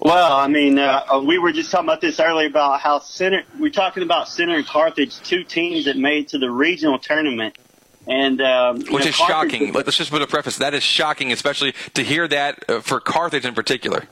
[0.00, 3.42] Well, I mean, uh, we were just talking about this earlier about how Center.
[3.58, 7.56] We're talking about Center and Carthage, two teams that made to the regional tournament,
[8.06, 9.72] and um, Which know, is Carthage- shocking.
[9.72, 10.58] Let's just put a preface.
[10.58, 14.04] That is shocking, especially to hear that uh, for Carthage in particular.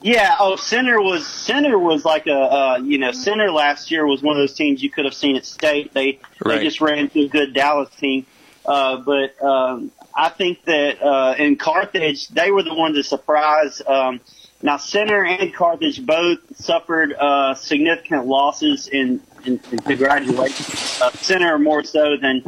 [0.00, 0.36] Yeah.
[0.38, 4.36] Oh, Center was Center was like a uh, you know Center last year was one
[4.36, 5.92] of those teams you could have seen at state.
[5.92, 6.58] They Right.
[6.58, 8.24] they just ran into a good Dallas team,
[8.64, 13.86] uh, but um, I think that uh, in Carthage they were the ones that surprised.
[13.86, 14.20] Um,
[14.62, 20.76] now Center and Carthage both suffered uh, significant losses in in, in the graduation.
[21.02, 22.44] Uh, Center more so than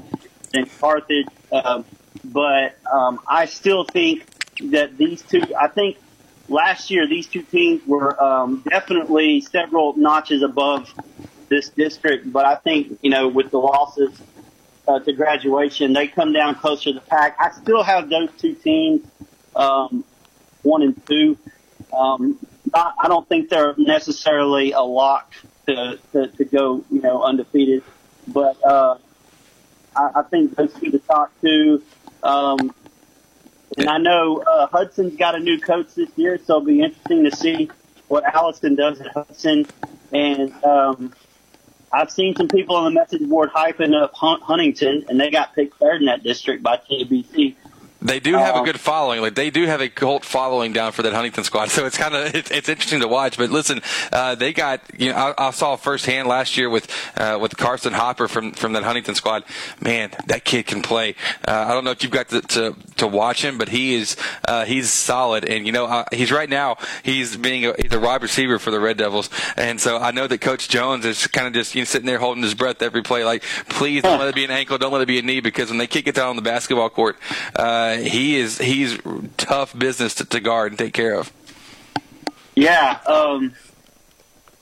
[0.53, 1.83] than Carthage, uh,
[2.25, 4.25] but um, I still think
[4.71, 5.43] that these two.
[5.59, 5.97] I think
[6.51, 10.93] last year these two teams were um, definitely several notches above
[11.49, 14.21] this district, but I think you know with the losses
[14.87, 17.37] uh, to graduation, they come down closer to the pack.
[17.39, 19.07] I still have those two teams,
[19.55, 20.05] um,
[20.63, 21.39] one and two.
[21.93, 22.39] Um,
[22.73, 25.33] I, don't think they're necessarily a lock
[25.67, 27.83] to, to, to go, you know, undefeated,
[28.29, 28.97] but uh,
[29.97, 31.83] I, I think those two, the top two.
[32.23, 32.73] Um,
[33.77, 37.25] and I know uh, Hudson's got a new coach this year, so it'll be interesting
[37.25, 37.71] to see
[38.09, 39.67] what Allison does at Hudson.
[40.13, 41.13] And um,
[41.93, 45.55] I've seen some people on the message board hyping up Hun- Huntington, and they got
[45.55, 47.55] picked third in that district by KBC.
[48.03, 49.21] They do have a Um, good following.
[49.21, 51.71] Like they do have a cult following down for that Huntington squad.
[51.81, 53.37] So it's kind of it's, it's interesting to watch.
[53.39, 53.81] But listen,
[54.13, 57.93] uh, they got you know I, I saw firsthand last year with uh, with Carson
[57.93, 59.45] Hopper from from that Huntington squad.
[59.81, 61.15] Man, that kid can play.
[61.47, 64.17] Uh, I don't know if you've got to to, to watch him, but he is
[64.49, 65.45] uh, he's solid.
[65.45, 68.71] And you know uh, he's right now he's being a, he's a wide receiver for
[68.71, 69.31] the Red Devils.
[69.57, 72.19] And so I know that Coach Jones is kind of just you know, sitting there
[72.19, 73.25] holding his breath every play.
[73.25, 75.69] Like please don't let it be an ankle, don't let it be a knee, because
[75.71, 77.17] when they kick it down on the basketball court,
[77.95, 78.99] uh, he is he's
[79.37, 81.33] tough business to, to guard and take care of.
[82.55, 83.55] Yeah, um,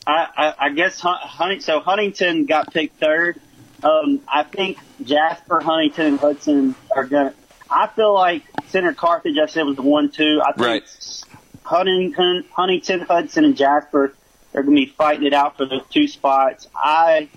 [0.07, 3.41] I, I, I guess Hun- Hunting, so Huntington got picked third.
[3.83, 7.35] Um, I think Jasper, Huntington, and Hudson are gonna.
[7.71, 10.41] I feel like Center Carthage, I said was the one two.
[10.43, 11.25] I think Right.
[11.65, 14.15] Huntington, Huntington, Hudson, and Jasper
[14.55, 16.67] are gonna be fighting it out for those two spots.
[16.75, 17.29] I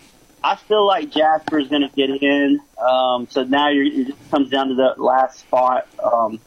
[0.44, 2.60] I feel like Jasper is gonna get in.
[2.78, 5.88] Um, so now it just comes down to the last spot.
[6.02, 6.40] Um,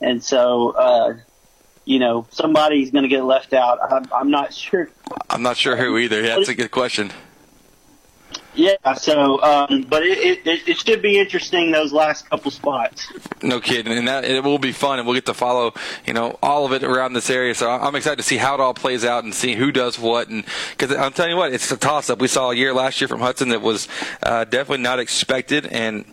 [0.00, 1.14] and so uh,
[1.84, 3.78] you know somebody's gonna get left out.
[3.82, 4.90] I'm, I'm not sure.
[5.30, 6.22] I'm not sure who either.
[6.22, 7.10] Yeah, that's a good question.
[8.54, 8.94] Yeah.
[8.94, 13.10] So, um, but it, it it should be interesting those last couple spots.
[13.42, 15.72] No kidding, and that it will be fun, and we'll get to follow,
[16.06, 17.54] you know, all of it around this area.
[17.54, 20.28] So I'm excited to see how it all plays out and see who does what.
[20.28, 20.44] And
[20.76, 22.20] because I'm telling you what, it's a toss-up.
[22.20, 23.88] We saw a year last year from Hudson that was
[24.22, 26.04] uh, definitely not expected, and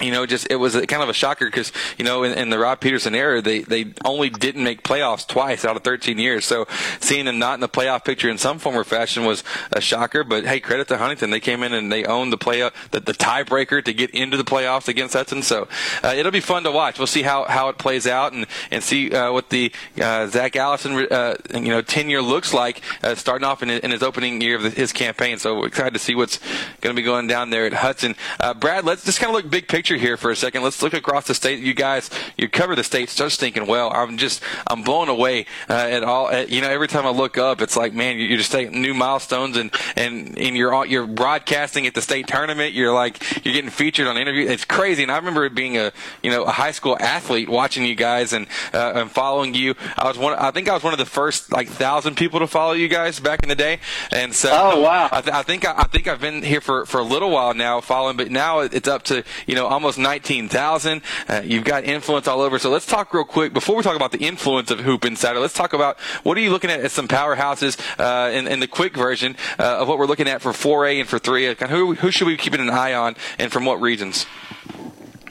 [0.00, 2.58] you know, just it was kind of a shocker because you know in, in the
[2.58, 6.44] Rob Peterson era, they they only didn't make playoffs twice out of 13 years.
[6.44, 6.66] So
[7.00, 9.42] seeing them not in the playoff picture in some form or fashion was
[9.72, 10.22] a shocker.
[10.22, 13.14] But hey, credit to Huntington, they came in and they owned the playoff, the, the
[13.14, 15.42] tiebreaker to get into the playoffs against Hudson.
[15.42, 15.66] So
[16.04, 16.98] uh, it'll be fun to watch.
[16.98, 20.56] We'll see how, how it plays out and and see uh, what the uh, Zach
[20.56, 24.56] Allison uh, you know tenure looks like uh, starting off in, in his opening year
[24.56, 25.38] of the, his campaign.
[25.38, 26.38] So excited to see what's
[26.82, 28.14] going to be going down there at Hudson.
[28.38, 30.64] Uh, Brad, let's just kind of look big picture here for a second.
[30.64, 31.60] Let's look across the state.
[31.60, 33.92] You guys, you cover the state so thinking, well.
[33.94, 36.28] I'm just, I'm blown away uh, at all.
[36.28, 38.94] At, you know, every time I look up, it's like, man, you're just taking new
[38.94, 42.72] milestones, and and and you're all- you're broadcasting at the state tournament.
[42.74, 44.50] You're like, you're getting featured on interviews.
[44.50, 45.02] It's crazy.
[45.02, 45.92] And I remember being a,
[46.22, 49.74] you know, a high school athlete watching you guys and uh, and following you.
[49.96, 50.34] I was one.
[50.34, 53.20] I think I was one of the first like thousand people to follow you guys
[53.20, 53.80] back in the day.
[54.10, 55.08] And so, Oh, wow.
[55.12, 57.52] I, th- I think I, I think I've been here for, for a little while
[57.54, 61.02] now following, but now it's up to you know almost nineteen thousand.
[61.28, 62.58] Uh, you've got influence all over.
[62.58, 65.38] So let's talk real quick before we talk about the influence of Hoop Insider.
[65.38, 68.66] Let's talk about what are you looking at as some powerhouses uh, in, in the
[68.66, 71.58] quick version uh, of what we're looking at for 4A and for 3A.
[71.58, 74.24] Kind of Who who should we be keeping an eye on, and from what regions?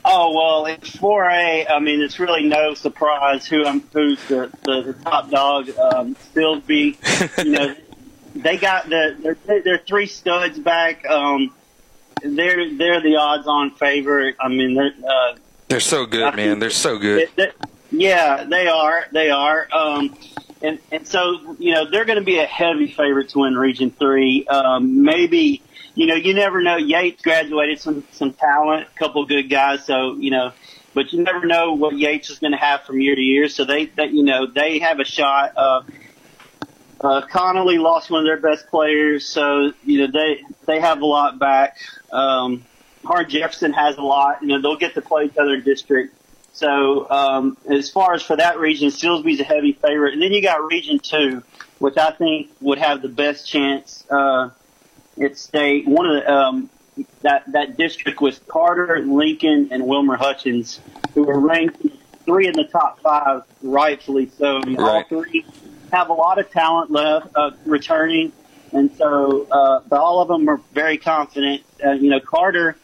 [0.08, 4.82] Oh well, in 4A, I mean, it's really no surprise who I'm, who's the, the,
[4.84, 5.70] the top dog.
[5.70, 6.98] Um, Silsbee,
[7.44, 7.76] you know,
[8.36, 11.10] they got the they're, they're three studs back.
[11.10, 11.52] Um,
[12.26, 14.36] they're they're the odds-on favorite.
[14.40, 15.36] I mean, they're uh,
[15.68, 16.60] They're so good, man.
[16.60, 17.30] They're so good.
[17.36, 17.52] they- they-
[17.92, 19.06] yeah, they are.
[19.14, 19.68] They are.
[19.72, 20.18] Um,
[20.62, 23.92] and and so you know they're going to be a heavy favorite to win Region
[23.92, 24.46] Three.
[24.48, 25.62] Um, maybe
[25.94, 26.78] you know you never know.
[26.78, 29.86] Yates graduated some some talent, a couple good guys.
[29.86, 30.52] So you know,
[30.94, 33.48] but you never know what Yates is going to have from year to year.
[33.50, 35.54] So they that you know they have a shot.
[35.56, 35.82] Uh,
[37.06, 41.06] uh, Connally lost one of their best players, so you know they they have a
[41.06, 41.78] lot back.
[42.12, 42.66] Um,
[43.04, 44.42] Hardin-Jefferson has a lot.
[44.42, 46.16] You know they'll get to play each other in district.
[46.54, 50.42] So um, as far as for that region, Silsbee's a heavy favorite, and then you
[50.42, 51.44] got Region Two,
[51.80, 54.50] which I think would have the best chance uh,
[55.22, 55.88] at state.
[55.88, 56.70] One of the um,
[57.22, 60.80] that that district was Carter, Lincoln, and Wilmer Hutchins,
[61.14, 61.86] who were ranked
[62.26, 64.60] three in the top five, rightfully so.
[64.62, 65.08] Mean, All Right.
[65.08, 65.46] three
[65.96, 68.32] have a lot of talent left uh, returning,
[68.72, 71.64] and so uh, but all of them are very confident.
[71.84, 72.76] Uh, you know, Carter.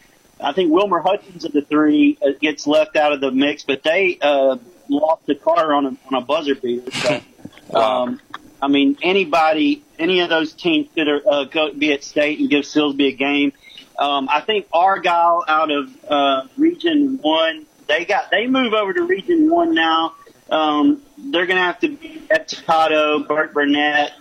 [0.43, 3.83] I think Wilmer Hutchins of the three uh, gets left out of the mix, but
[3.83, 4.57] they uh,
[4.89, 6.89] lost to Carter on a, on a buzzer beater.
[6.89, 7.21] So,
[7.79, 8.19] um,
[8.61, 12.63] I mean, anybody, any of those teams could uh, go be at state and give
[12.63, 13.53] Silsbee a game.
[13.99, 19.03] Um, I think Argyle out of uh, Region One, they got they move over to
[19.03, 20.15] Region One now.
[20.51, 24.11] Um, they're going to have to beat Estacado, Burt Burnett,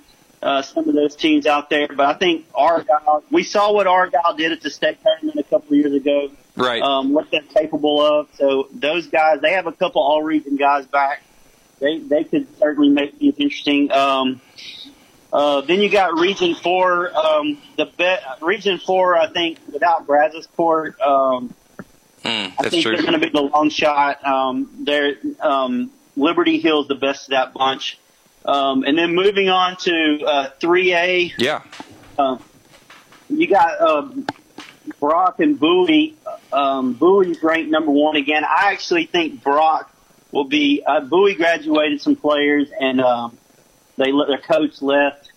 [0.40, 1.88] uh, some of those teams out there.
[1.88, 5.72] But I think Argyle, we saw what Argyle did at the state tournament a couple
[5.72, 6.30] of years ago.
[6.56, 6.80] Right.
[6.82, 8.28] Um, what they're capable of.
[8.34, 11.22] So those guys, they have a couple all region guys back.
[11.80, 13.90] They they could certainly make things interesting.
[13.90, 14.40] Um,
[15.32, 17.16] uh, then you got Region Four.
[17.16, 21.54] Um, the bet Region Four, I think, without Brazosport, um,
[22.24, 22.92] Mm, I think true.
[22.92, 24.22] they're going to be the long shot.
[24.26, 25.90] Um, they're um,
[26.20, 27.98] Liberty Hill's the best of that bunch.
[28.44, 31.62] Um, and then moving on to uh, 3A, Yeah.
[32.18, 32.42] um,
[33.28, 34.26] you got um,
[34.98, 36.16] Brock and Bowie.
[36.52, 38.44] Um, Bowie's ranked number one again.
[38.44, 39.90] I actually think Brock
[40.32, 40.82] will be.
[40.86, 43.36] Uh, Bowie graduated some players, and um,
[43.96, 45.30] they let their coach left.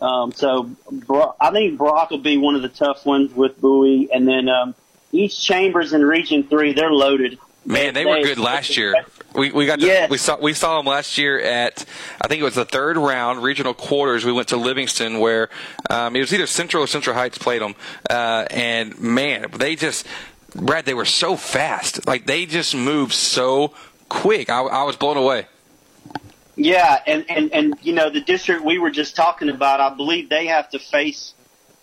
[0.00, 4.10] Um, so Brock, I think Brock will be one of the tough ones with Bowie,
[4.12, 4.74] and then um,
[5.12, 6.72] East Chambers in Region Three.
[6.72, 7.38] They're loaded.
[7.64, 8.94] Man, they were good last year.
[9.34, 10.10] We we got to, Yes.
[10.10, 11.84] we saw we saw them last year at
[12.20, 14.24] I think it was the third round regional quarters.
[14.24, 15.48] We went to Livingston where
[15.88, 17.74] um, it was either Central or Central Heights played them,
[18.08, 20.06] uh, and man, they just
[20.54, 22.06] Brad they were so fast.
[22.06, 23.72] Like they just moved so
[24.08, 24.50] quick.
[24.50, 25.46] I, I was blown away.
[26.56, 29.80] Yeah, and, and, and you know the district we were just talking about.
[29.80, 31.34] I believe they have to face.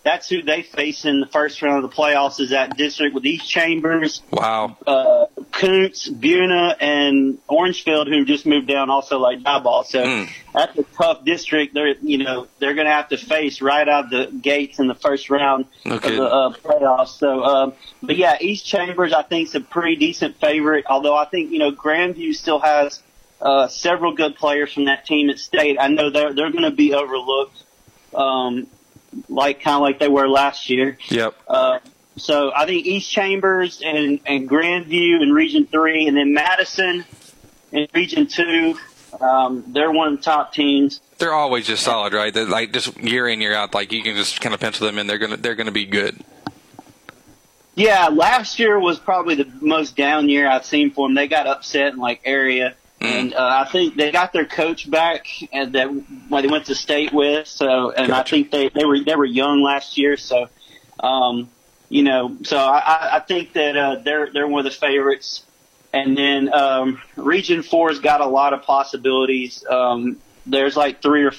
[0.08, 2.40] That's who they face in the first round of the playoffs.
[2.40, 4.74] Is that district with East Chambers, Wow.
[4.86, 9.84] uh, Kountze, Buna, and Orangefield, who just moved down, also like Diboll.
[9.84, 10.28] So Mm.
[10.54, 11.74] that's a tough district.
[11.74, 14.86] They're you know they're going to have to face right out of the gates in
[14.86, 17.18] the first round No of the uh, playoffs.
[17.18, 17.72] So, um,
[18.02, 20.86] but yeah, East Chambers I think is a pretty decent favorite.
[20.88, 23.02] Although I think you know Grandview still has
[23.42, 25.76] uh, several good players from that team at state.
[25.78, 27.62] I know they're they're going to be overlooked,
[28.14, 28.68] um,
[29.28, 30.98] like kind of like they were last year.
[31.08, 31.34] Yep.
[31.46, 31.78] Uh,
[32.16, 37.04] so I think East Chambers and, and Grandview in Region Three, and then Madison
[37.72, 38.76] in Region Two.
[39.20, 41.00] Um, they're one of the top teams.
[41.18, 42.32] They're always just solid, right?
[42.32, 43.74] They're like just year in year out.
[43.74, 45.06] Like you can just kind of pencil them in.
[45.06, 46.22] They're gonna they're gonna be good.
[47.74, 51.14] Yeah, last year was probably the most down year I've seen for them.
[51.14, 55.26] They got upset in like area, and uh, I think they got their coach back
[55.52, 55.86] and that
[56.28, 57.46] when they went to state with.
[57.46, 60.16] So, and I think they they were they were young last year.
[60.16, 60.48] So,
[61.00, 61.48] um,
[61.88, 65.44] you know, so I, I- I think that uh, they're they're one of the favorites.
[65.90, 69.64] And then um, Region Four's got a lot of possibilities.
[69.66, 71.32] Um, there's like three or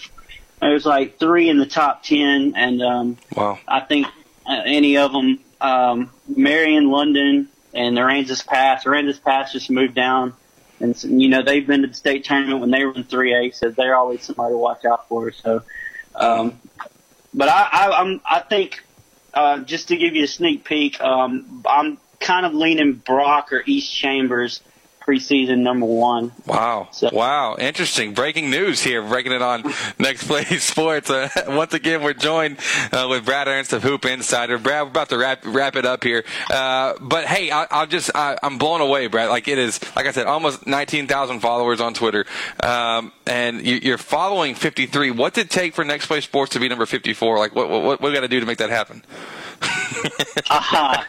[0.59, 3.59] there's like three in the top ten, and um, Wow.
[3.67, 4.07] I think
[4.47, 8.85] uh, any of them, um, Marion, London, and Aransas Pass.
[8.85, 10.33] Aransas Pass just moved down,
[10.79, 13.69] and you know they've been to the state tournament when they were in 3A, so
[13.69, 15.31] they're always somebody to watch out for.
[15.31, 15.63] So,
[16.15, 16.59] um,
[17.33, 18.83] but I, I, I'm, I think
[19.33, 23.63] uh, just to give you a sneak peek, um, I'm kind of leaning Brock or
[23.65, 24.61] East Chambers
[25.09, 26.31] preseason number one.
[26.45, 26.89] Wow.
[27.11, 27.55] Wow.
[27.57, 28.13] Interesting.
[28.13, 29.01] Breaking news here.
[29.01, 29.63] Breaking it on
[29.99, 31.09] Next Play Sports.
[31.09, 32.59] Uh, once again, we're joined
[32.91, 34.59] uh, with Brad Ernst of Hoop Insider.
[34.59, 36.23] Brad, we're about to wrap, wrap it up here.
[36.51, 39.29] Uh, but hey, I, I'll just, I, I'm blown away, Brad.
[39.29, 42.25] Like it is, like I said, almost 19,000 followers on Twitter.
[42.61, 45.09] Um, and you, you're following 53.
[45.11, 47.39] What's it take for Next Play Sports to be number 54?
[47.39, 49.03] Like what, what, what we got to do to make that happen?
[49.61, 51.03] Uh,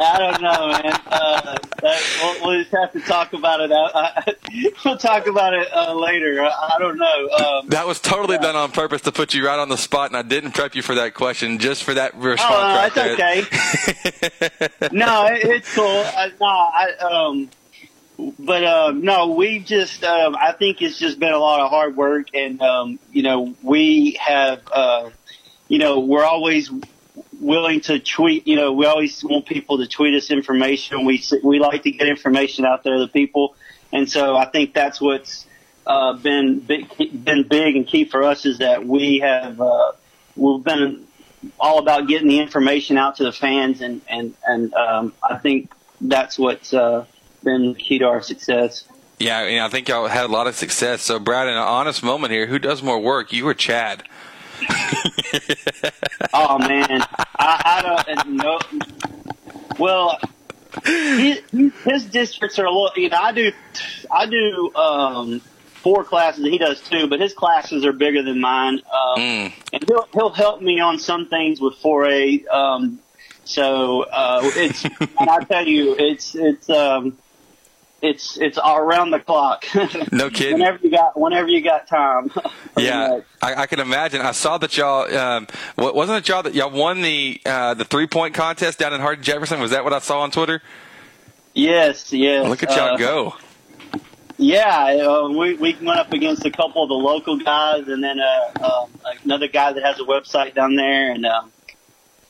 [0.00, 1.00] I don't know, man.
[1.06, 3.70] Uh, that, we'll, we'll, just have to talk about it.
[3.72, 4.22] Uh,
[4.84, 6.42] we'll talk about it uh, later.
[6.42, 7.28] I, I, don't know.
[7.30, 8.42] Um, that was totally yeah.
[8.42, 10.82] done on purpose to put you right on the spot, and I didn't prep you
[10.82, 12.54] for that question, just for that response.
[12.54, 14.88] Oh, no, right it's okay.
[14.92, 15.84] no, it, it's cool.
[15.86, 17.50] Uh, no, I um
[18.38, 21.96] but uh, no, we just um, I think it's just been a lot of hard
[21.96, 25.10] work, and um, you know we have uh,
[25.68, 26.70] you know we're always
[27.44, 28.46] willing to tweet.
[28.46, 31.04] You know we always want people to tweet us information.
[31.04, 33.54] We we like to get information out there to people,
[33.92, 35.46] and so I think that's what's
[35.86, 36.88] uh, been big,
[37.24, 39.92] been big and key for us is that we have uh,
[40.34, 41.06] we've been
[41.60, 45.70] all about getting the information out to the fans, and and and um, I think
[46.00, 47.04] that's what's uh,
[47.42, 48.84] been key to our success.
[49.18, 51.00] Yeah, I, think y'all had a lot of success.
[51.00, 54.02] So, Brad, in an honest moment here, who does more work, you or Chad?
[56.34, 57.02] oh man,
[57.38, 58.58] I, I don't know.
[59.78, 60.18] Well,
[60.84, 61.40] his,
[61.84, 62.92] his districts are a little.
[62.96, 63.52] You know, I do,
[64.10, 65.40] I do um,
[65.84, 66.44] four classes.
[66.44, 68.80] He does two, but his classes are bigger than mine.
[68.92, 69.52] Um, mm.
[69.72, 72.48] And he'll he'll help me on some things with 4A.
[72.48, 73.00] Um,
[73.44, 76.68] so uh, it's, and I tell you, it's it's.
[76.70, 77.18] Um,
[78.04, 79.64] it's it's around the clock.
[80.12, 80.54] No kidding.
[80.58, 82.30] whenever you got whenever you got time.
[82.76, 84.20] yeah, I, I, can imagine.
[84.20, 88.06] I saw that y'all um, wasn't it y'all that y'all won the uh, the three
[88.06, 89.60] point contest down in Hardin Jefferson.
[89.60, 90.62] Was that what I saw on Twitter?
[91.54, 92.46] Yes, yes.
[92.46, 93.34] Look at y'all uh, go.
[94.36, 98.18] Yeah, uh, we we went up against a couple of the local guys, and then
[98.20, 98.90] uh, um,
[99.24, 101.50] another guy that has a website down there, and um,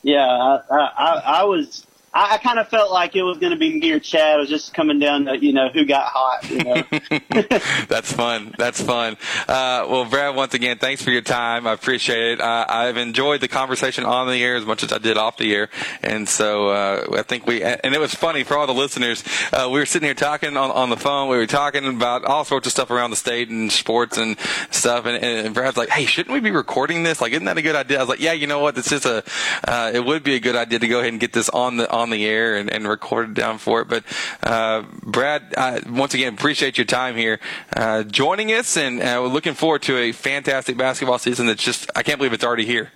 [0.02, 3.58] yeah, I, I, I was I, I kind of felt like it was going to
[3.58, 4.36] be me or Chad.
[4.36, 6.48] It was just coming down to you know who got hot.
[6.48, 6.82] You know?
[7.88, 8.54] That's fun.
[8.56, 9.16] That's fun.
[9.48, 11.66] Uh, well, Brad, once again, thanks for your time.
[11.66, 12.40] I appreciate it.
[12.40, 15.52] Uh, I've enjoyed the conversation on the air as much as I did off the
[15.54, 15.68] air,
[16.02, 17.62] and so uh, I think we.
[17.62, 19.24] And it was funny for all the listeners.
[19.52, 21.28] Uh, we were sitting here talking on, on the phone.
[21.28, 24.38] We were talking about all sorts of stuff around the state and sports and
[24.70, 25.06] stuff.
[25.06, 27.20] And, and Brad's like, "Hey, shouldn't we be recording this?
[27.20, 28.74] Like, isn't that a good idea?" I was like, "Yeah, you know what?
[28.74, 29.24] This is a.
[29.66, 31.90] Uh, it would be a good idea to go ahead and get this on the
[31.90, 33.88] on." On the air and, and recorded down for it.
[33.88, 34.04] But
[34.42, 37.40] uh, Brad, uh, once again, appreciate your time here,
[37.74, 41.46] uh, joining us, and uh, we're looking forward to a fantastic basketball season.
[41.46, 42.92] That's just I can't believe it's already here.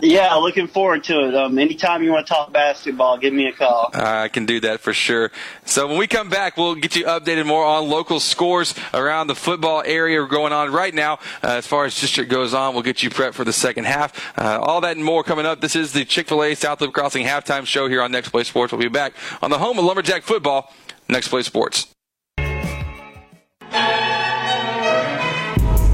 [0.00, 1.34] Yeah, looking forward to it.
[1.34, 3.90] Um, anytime you want to talk basketball, give me a call.
[3.92, 5.32] I can do that for sure.
[5.64, 9.34] So when we come back, we'll get you updated more on local scores around the
[9.34, 11.14] football area going on right now.
[11.42, 14.38] Uh, as far as district goes on, we'll get you prepped for the second half.
[14.38, 15.60] Uh, all that and more coming up.
[15.60, 18.72] This is the Chick-fil-A South Loop Crossing halftime show here on Next Play Sports.
[18.72, 20.72] We'll be back on the home of Lumberjack football,
[21.08, 21.88] Next Play Sports.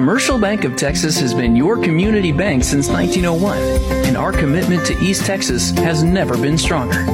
[0.00, 4.98] Commercial Bank of Texas has been your community bank since 1901, and our commitment to
[5.04, 7.04] East Texas has never been stronger.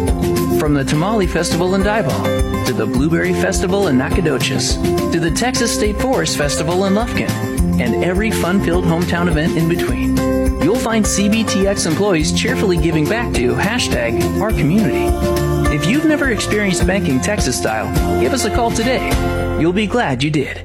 [0.61, 4.77] From the Tamale Festival in Diboll, to the Blueberry Festival in Nacogdoches,
[5.11, 7.29] to the Texas State Forest Festival in Lufkin,
[7.81, 10.17] and every fun-filled hometown event in between,
[10.63, 15.07] you'll find CBTX employees cheerfully giving back to hashtag our community.
[15.75, 19.11] If you've never experienced banking Texas style, give us a call today.
[19.61, 20.65] You'll be glad you did.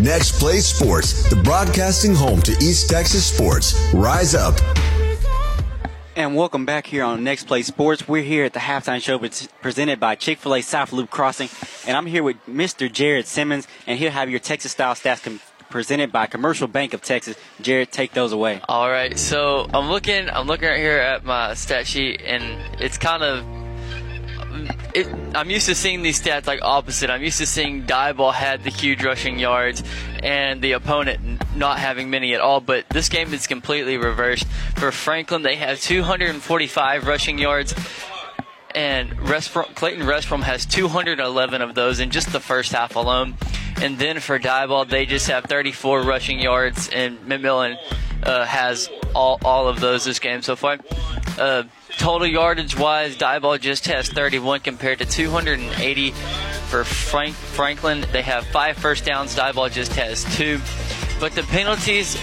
[0.01, 3.79] Next Play Sports, the broadcasting home to East Texas sports.
[3.93, 4.55] Rise up.
[6.15, 8.07] And welcome back here on Next Play Sports.
[8.07, 9.19] We're here at the halftime show
[9.61, 11.49] presented by Chick fil A South Loop Crossing.
[11.85, 12.91] And I'm here with Mr.
[12.91, 17.03] Jared Simmons, and he'll have your Texas style stats com- presented by Commercial Bank of
[17.03, 17.37] Texas.
[17.61, 18.59] Jared, take those away.
[18.67, 19.19] All right.
[19.19, 22.43] So I'm looking, I'm looking right here at my stat sheet, and
[22.81, 23.45] it's kind of
[24.93, 27.09] it, I'm used to seeing these stats like opposite.
[27.09, 29.83] I'm used to seeing Diboll had the huge rushing yards
[30.21, 32.61] and the opponent not having many at all.
[32.61, 34.45] But this game is completely reversed.
[34.75, 37.73] For Franklin, they have 245 rushing yards.
[38.73, 43.35] And Rostrom, Clayton Rostrom has 211 of those in just the first half alone.
[43.81, 47.77] And then for Diboll, they just have 34 rushing yards, and McMillan
[48.23, 50.77] uh, has all, all of those this game so far.
[51.37, 51.63] Uh,
[51.97, 58.05] total yardage wise, Diboll just has 31 compared to 280 for Frank, Franklin.
[58.11, 59.35] They have five first downs.
[59.35, 60.59] Diboll just has two.
[61.19, 62.17] But the penalties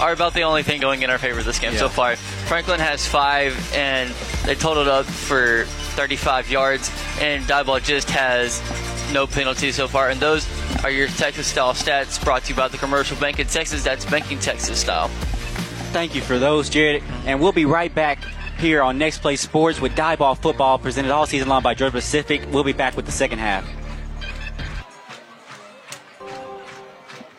[0.00, 1.78] are about the only thing going in our favor this game yeah.
[1.78, 2.16] so far.
[2.16, 4.10] Franklin has five, and
[4.44, 5.64] they totaled up for
[5.94, 8.60] 35 yards, and Diboll just has
[9.12, 10.10] no penalties so far.
[10.10, 10.46] And those
[10.82, 13.84] are your Texas style stats brought to you by the Commercial Bank in Texas.
[13.84, 15.10] That's Banking Texas style.
[15.92, 17.02] Thank you for those, Jared.
[17.26, 18.24] And we'll be right back
[18.58, 22.42] here on Next Play Sports with Diboll Football, presented all season long by Georgia Pacific.
[22.50, 23.68] We'll be back with the second half.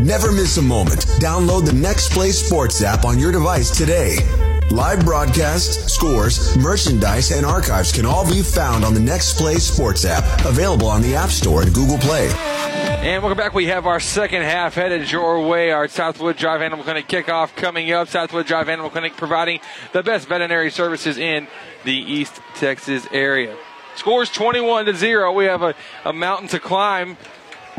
[0.00, 1.00] Never miss a moment.
[1.20, 4.16] Download the Next Play Sports app on your device today.
[4.70, 10.04] Live broadcasts, scores, merchandise, and archives can all be found on the Next Play Sports
[10.04, 12.28] app, available on the App Store and Google Play.
[13.02, 13.52] And welcome back.
[13.52, 15.72] We have our second half headed your way.
[15.72, 18.08] Our Southwood Drive Animal Clinic kickoff coming up.
[18.08, 19.60] Southwood Drive Animal Clinic providing
[19.92, 21.48] the best veterinary services in
[21.84, 23.56] the East Texas area.
[23.96, 25.32] Scores 21 to 0.
[25.32, 27.18] We have a, a mountain to climb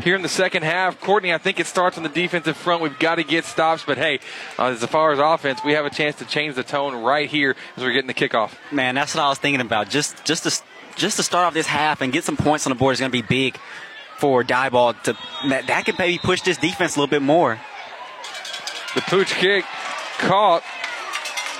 [0.02, 1.00] here in the second half.
[1.00, 2.82] Courtney, I think it starts on the defensive front.
[2.82, 4.20] We've got to get stops, but hey,
[4.58, 7.56] uh, as far as offense, we have a chance to change the tone right here
[7.76, 8.52] as we're getting the kickoff.
[8.72, 9.88] Man, that's what I was thinking about.
[9.88, 10.62] Just just to
[10.96, 13.10] just to start off this half and get some points on the board is going
[13.10, 13.58] to be big
[14.18, 15.00] for Diboll.
[15.04, 15.16] To
[15.48, 17.60] that, that could maybe push this defense a little bit more.
[18.94, 19.64] The pooch kick
[20.18, 20.62] caught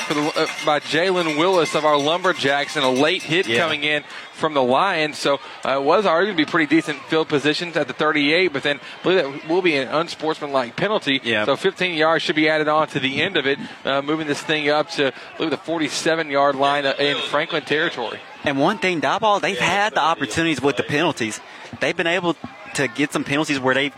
[0.08, 3.58] the, uh, by Jalen Willis of our Lumberjacks and a late hit yeah.
[3.58, 4.04] coming in
[4.34, 5.18] from the Lions.
[5.18, 8.52] So uh, it was already going to be pretty decent field positions at the 38,
[8.52, 11.20] but then I believe that will be an unsportsmanlike penalty.
[11.22, 11.44] Yeah.
[11.44, 14.42] So 15 yards should be added on to the end of it, uh, moving this
[14.42, 18.20] thing up to I believe the 47 yard line uh, in Franklin territory.
[18.44, 21.40] And one thing, Diboll, they've had the opportunities with the penalties.
[21.80, 22.36] They've been able
[22.74, 23.94] to get some penalties where they've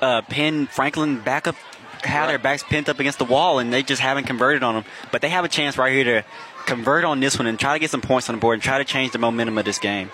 [0.00, 1.56] uh, pinned Franklin back up
[2.02, 4.84] had their backs pinned up against the wall, and they just haven't converted on them.
[5.10, 6.24] But they have a chance right here to
[6.70, 8.78] convert on this one and try to get some points on the board and try
[8.78, 10.10] to change the momentum of this game.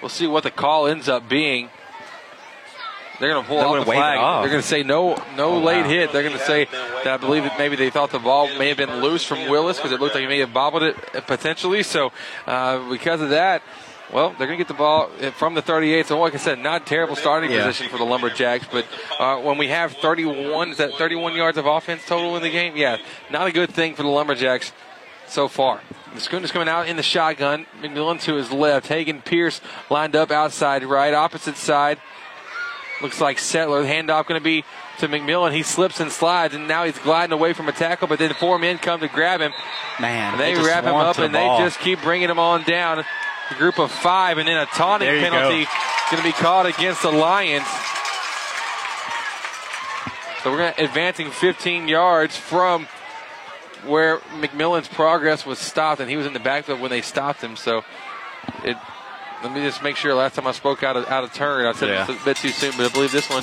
[0.00, 1.68] We'll see what the call ends up being.
[3.20, 4.42] They're going to pull off the flag.
[4.42, 5.88] They're going to say no, no oh, late wow.
[5.88, 6.12] hit.
[6.12, 8.76] They're going to say that I believe that maybe they thought the ball may have
[8.76, 11.84] been loose from Willis because it looked like he may have bobbled it uh, potentially.
[11.84, 12.10] So
[12.46, 13.62] uh, because of that,
[14.12, 16.06] well, they're going to get the ball from the 38.
[16.06, 17.64] So, like I said, not terrible starting yeah.
[17.64, 18.66] position for the Lumberjacks.
[18.70, 18.86] But
[19.18, 22.76] uh, when we have 31, is that 31 yards of offense total in the game?
[22.76, 22.98] Yeah,
[23.30, 24.72] not a good thing for the Lumberjacks
[25.26, 25.80] so far.
[26.14, 27.66] The Schooners coming out in the shotgun.
[27.82, 28.86] McMillan to his left.
[28.86, 29.60] Hagan Pierce
[29.90, 31.98] lined up outside right, opposite side.
[33.02, 33.82] Looks like Settler.
[33.82, 34.64] The handoff going to be
[35.00, 35.52] to McMillan.
[35.52, 38.58] He slips and slides, and now he's gliding away from a tackle, but then four
[38.58, 39.52] men come to grab him.
[40.00, 41.58] Man, they, they wrap him up, the and ball.
[41.58, 43.00] they just keep bringing him on down.
[43.00, 45.70] A group of five, and then a taunting penalty go.
[46.10, 47.66] going to be called against the Lions.
[50.42, 52.86] So we're going to advancing 15 yards from
[53.86, 57.56] where McMillan's progress was stopped, and he was in the backfield when they stopped him.
[57.56, 57.84] So
[58.64, 58.76] it.
[59.42, 60.14] Let me just make sure.
[60.14, 62.06] Last time I spoke out of out of turn, I said Yeah.
[62.08, 63.42] it's a bit too soon, but I believe this one.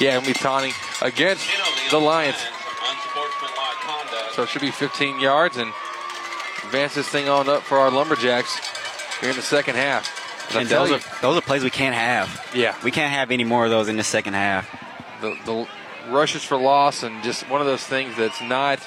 [0.00, 1.46] Yeah, it'll be taunting against
[1.90, 2.36] the Lions.
[4.34, 5.70] So it should be 15 yards and
[6.64, 8.58] advance this thing on up for our Lumberjacks
[9.20, 10.48] here in the second half.
[10.48, 12.50] And I And tell those you, are those are plays we can't have.
[12.54, 12.74] Yeah.
[12.82, 14.68] we can't have any more of those in the second half.
[15.20, 15.68] the, the
[16.10, 18.80] rushes for loss and just one of those things that's not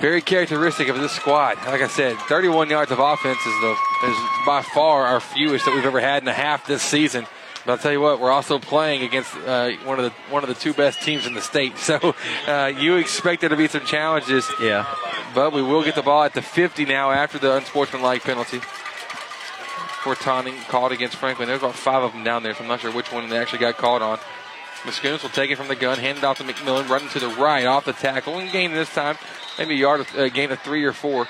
[0.00, 1.56] very characteristic of this squad.
[1.66, 4.16] Like I said, 31 yards of offense is the is
[4.46, 7.26] by far our fewest that we've ever had in a half this season.
[7.64, 10.48] But I'll tell you what, we're also playing against uh, one of the one of
[10.48, 11.74] the two best teams in the state.
[11.84, 12.14] So
[12.46, 14.50] uh, you expect there to be some challenges.
[14.60, 14.86] Yeah.
[15.34, 18.60] But we will get the ball at the 50 now after the unsportsmanlike penalty.
[20.02, 21.48] For taunting called against Franklin.
[21.48, 23.60] There's about five of them down there, so I'm not sure which one they actually
[23.60, 24.18] got called on.
[24.84, 27.28] Muskunis will take it from the gun, hand it off to McMillan, running to the
[27.28, 29.16] right off the tackle, and gain this time
[29.58, 31.26] maybe a yard, uh, gain of three or four.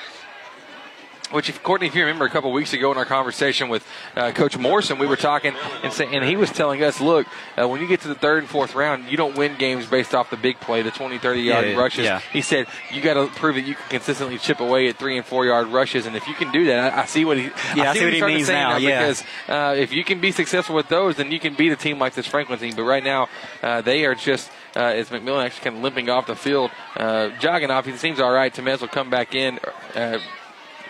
[1.34, 3.84] Which, if Courtney, if you remember, a couple weeks ago in our conversation with
[4.14, 5.52] uh, Coach Morrison, we were talking
[5.82, 7.26] and say, and he was telling us, look,
[7.60, 10.14] uh, when you get to the third and fourth round, you don't win games based
[10.14, 12.04] off the big play, the 20, 30 yard Yeah, rushes.
[12.04, 12.20] yeah.
[12.32, 15.26] He said you got to prove that you can consistently chip away at three and
[15.26, 17.90] four yard rushes, and if you can do that, I, I see what he, Yeah,
[17.90, 19.00] I see what he's he means now, yeah.
[19.00, 21.98] Because uh, if you can be successful with those, then you can beat a team
[21.98, 22.74] like this Franklin team.
[22.76, 23.28] But right now,
[23.60, 27.30] uh, they are just uh, as McMillan actually kind of limping off the field, uh,
[27.40, 27.86] jogging off.
[27.86, 28.54] He seems all right.
[28.54, 29.58] Temez will come back in.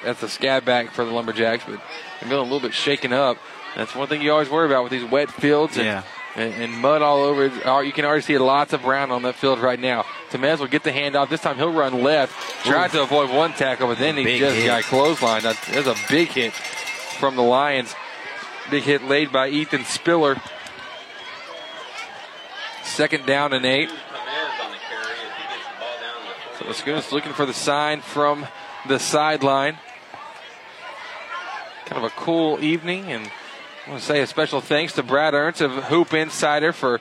[0.05, 1.81] That's a scab back for the Lumberjacks, but
[2.21, 3.39] McMillan a little bit shaken up.
[3.77, 6.03] That's one thing you always worry about with these wet fields and, Yeah.
[6.37, 7.51] and, and mud all over.
[7.67, 10.05] Uh, You can already see lots of brown on that field right now.
[10.31, 11.29] Temez will get the handoff.
[11.29, 12.33] This time he'll run left,
[12.65, 14.67] try to avoid one tackle, but then he just hit.
[14.67, 15.43] got clotheslined.
[15.43, 17.95] That's, a big hit from the Lions.
[18.71, 20.37] Big hit laid by Ethan Spiller.
[22.85, 23.91] Second down and eight.
[26.59, 28.47] So Laskunas looking for the sign from
[28.87, 29.79] the sideline.
[31.87, 33.31] Kind of a cool evening, and
[33.87, 37.01] I want to say a special thanks to Brad Ernst of Hoop Insider for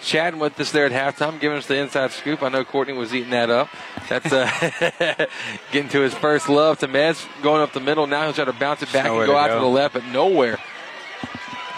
[0.00, 2.42] chatting with us there at halftime, giving us the inside scoop.
[2.42, 3.68] I know Courtney was eating that up.
[4.08, 5.26] That's uh,
[5.72, 6.78] getting to his first love.
[6.80, 8.06] To Mez going up the middle.
[8.06, 9.54] Now he'll try to bounce it back Nowhere and go to out go.
[9.56, 10.58] to the left, but nowhere.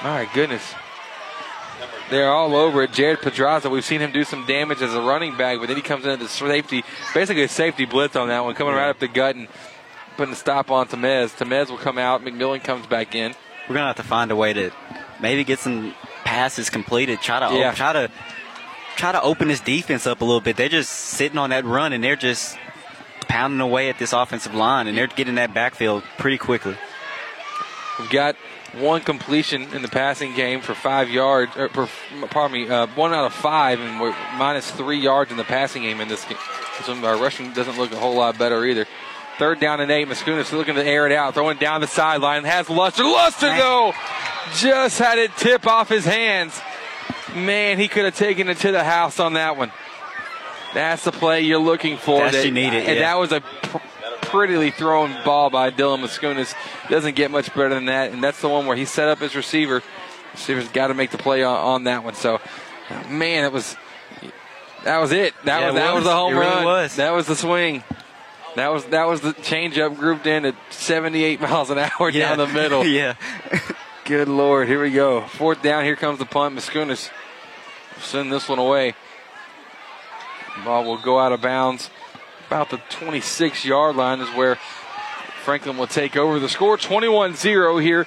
[0.03, 0.75] My goodness.
[2.11, 2.93] They're all over it.
[2.93, 5.83] Jared Pedraza, we've seen him do some damage as a running back, but then he
[5.83, 6.85] comes into the safety,
[7.15, 9.49] basically a safety blitz on that one, coming right up the gut and
[10.17, 11.37] putting a stop on Temez.
[11.37, 12.25] Temez will come out.
[12.25, 13.35] McMillan comes back in.
[13.69, 14.71] We're gonna have to find a way to
[15.21, 17.21] maybe get some passes completed.
[17.21, 17.73] Try to Yeah.
[17.73, 18.11] try to
[18.97, 20.57] try to open this defense up a little bit.
[20.57, 22.57] They're just sitting on that run and they're just
[23.29, 26.77] pounding away at this offensive line and they're getting that backfield pretty quickly.
[27.99, 28.37] We've got
[28.79, 31.57] one completion in the passing game for five yards.
[31.57, 31.89] Or, per,
[32.31, 35.83] pardon me, uh, one out of five, and we're minus three yards in the passing
[35.83, 36.39] game in this game.
[36.85, 38.87] So our rushing doesn't look a whole lot better either.
[39.39, 40.07] Third down and eight.
[40.09, 42.45] Mascunas looking to air it out, throwing down the sideline.
[42.45, 43.03] Has Luster.
[43.05, 43.93] Luster though,
[44.57, 46.61] just had it tip off his hands.
[47.35, 49.73] Man, he could have taken it to the house on that one.
[50.73, 52.31] That's the play you're looking for.
[52.31, 53.13] That's you need it, And yeah.
[53.13, 53.79] that was a pr-
[54.23, 56.55] prettily thrown ball by Dylan Mascunas.
[56.89, 58.13] Doesn't get much better than that.
[58.13, 59.83] And that's the one where he set up his receiver.
[60.33, 62.15] Receiver's got to make the play on, on that one.
[62.15, 62.41] So,
[63.09, 63.77] man, it was
[64.85, 65.35] that was it.
[65.45, 66.05] That Yeah, was it that was was.
[66.05, 66.65] the home It really run.
[66.65, 66.97] was.
[66.97, 67.83] That was the swing.
[68.57, 72.29] That was that was the changeup grouped in at 78 miles an hour Yeah.
[72.35, 72.87] down the middle.
[72.87, 73.15] yeah.
[74.05, 75.23] Good lord, here we go.
[75.23, 76.55] Fourth down, here comes the punt.
[76.57, 77.11] Mascunas
[78.01, 78.95] send this one away.
[80.65, 81.91] Ball will go out of bounds.
[82.47, 84.57] About the 26 yard line is where
[85.43, 86.39] Franklin will take over.
[86.39, 88.07] The score 21 0 here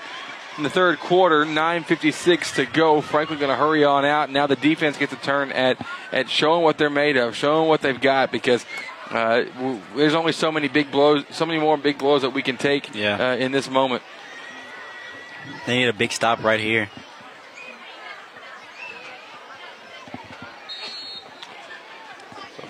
[0.57, 1.43] in the third quarter.
[1.45, 3.01] 9.56 to go.
[3.01, 4.29] Franklin going to hurry on out.
[4.29, 7.81] Now the defense gets a turn at, at showing what they're made of, showing what
[7.81, 8.63] they've got because.
[9.09, 12.41] Uh, w- there's only so many big blows, so many more big blows that we
[12.41, 13.31] can take Yeah.
[13.31, 14.03] uh, in this moment.
[15.65, 16.89] They need a big stop right here.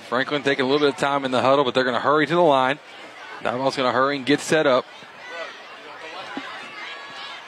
[0.10, 2.26] Franklin taking a little bit of time in the huddle, but they're going to hurry
[2.26, 2.80] to the line.
[3.42, 4.86] Diboll's going to hurry and get set up.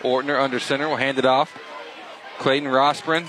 [0.02, 1.58] Ortner under center will hand it off.
[2.40, 3.26] Clayton Rostrom.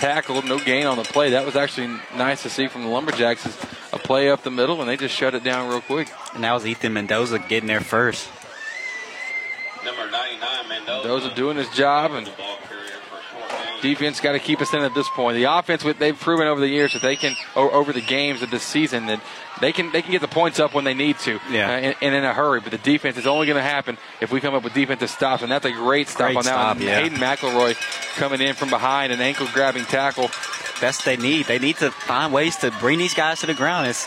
[0.00, 1.30] Tackled, no gain on the play.
[1.30, 3.44] That was actually nice to see from the Lumberjacks.
[3.44, 3.56] Is
[3.92, 6.10] a play up the middle, and they just shut it down real quick.
[6.34, 8.28] And that was Ethan Mendoza getting there first.
[9.84, 12.26] Number 99, Mendoza Doza doing his job, and
[13.82, 15.36] defense got to keep us in at this point.
[15.36, 18.62] The offense, they've proven over the years that they can, over the games of this
[18.62, 19.20] season, that
[19.60, 21.68] they can they can get the points up when they need to, Yeah.
[21.68, 22.60] uh, and, and in a hurry.
[22.60, 25.42] But the defense is only going to happen if we come up with defensive stops,
[25.42, 26.86] and that's a great stop Great on that stop, one.
[26.86, 27.00] yeah.
[27.00, 27.74] Hayden McElroy
[28.16, 30.30] coming in from behind, an ankle grabbing tackle.
[30.80, 31.46] That's they need.
[31.46, 33.88] They need to find ways to bring these guys to the ground.
[33.88, 34.06] It's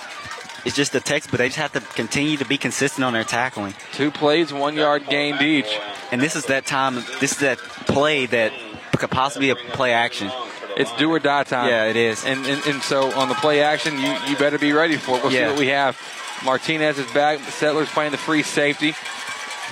[0.65, 3.25] it's just the text, but they just have to continue to be consistent on their
[3.25, 3.73] tackling.
[3.91, 5.77] Two plays, one yard gained each.
[6.11, 6.95] And this is that time.
[7.19, 8.53] This is that play that
[8.97, 10.31] could possibly be a play action.
[10.75, 11.69] It's do or die time.
[11.69, 12.25] Yeah, it is.
[12.25, 15.23] And, and and so on the play action, you, you better be ready for it.
[15.23, 15.45] We'll Yeah.
[15.47, 15.99] see what we have.
[16.43, 17.39] Martinez is back.
[17.41, 18.95] Settlers playing the free safety.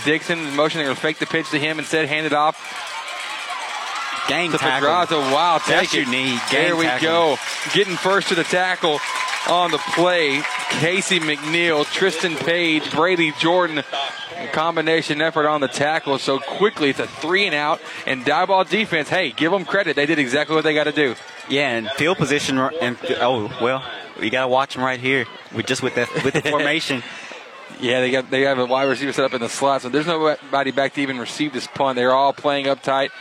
[0.05, 2.57] Dixon is motioning to fake the pitch to him instead hand it off.
[4.27, 4.87] Gang to tackle.
[4.87, 5.17] Pedraza.
[5.17, 6.11] Wow, That's take what it.
[6.11, 6.39] need.
[6.51, 7.07] There we tackle.
[7.07, 7.37] go.
[7.73, 8.99] Getting first to the tackle
[9.49, 10.41] on the play.
[10.69, 13.83] Casey McNeil, Tristan Page, Brady Jordan.
[14.41, 16.89] A combination effort on the tackle so quickly.
[16.89, 17.81] It's a three and out.
[18.05, 19.95] And Diboll defense, hey, give them credit.
[19.95, 21.15] They did exactly what they got to do.
[21.49, 22.57] Yeah, and field position.
[22.57, 23.83] And oh well,
[24.19, 25.25] we gotta watch them right here.
[25.53, 27.03] We just with that with the formation.
[27.79, 30.07] Yeah, they got they have a wide receiver set up in the slot, so there's
[30.07, 31.95] nobody back to even receive this punt.
[31.95, 33.11] They're all playing up tight.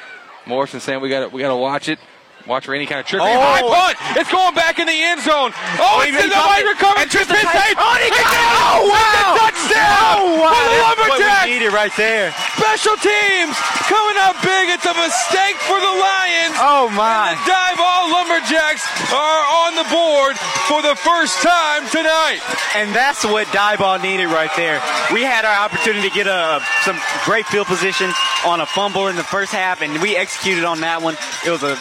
[0.47, 1.99] Morrison saying we got we got to watch it.
[2.47, 3.23] Watch for any kind of trick.
[3.23, 3.27] Oh!
[3.29, 3.97] High punt!
[4.19, 5.53] It's going back in the end zone.
[5.79, 7.03] Oh, Oh, it's in the wide recovery.
[7.05, 7.77] And Tristan Page.
[7.79, 8.41] Oh, he It's got it.
[8.41, 8.51] in.
[8.51, 9.39] Oh, With oh, the wow.
[9.45, 10.51] touchdown Oh, wow.
[10.51, 11.47] for the That's we Lumberjacks.
[11.47, 12.27] needed right there.
[12.59, 13.55] Special teams
[13.87, 14.73] coming up big.
[14.73, 16.57] It's a mistake for the Lions.
[16.59, 17.33] Oh my!
[17.33, 20.35] And the Diboll Lumberjacks are on the board
[20.67, 22.41] for the first time tonight.
[22.75, 24.81] And that's what die ball needed right there.
[25.13, 28.11] We had our opportunity to get a some great field position
[28.45, 31.17] on a fumble in the first half, and we executed on that one.
[31.47, 31.77] It was a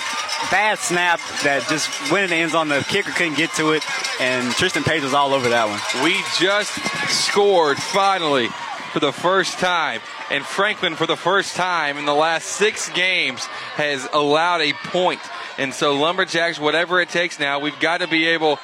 [0.52, 2.68] bad snap that just went in the end zone.
[2.68, 3.84] The kicker couldn't get to it,
[4.20, 6.04] and Tristan Page was all over that one.
[6.04, 6.72] We just
[7.10, 8.50] scored finally
[8.92, 10.02] for the first time.
[10.32, 13.46] And Franklin, for the first time in the last six games,
[13.76, 15.22] has allowed a point.
[15.58, 18.60] And so Lumberjacks, whatever it takes now, we've got to be able,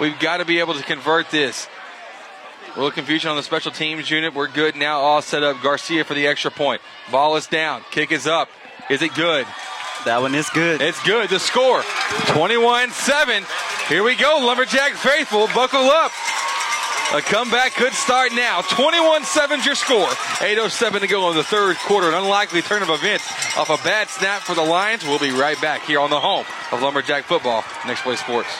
[0.00, 1.68] we've got to be able to convert this.
[2.74, 4.34] A little confusion on the special teams unit.
[4.34, 5.00] We're good now.
[5.00, 5.60] All set up.
[5.62, 6.80] Garcia for the extra point.
[7.10, 7.82] Ball is down.
[7.90, 8.48] Kick is up.
[8.88, 9.46] Is it good?
[10.04, 10.80] That one is good.
[10.80, 11.28] It's good.
[11.28, 11.82] The score
[12.28, 13.44] 21 7.
[13.88, 14.40] Here we go.
[14.42, 15.48] Lumberjack faithful.
[15.48, 16.12] Buckle up.
[17.14, 18.60] A comeback could start now.
[18.60, 20.06] 21 7 your score.
[20.06, 22.08] 8.07 to go in the third quarter.
[22.08, 23.26] An unlikely turn of events
[23.56, 25.04] off a bad snap for the Lions.
[25.04, 27.64] We'll be right back here on the home of Lumberjack football.
[27.86, 28.50] Next Play Sports.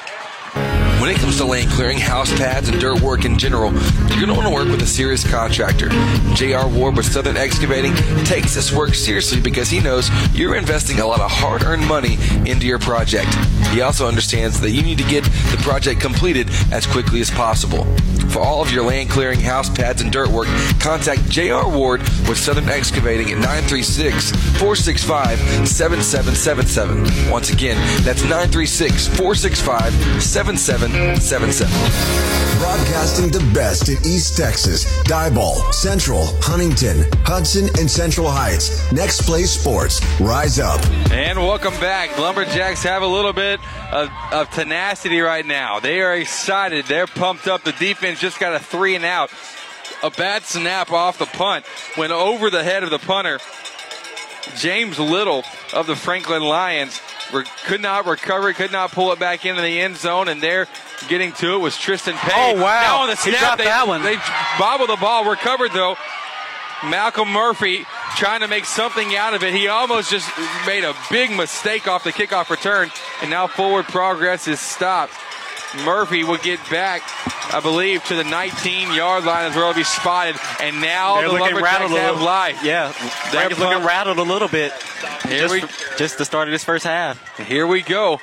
[1.00, 4.26] When it comes to land clearing, house pads, and dirt work in general, you're going
[4.26, 5.90] to want to work with a serious contractor.
[6.34, 6.68] J.R.
[6.68, 7.94] Ward with Southern Excavating
[8.24, 12.18] takes this work seriously because he knows you're investing a lot of hard earned money
[12.50, 13.32] into your project.
[13.68, 17.86] He also understands that you need to get the project completed as quickly as possible.
[18.30, 20.48] For all of your land clearing, house pads, and dirt work,
[20.80, 21.68] contact J.R.
[21.68, 27.30] Ward with Southern Excavating at 936 465 7777.
[27.30, 29.92] Once again, that's 936 465
[30.22, 30.87] 7777.
[32.58, 38.90] Broadcasting the best in East Texas, Diboll, Central, Huntington, Hudson, and Central Heights.
[38.90, 40.00] Next Play Sports.
[40.20, 40.84] Rise up.
[41.12, 42.18] And welcome back.
[42.18, 43.60] Lumberjacks have a little bit
[43.92, 45.78] of, of tenacity right now.
[45.78, 46.86] They are excited.
[46.86, 47.64] They're pumped up.
[47.64, 49.30] The defense just got a three and out.
[50.02, 51.64] A bad snap off the punt
[51.96, 53.38] went over the head of the punter.
[54.56, 55.44] James Little
[55.74, 57.00] of the Franklin Lions
[57.32, 60.66] re- could not recover, could not pull it back into the end zone, and there
[61.08, 62.32] getting to it was Tristan Page.
[62.34, 62.80] Oh, wow.
[62.82, 64.02] Now on the He snap, dropped they, that one.
[64.02, 64.16] they
[64.58, 65.96] bobbled the ball, recovered though.
[66.84, 67.84] Malcolm Murphy
[68.16, 69.52] trying to make something out of it.
[69.52, 70.30] He almost just
[70.64, 72.90] made a big mistake off the kickoff return,
[73.20, 75.12] and now forward progress is stopped.
[75.84, 77.02] Murphy will get back,
[77.54, 80.36] I believe, to the 19 yard line as well be spotted.
[80.60, 82.24] And now They're the Lumberjacks have little.
[82.24, 82.62] life.
[82.64, 82.92] Yeah,
[83.32, 84.72] They're looking rattled a little bit.
[85.28, 87.36] Here just, we- just the start of this first half.
[87.38, 88.20] Here we go.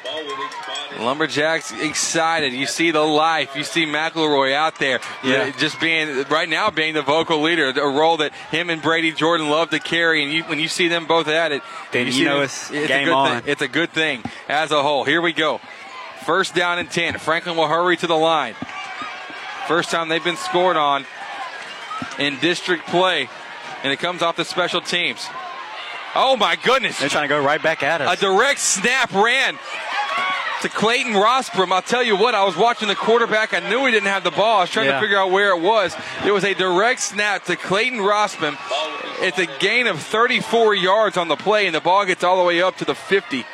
[0.99, 2.53] Lumberjacks excited.
[2.53, 3.55] You see the life.
[3.55, 5.01] You see McElroy out there.
[5.25, 5.51] Yeah.
[5.53, 9.11] Uh, just being, right now, being the vocal leader, a role that him and Brady
[9.11, 10.23] Jordan love to carry.
[10.23, 11.61] And you, when you see them both at it,
[11.91, 13.41] Then you see know them- it's a game good on.
[13.41, 13.51] Thing.
[13.51, 15.03] It's a good thing as a whole.
[15.03, 15.59] Here we go.
[16.25, 17.19] First down and 10.
[17.19, 18.55] Franklin will hurry to the line.
[19.67, 21.05] First time they've been scored on
[22.19, 23.29] in district play.
[23.83, 25.27] And it comes off the special teams.
[26.15, 26.99] Oh, my goodness.
[26.99, 28.17] They're trying to go right back at us.
[28.17, 29.57] A direct snap ran
[30.61, 31.71] to Clayton Rostrom.
[31.71, 33.53] I'll tell you what, I was watching the quarterback.
[33.53, 34.59] I knew he didn't have the ball.
[34.59, 34.93] I was trying Yeah.
[34.93, 35.95] to figure out where it was.
[36.25, 38.57] It was a direct snap to Clayton Rostrom.
[39.21, 42.43] It's a gain of 34 yards on the play, and the ball gets all the
[42.43, 43.45] way up to the 50.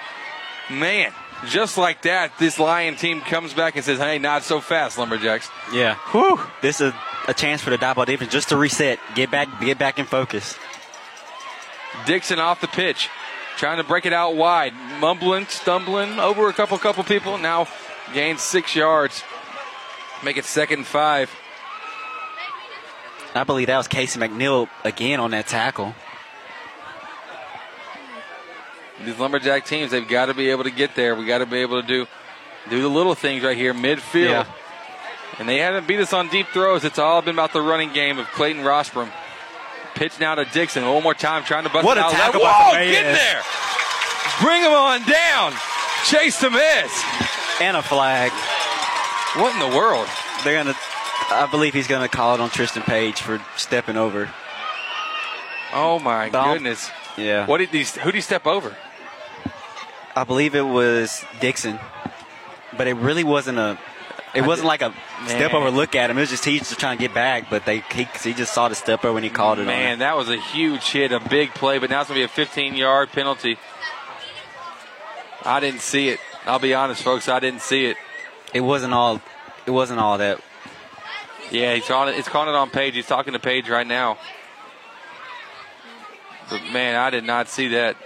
[0.69, 1.11] Man,
[1.47, 5.49] just like that, this Lion team comes back and says, hey, not so fast, Lumberjacks.
[5.73, 5.95] Yeah.
[6.11, 6.39] Whew.
[6.61, 6.93] This is
[7.27, 10.57] a chance for the Diboll defense just to reset, get back, get back in focus.
[12.05, 13.09] Dixon off the pitch,
[13.57, 17.37] trying to break it out wide, mumbling, stumbling over a couple couple people.
[17.37, 17.67] Now
[18.13, 19.23] gains six yards,
[20.23, 21.29] make it second and five.
[23.35, 25.95] I believe that was Casey McNeil again on that tackle.
[29.05, 31.15] These lumberjack teams, they've got to be able to get there.
[31.15, 32.07] We got to be able to do
[32.69, 34.29] do the little things right here, midfield.
[34.29, 34.45] Yeah.
[35.39, 36.83] And they haven't beat us on deep throws.
[36.83, 39.09] It's all been about the running game of Clayton Rostrom.
[39.95, 40.85] Pitch now to Dixon.
[40.87, 42.11] One more time, trying to bust What it a out.
[42.11, 42.91] tackle Whoa, Reyes.
[42.91, 43.41] get there!
[44.41, 45.53] Bring him on down.
[46.05, 47.03] Chase the miss.
[47.61, 48.31] And a flag.
[49.39, 50.07] What in the world?
[50.43, 50.75] They're gonna.
[51.29, 54.29] I believe he's gonna call it on Tristan Page for stepping over.
[55.73, 56.53] Oh my Bump.
[56.53, 56.89] goodness.
[57.17, 57.45] Yeah.
[57.45, 57.95] What did these?
[57.95, 58.75] Who did he step over?
[60.15, 61.79] I believe it was Dixon,
[62.77, 63.77] but it really wasn't a.
[64.33, 64.93] It wasn't like a
[65.25, 66.17] step over look at him.
[66.17, 68.53] It was just he was just trying to get back, but they he, he just
[68.53, 69.65] saw the step over when he called it.
[69.65, 72.31] Man, that was a huge hit, a big play, but now it's going to be
[72.31, 73.57] a 15 yard penalty.
[75.43, 76.19] I didn't see it.
[76.45, 77.27] I'll be honest, folks.
[77.27, 77.97] I didn't see it.
[78.53, 79.21] It wasn't all.
[79.65, 80.39] It wasn't all that.
[81.51, 82.15] Yeah, he's on it.
[82.15, 82.95] He's calling it on Page.
[82.95, 84.17] He's talking to Page right now.
[86.49, 87.97] But man, I did not see that.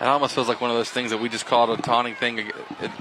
[0.00, 2.52] It almost feels like one of those things that we just called a taunting thing.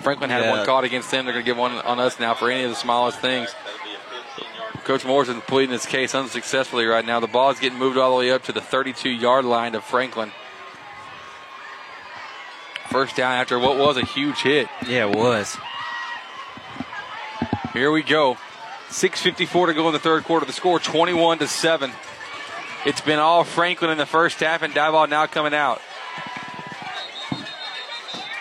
[0.02, 0.50] Franklin had Yeah.
[0.52, 1.26] one caught against them.
[1.26, 3.54] They're going to give one on us now for any of the smallest things.
[4.84, 7.20] Coach Morrison pleading his case unsuccessfully right now.
[7.20, 9.84] The ball is getting moved all the way up to the 32 yard line of
[9.84, 10.32] Franklin.
[12.90, 14.68] First down after what was a huge hit.
[14.88, 15.58] Yeah, it was.
[17.74, 18.38] Here we go.
[18.90, 20.46] 6.54 to go in the third quarter.
[20.46, 21.92] The score 21 to 7.
[22.86, 25.82] It's been all Franklin in the first half, and Diboll now coming out.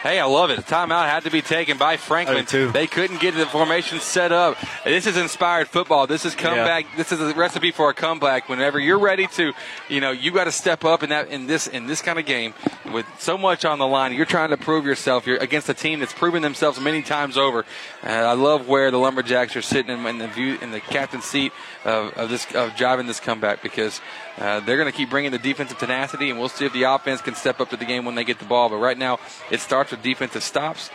[0.06, 0.56] Hey, I love it.
[0.56, 2.46] The timeout had to be taken by Franklin.
[2.46, 2.70] Too.
[2.70, 4.56] They couldn't get the formation set up.
[4.84, 6.06] This is inspired football.
[6.06, 6.86] This is comeback.
[6.96, 8.48] This is a recipe for a comeback.
[8.48, 9.52] Whenever you're ready to,
[9.88, 12.24] you know, you got to step up in that in this in this kind of
[12.24, 12.54] game
[12.92, 14.12] with so much on the line.
[14.12, 15.26] You're trying to prove yourself.
[15.26, 17.64] You're against a team that's proven themselves many times over.
[18.04, 21.24] Uh, I love where the Lumberjacks are sitting in, in the view in the captain's
[21.24, 21.50] seat
[21.84, 24.00] of, of this of driving this comeback because
[24.38, 27.20] uh, they're going to keep bringing the defensive tenacity, and we'll see if the offense
[27.20, 28.68] can step up to the game when they get the ball.
[28.68, 29.18] But right now,
[29.50, 30.90] it starts with defensive stops,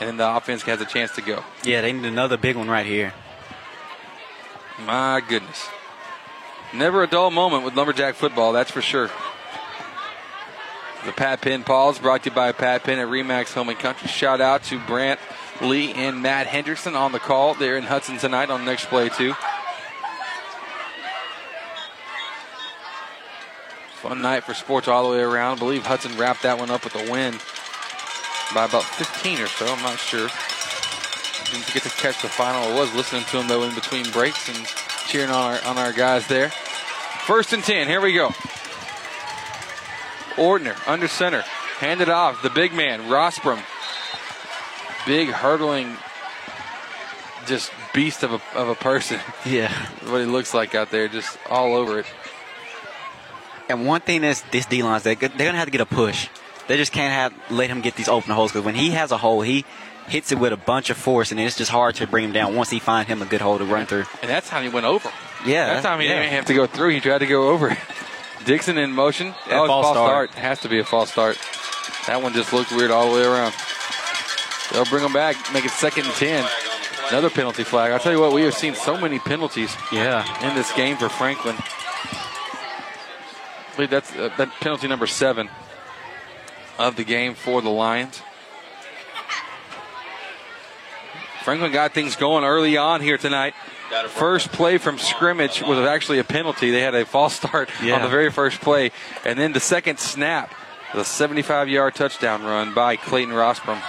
[0.00, 1.42] and then the offense has a chance to go.
[1.64, 3.12] Yeah, they need another big one right here.
[4.86, 5.68] My goodness.
[6.72, 9.10] Never a dull moment with Lumberjack football, that's for sure.
[11.06, 14.08] The Pat Penn Pause brought to you by Pat Penn at Remax Home and Country.
[14.08, 15.20] Shout out to Brant
[15.60, 17.54] Lee and Matt Hendrickson on the call.
[17.54, 19.34] They're in Hudson tonight on next play, too.
[24.04, 25.56] Fun night for sports all the way around.
[25.56, 27.32] I believe Hudson wrapped that one up with a win
[28.54, 29.64] by about 15 or so.
[29.64, 30.28] I'm not sure.
[31.50, 32.70] Didn't get to catch the final.
[32.70, 34.66] I was listening to him though in between breaks and
[35.06, 36.50] cheering on our on our guys there.
[36.50, 37.88] First and ten.
[37.88, 38.28] Here we go.
[40.36, 41.40] Ordner under center,
[41.78, 43.62] handed off the big man Rostrom.
[45.06, 45.96] Big hurdling,
[47.46, 49.18] just beast of a of a person.
[49.46, 49.72] Yeah.
[50.10, 52.06] what he looks like out there, just all over it.
[53.68, 55.86] And one thing is this D line is they they're gonna have to get a
[55.86, 56.28] push.
[56.68, 59.18] They just can't have let him get these open holes because when he has a
[59.18, 59.64] hole, he
[60.06, 62.54] hits it with a bunch of force, and it's just hard to bring him down
[62.54, 64.04] once he finds him a good hole to run through.
[64.20, 65.10] And that's how he went over.
[65.46, 66.20] Yeah, that's how he yeah.
[66.20, 66.90] didn't have to go through.
[66.90, 67.76] He tried to go over.
[68.44, 69.28] Dixon in motion.
[69.48, 70.30] Yeah, oh, false false start.
[70.30, 70.42] start.
[70.42, 71.38] Has to be a false start.
[72.06, 73.54] That one just looked weird all the way around.
[74.72, 76.48] They'll bring him back, make it second and ten.
[77.10, 77.92] Another penalty flag.
[77.92, 80.24] I'll tell you what, we have seen so many penalties Yeah.
[80.48, 81.56] in this game for Franklin.
[83.74, 85.50] I believe that's uh, that penalty number seven
[86.78, 88.22] of the game for the Lions.
[91.42, 93.54] Franklin got things going early on here tonight.
[94.10, 96.70] First play from scrimmage was actually a penalty.
[96.70, 97.96] They had a false start Yeah.
[97.96, 98.92] on the very first play.
[99.24, 100.54] And then the second snap,
[100.94, 103.80] the 75 yard touchdown run by Clayton Rostrom.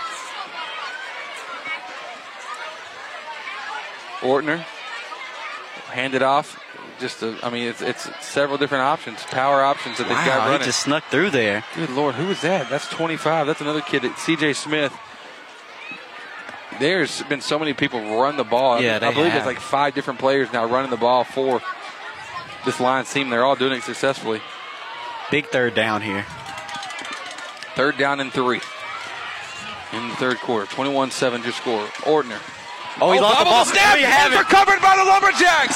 [4.22, 4.58] Ortner
[5.92, 6.60] handed off.
[7.00, 10.60] Just, a, I mean, it's, it's several different options, power options that they've got running.
[10.60, 11.64] he just snuck through there.
[11.76, 12.70] Good Lord, who is that?
[12.70, 13.48] That's 25.
[13.48, 14.94] That's another kid, CJ Smith.
[16.80, 18.82] There's been so many people run the ball.
[18.82, 19.44] Yeah, I they believe have.
[19.44, 21.62] there's like five different players now running the ball for
[22.66, 23.30] this Lions team.
[23.30, 24.42] They're all doing it successfully.
[25.32, 26.26] Big third down here.
[27.76, 28.62] Third down and three
[29.94, 30.66] in the third quarter.
[30.66, 31.86] 21 7 your score.
[32.04, 32.40] Ordner.
[33.02, 33.66] Oh, he lost the ball.
[33.66, 34.00] snap.
[34.00, 35.76] You have recovered by the Lumberjacks.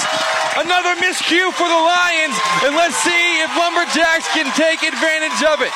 [0.55, 2.35] Another miscue for the Lions.
[2.63, 5.73] And let's see if Lumberjacks can take advantage of it.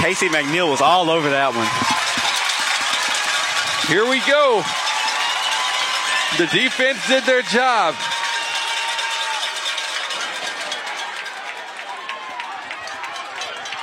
[0.00, 1.68] Casey McNeil was all over that one.
[3.92, 4.64] Here we go.
[6.36, 7.94] The defense did their job.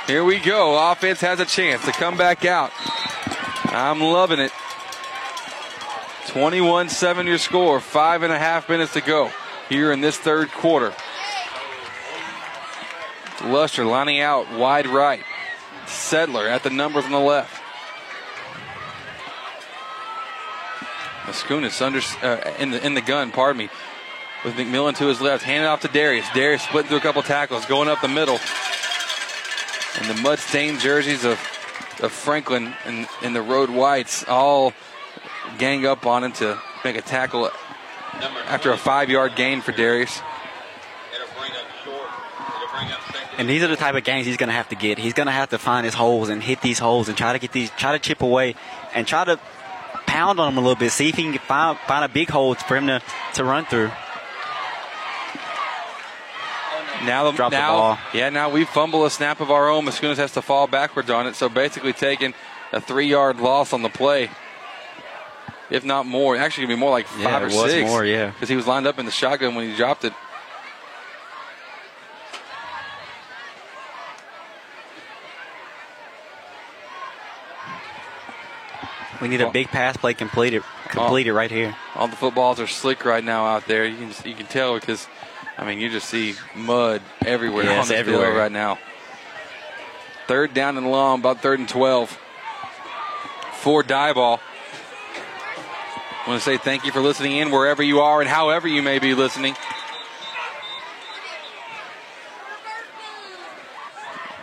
[0.06, 0.90] Here we go.
[0.90, 2.70] Offense has a chance to come back out.
[3.66, 4.52] I'm loving it.
[6.28, 7.80] 21 7 your score.
[7.80, 9.30] Five and a half minutes to go
[9.68, 10.94] here in this third quarter.
[13.44, 15.22] Luster lining out wide right.
[15.86, 17.62] Sedler at the numbers on the left.
[21.24, 23.30] Maskunis under uh, in the in the gun.
[23.30, 23.68] Pardon me.
[24.44, 26.26] With McMillan to his left, handing off to Darius.
[26.34, 28.38] Darius splitting through a couple tackles, going up the middle.
[29.98, 31.40] And the mud-stained jerseys of
[32.00, 34.72] of Franklin and, and the road whites all
[35.58, 37.50] gang up on him to make a tackle
[38.46, 40.20] after a five-yard gain for Darius.
[43.38, 44.96] And these are the type of games he's going to have to get.
[44.98, 47.38] He's going to have to find his holes and hit these holes and try to
[47.38, 48.54] get these, try to chip away
[48.94, 49.38] and try to
[50.06, 50.90] pound on them a little bit.
[50.90, 53.02] See if he can find, find a big hole for him to,
[53.34, 53.90] to run through.
[57.04, 57.98] Now, the, Drop the ball.
[58.14, 59.84] yeah, now we fumble a snap of our own.
[59.84, 61.36] Maskunas has to fall backwards on it.
[61.36, 62.32] So basically, taking
[62.72, 64.30] a three-yard loss on the play,
[65.70, 66.36] if not more.
[66.36, 67.88] Actually, gonna be more like five Yeah, or six.
[67.88, 68.30] more, yeah.
[68.30, 70.12] because he was lined up in the shotgun when he dropped it.
[79.20, 81.74] We need a big pass play completed, completed right here.
[81.94, 83.86] All the footballs are slick right now out there.
[83.86, 85.06] You can you can tell because,
[85.56, 88.78] I mean, you just see mud everywhere Yeah, on the field right now.
[90.26, 92.18] Third down and long, about third and twelve.
[93.54, 94.38] Four Diboll.
[96.26, 98.82] I want to say thank you for listening in wherever you are and however you
[98.82, 99.54] may be listening.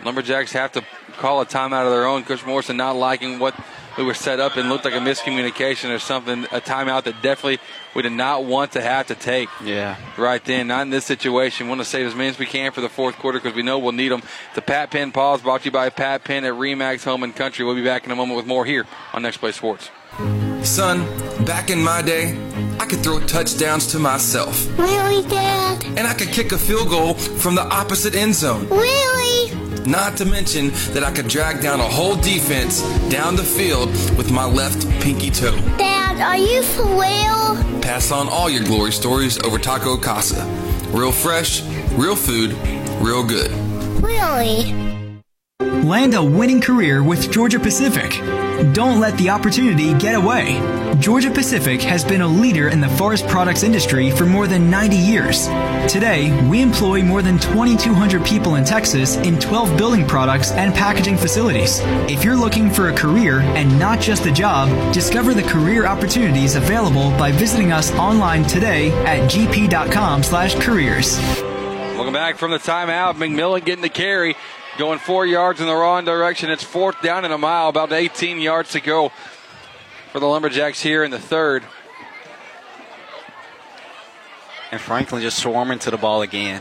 [0.02, 0.84] Lumberjacks have to
[1.18, 2.24] call a timeout of their own.
[2.24, 3.54] Coach Morrison not liking what
[3.98, 6.44] we were set up and looked like a miscommunication or something.
[6.44, 7.58] A timeout that definitely
[7.94, 9.50] we did not want to have to take.
[9.62, 9.96] Yeah.
[10.16, 11.68] Right then, not in this situation.
[11.68, 13.78] Want to save as many as we can for the fourth quarter because we know
[13.78, 14.22] we'll need them.
[14.54, 17.64] The Pat Penn pause brought to you by Pat Penn at Remax Home and Country.
[17.64, 19.90] We'll be back in a moment with more here on Next Play Sports.
[20.64, 21.04] Son,
[21.44, 22.38] back in my day,
[22.78, 24.66] I could throw touchdowns to myself.
[24.78, 25.84] Really, Dad?
[25.84, 28.68] And I could kick a field goal from the opposite end zone.
[28.68, 29.54] Really?
[29.86, 34.30] Not to mention that I could drag down a whole defense down the field with
[34.30, 35.56] my left pinky toe.
[35.76, 37.80] Dad, are you for real?
[37.82, 40.44] Pass on all your glory stories over Taco Casa.
[40.90, 41.62] Real fresh,
[41.92, 42.52] real food,
[43.00, 43.50] real good.
[44.02, 44.93] Really?
[45.60, 48.10] Land a winning career with Georgia Pacific.
[48.74, 50.58] Don't let the opportunity get away.
[50.98, 54.96] Georgia Pacific has been a leader in the forest products industry for more than 90
[54.96, 55.46] years.
[55.86, 61.16] Today, we employ more than 2,200 people in Texas in 12 building products and packaging
[61.16, 61.78] facilities.
[62.10, 66.56] If you're looking for a career and not just a job, discover the career opportunities
[66.56, 71.18] available by visiting us online today at gp.com/careers.
[71.94, 73.14] Welcome back from the timeout.
[73.14, 74.34] McMillan getting the carry,
[74.78, 76.50] going four yards in the wrong direction.
[76.50, 79.10] It's fourth down and a mile, about 18 yards to go
[80.12, 81.64] for the Lumberjacks here in the third.
[84.70, 86.60] And Franklin just swarming to the ball again.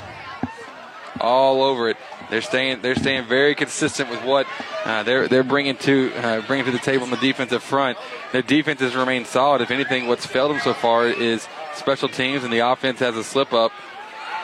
[1.19, 1.97] all over it.
[2.29, 2.81] They're staying.
[2.81, 4.47] They're staying very consistent with what
[4.85, 7.97] uh, they're they're bringing to uh, bringing to the table on the defensive front.
[8.31, 9.61] Their defense has remained solid.
[9.61, 13.23] If anything, what's failed them so far is special teams, and the offense has a
[13.23, 13.71] slip up.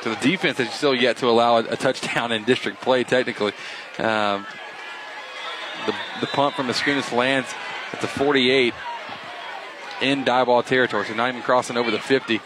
[0.02, 3.04] So the defense has still yet to allow a, a touchdown in district play.
[3.04, 3.54] Technically,
[3.98, 4.46] um,
[5.86, 7.54] the the punt from Maskunis lands
[7.92, 8.74] at the 48
[10.02, 12.40] in Diboll territory, so not even crossing over the 50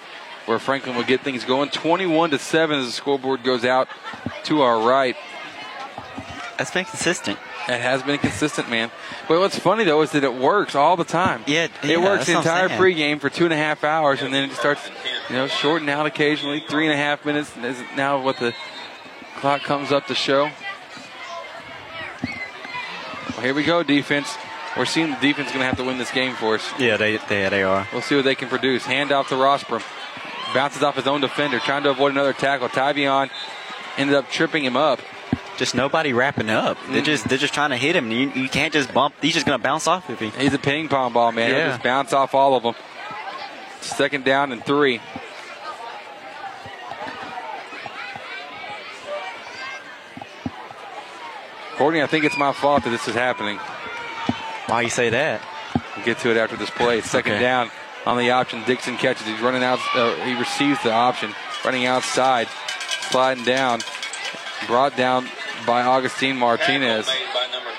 [0.45, 1.69] where Franklin will get things going.
[1.69, 3.88] 21 to 7 as the scoreboard goes out
[4.43, 5.15] to our right.
[6.57, 7.39] That's been consistent.
[7.68, 8.91] It has been consistent, man.
[9.27, 11.44] But what's funny though is that it works all the time.
[11.48, 14.22] Yeah, it works the that's what I'm entire pregame for two and a half hours,
[14.22, 14.90] and then it starts,
[15.30, 16.61] you know, shorten out occasionally.
[16.68, 18.53] Three and a half minutes is now what the
[19.38, 20.49] clock comes up to show.
[23.31, 24.38] Well, here we go, defense.
[24.76, 26.69] We're seeing the defense going to have to win this game for us.
[26.77, 27.88] Yeah, they they, they are.
[27.94, 28.85] We'll see what they can produce.
[28.85, 29.84] Hand off to Rostrom.
[30.53, 32.69] Bounces off his own defender, trying to avoid another tackle.
[32.69, 33.30] Tavion
[33.98, 34.99] ended up tripping him up.
[35.57, 36.77] Just nobody wrapping up.
[36.89, 38.11] They're just they're just trying to hit him.
[38.11, 39.13] You, you can't just bump.
[39.21, 40.31] He's just gonna bounce off of you.
[40.31, 41.49] He's a ping pong ball, man.
[41.49, 41.67] He'll Yeah.
[41.71, 42.73] just bounce off all of them.
[43.81, 44.99] Second down and three.
[51.75, 53.57] Courtney, I think it's my fault that this is happening.
[54.67, 55.41] Why you say that?
[55.95, 57.01] We'll get to it after this play.
[57.01, 57.41] Second Okay.
[57.41, 57.71] down
[58.05, 58.63] on the option.
[58.65, 59.25] Dixon catches.
[59.25, 59.80] He's running out.
[59.95, 61.34] Uh, he receives the option.
[61.65, 62.47] Running outside,
[63.09, 63.81] sliding down,
[64.67, 65.27] brought down
[65.65, 67.06] by Augustine Martinez.
[67.06, 67.14] By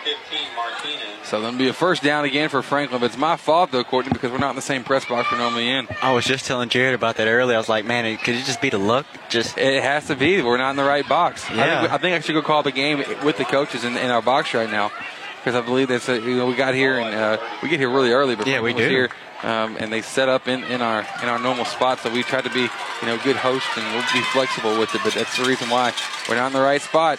[0.05, 1.01] 15, Martinez.
[1.24, 3.01] So that'll be a first down again for Franklin.
[3.01, 5.39] But it's my fault though, Courtney, because we're not in the same press box we're
[5.39, 5.89] normally in.
[6.02, 7.56] I was just telling Jared about that earlier.
[7.56, 9.06] I was like, man, could it just be the luck?
[9.31, 10.43] Just it has to be.
[10.43, 11.48] We're not in the right box.
[11.51, 11.81] I Yeah.
[11.81, 14.23] think, I think I should go call the game with the coaches in, in our
[14.23, 14.93] box right now
[15.39, 17.90] because I believe that's a, you know we got here and uh, we get here
[17.90, 18.94] really early, but Yeah, we Franklin was do.
[18.94, 19.11] here.
[19.43, 22.40] Um, and they set up in, in our in our normal spot, so we try
[22.40, 25.01] to be you know good hosts and we'll be flexible with it.
[25.05, 25.93] But that's the reason why
[26.28, 27.19] we're not in the right spot.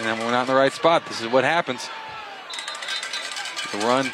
[0.00, 1.90] And then when we're not in the right spot, this is what happens.
[3.70, 4.10] The run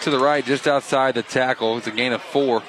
[0.00, 1.76] to the right, just outside the tackle.
[1.76, 2.62] It's a gain of four.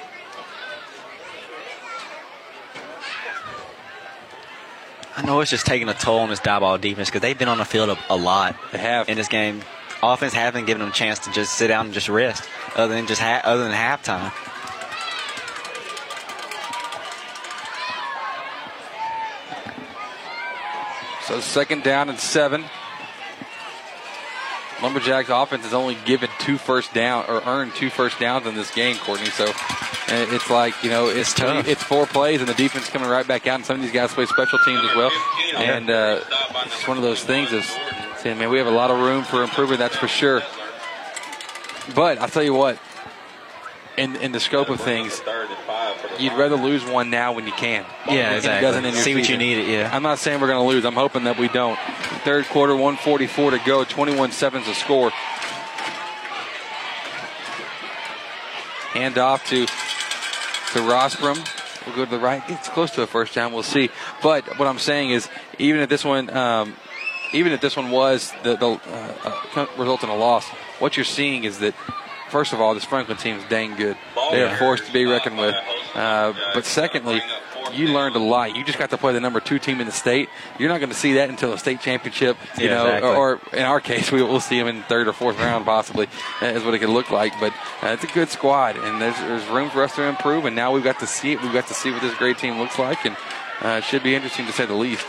[5.16, 7.56] I know it's just taking a toll on this Diboll defense because they've been on
[7.56, 8.56] the field a, lot.
[8.72, 9.62] They have in this game.
[10.02, 13.06] Offense haven't given them a chance to just sit down and just rest, other than
[13.06, 14.32] just ha- other than halftime.
[21.26, 22.64] So second down and seven.
[24.82, 28.72] Lumberjacks offense has only given two first down or earned two first downs in this
[28.74, 29.30] game, Courtney.
[29.30, 29.52] So uh,
[30.08, 31.68] it's like you know it's tough.
[31.68, 34.12] it's four plays and the defense coming right back out, and some of these guys
[34.12, 35.10] play special teams as well.
[35.56, 36.20] And uh,
[36.66, 37.64] it's one of those things is
[38.18, 39.78] saying, man, we have a lot of room for improvement.
[39.78, 40.42] That's for sure.
[41.94, 42.78] But I'll tell you what,
[43.96, 45.22] in in the scope of things,
[46.18, 47.84] you'd rather lose one now when you can.
[48.08, 48.60] Yeah, exactly.
[48.60, 49.90] doesn't your See what you need it, yeah.
[49.92, 50.84] I'm not saying we're going to lose.
[50.84, 51.78] I'm hoping that we don't.
[52.24, 53.84] Third quarter, 144 to go.
[53.84, 55.10] 21-7 is the score.
[58.92, 61.38] Hand off to to Rostrom.
[61.86, 62.42] We'll go to the right.
[62.48, 63.52] It's close to a first down.
[63.52, 63.90] We'll see.
[64.22, 65.28] But what I'm saying is,
[65.58, 66.74] even if this one, um,
[67.32, 70.46] even if this one was the, the uh, uh, result in a loss,
[70.78, 71.74] what you're seeing is that.
[72.32, 73.94] First of all, this Franklin team is dang good.
[74.30, 74.56] They are Yeah.
[74.58, 75.54] forced to be reckoned with.
[75.94, 77.20] Uh, but secondly,
[77.74, 78.56] you learned a lot.
[78.56, 80.30] You just got to play the number two team in the state.
[80.58, 83.10] You're not going to see that until a state championship, you Yeah, know, exactly.
[83.10, 86.08] or, or in our case, we will see them in third or fourth round possibly,
[86.40, 87.38] uh, is what it could look like.
[87.38, 87.52] But
[87.82, 90.46] uh, it's a good squad, and there's, there's room for us to improve.
[90.46, 91.42] And now we've got to see it.
[91.42, 93.14] We've got to see what this great team looks like, and
[93.60, 95.04] uh, it should be interesting to say the least.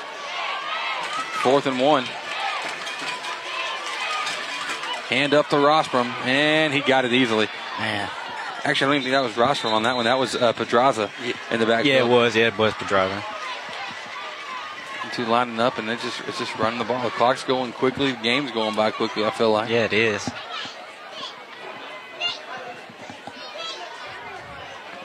[1.41, 2.03] Fourth and one.
[5.13, 7.47] Hand up to Rostrom, and he got it easily.
[7.77, 8.09] Man.
[8.63, 10.05] Actually, I don't even think that was Rostrom on that one.
[10.05, 11.11] That was uh, Pedraza
[11.51, 11.85] in the back.
[11.85, 12.35] Yeah, it was.
[12.35, 13.23] Yeah, it was Pedraza.
[15.13, 17.03] Two lining up, and it's just it's just running the ball.
[17.03, 18.13] The clock's going quickly.
[18.13, 19.23] The game's going by quickly.
[19.23, 19.69] I feel like.
[19.69, 20.27] Yeah, it is.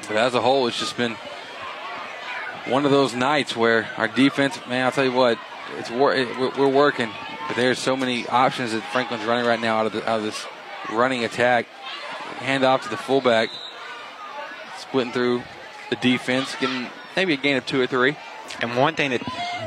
[0.06, 1.16] But as a whole, it's just been
[2.66, 5.38] one of those nights where our defense, man, I'll tell you what,
[5.76, 7.10] it's wor- it, we're working,
[7.48, 10.24] but there's so many options that Franklin's running right now out of the, out of
[10.24, 10.46] this
[10.92, 11.66] running attack.
[12.36, 13.48] Hand off to the fullback,
[14.76, 15.42] splitting through
[15.90, 18.16] the defense, getting maybe a gain of two or three.
[18.60, 19.22] And one thing that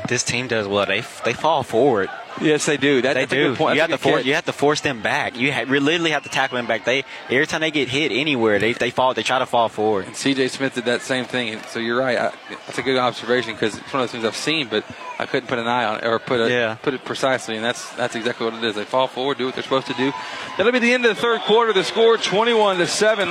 [0.08, 2.10] this team does well, they they fall forward.
[2.40, 3.02] Yes, they do.
[3.02, 3.48] That, they that's a do.
[3.50, 3.74] good point.
[3.74, 4.24] You have to force.
[4.24, 5.36] You have to force them back.
[5.36, 6.84] You ha- literally have to tackle them back.
[6.86, 9.12] They every time they get hit anywhere, they they fall.
[9.14, 10.06] They try to fall forward.
[10.06, 11.50] And CJ Smith did that same thing.
[11.50, 12.18] And so you're right.
[12.18, 12.32] I,
[12.66, 14.84] that's a good observation because it's one of those things I've seen, but
[15.18, 16.74] I couldn't put an eye on it or put a, Yeah.
[16.82, 17.56] put it precisely.
[17.56, 18.74] And that's that's exactly what it is.
[18.76, 20.12] They fall forward, do what they're supposed to do.
[20.56, 21.72] That'll be the end of the third quarter.
[21.74, 23.28] The score 21 to seven.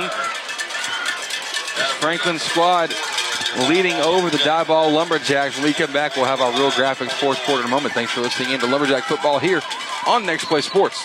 [2.00, 2.92] Franklin squad
[3.68, 5.56] leading over the Diboll Lumberjacks.
[5.56, 7.94] When we come back, we'll have our real graphics fourth quarter in a moment.
[7.94, 9.60] Thanks for listening in to Lumberjack football here
[10.06, 11.04] on Next Play Sports.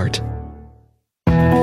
[0.01, 0.40] heart.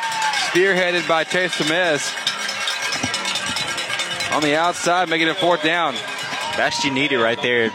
[0.53, 2.15] Spearheaded by Chase Temez.
[4.37, 5.95] On the outside, making it fourth down.
[6.57, 7.73] That's what you need it right there.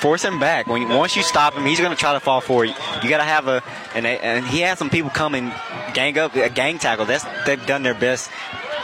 [0.00, 0.66] Force him back.
[0.66, 2.72] When once you stop him, he's going to try to fall for you.
[3.02, 3.62] You got to have a
[3.94, 5.52] and and he had some people come and
[5.92, 7.04] gang up a gang tackle.
[7.04, 8.30] That's they've done their best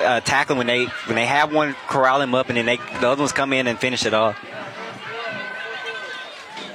[0.02, 3.09] uh, tackling when they when they have one corral him up and then they the
[3.09, 4.38] other ones come in and finish it off.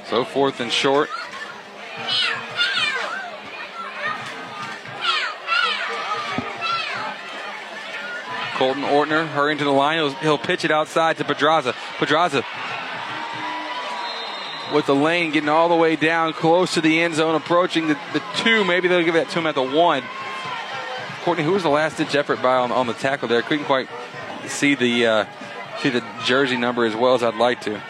[0.08, 1.08] So fourth and short.
[8.56, 9.98] Colton Ortner hurrying to the line.
[9.98, 11.74] He'll, he'll pitch it outside to Pedraza.
[11.98, 12.44] Pedraza
[14.72, 17.98] with the lane getting all the way down close to the end zone, approaching the,
[18.12, 18.64] the two.
[18.64, 20.02] Maybe they'll give that to him at the one.
[21.22, 23.42] Courtney, who was the last ditch effort by on, on the tackle there?
[23.42, 23.88] Couldn't quite
[24.46, 25.24] see the uh,
[25.80, 27.80] see the jersey number as well as I'd like to.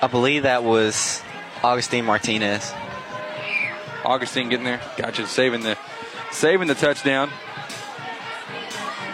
[0.00, 1.22] I believe that was
[1.62, 2.72] Augustine Martinez.
[4.04, 4.80] Augustine getting there.
[4.96, 5.26] Gotcha.
[5.26, 5.78] Saving the
[6.30, 7.30] saving the touchdown.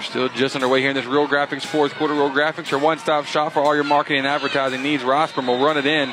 [0.01, 2.14] We're still just underway here in this Real Graphics fourth quarter.
[2.14, 5.02] Real Graphics, your one-stop shop for all your marketing and advertising needs.
[5.02, 6.09] Rostrom will run it in.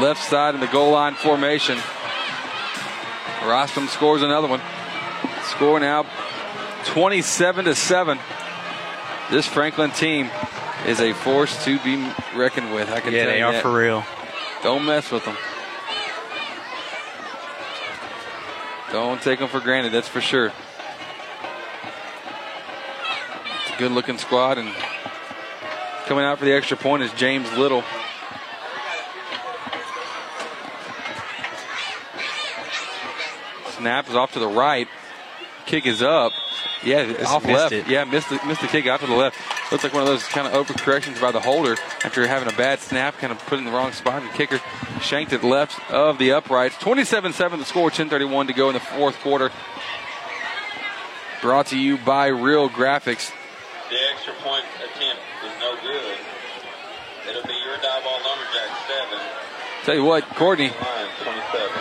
[0.00, 1.76] Left side in the goal line formation.
[3.40, 4.60] Rostrom scores another one.
[5.46, 6.06] Score now
[6.84, 8.20] 27 to 7.
[9.32, 10.30] This Franklin team
[10.86, 11.96] is a force to be
[12.36, 12.88] reckoned with.
[12.88, 13.18] I can tell you.
[13.18, 13.62] Yeah, tell they you are that.
[13.62, 14.04] for real.
[14.62, 15.36] Don't mess with them.
[18.92, 20.52] Don't take them for granted, that's for sure.
[23.78, 24.72] Good looking squad, and
[26.06, 27.82] coming out for the extra point is James Little.
[33.76, 34.88] Snap is off to the right.
[35.66, 36.32] Kick is up.
[36.82, 37.72] Yeah, Just off left.
[37.72, 37.88] it.
[37.88, 39.36] Yeah, missed the, missed the kick out to the left.
[39.72, 42.78] Looks like one of those kind of overcorrections by the holder after having a bad
[42.78, 44.22] snap, kind of put in the wrong spot.
[44.22, 44.60] The kicker
[45.00, 46.76] shanked it left of the uprights.
[46.76, 49.50] 27-7 the score, 10:31 to go in the fourth quarter.
[51.42, 53.32] Brought to you by Real Graphics.
[54.16, 56.16] The extra point attempt was no good.
[57.28, 59.18] It'll be your Diboll lumberjack seven.
[59.84, 60.68] Tell you what, Courtney,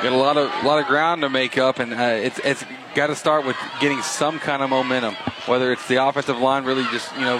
[0.03, 3.07] got a lot of lot of ground to make up, and uh, it's it's got
[3.07, 5.15] to start with getting some kind of momentum.
[5.45, 7.39] Whether it's the offensive line really just you know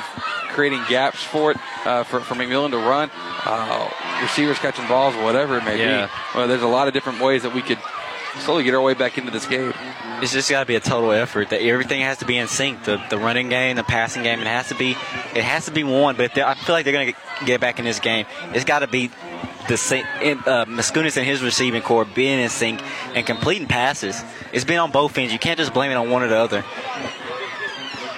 [0.50, 3.12] creating gaps for it uh, for for McMillan to run,
[3.46, 3.90] uh,
[4.22, 6.06] receivers catching balls, whatever it may Yeah.
[6.06, 6.12] be.
[6.40, 7.80] Well, there's a lot of different ways that we could
[8.40, 9.74] slowly get our way back into this game.
[10.22, 11.50] It's just got to be a total effort.
[11.50, 12.84] That everything has to be in sync.
[12.84, 15.84] The the running game, the passing game, it has to be it has to be
[15.84, 16.16] one.
[16.16, 18.26] But I feel like they're going to get back in this game.
[18.54, 19.12] It's got to be
[19.68, 20.06] the same.
[20.22, 22.82] Uh, Mascunas and his receiving core being in sync
[23.14, 24.24] and completing passes.
[24.54, 25.34] It's been on both ends.
[25.34, 26.64] You can't just blame it on one or the other.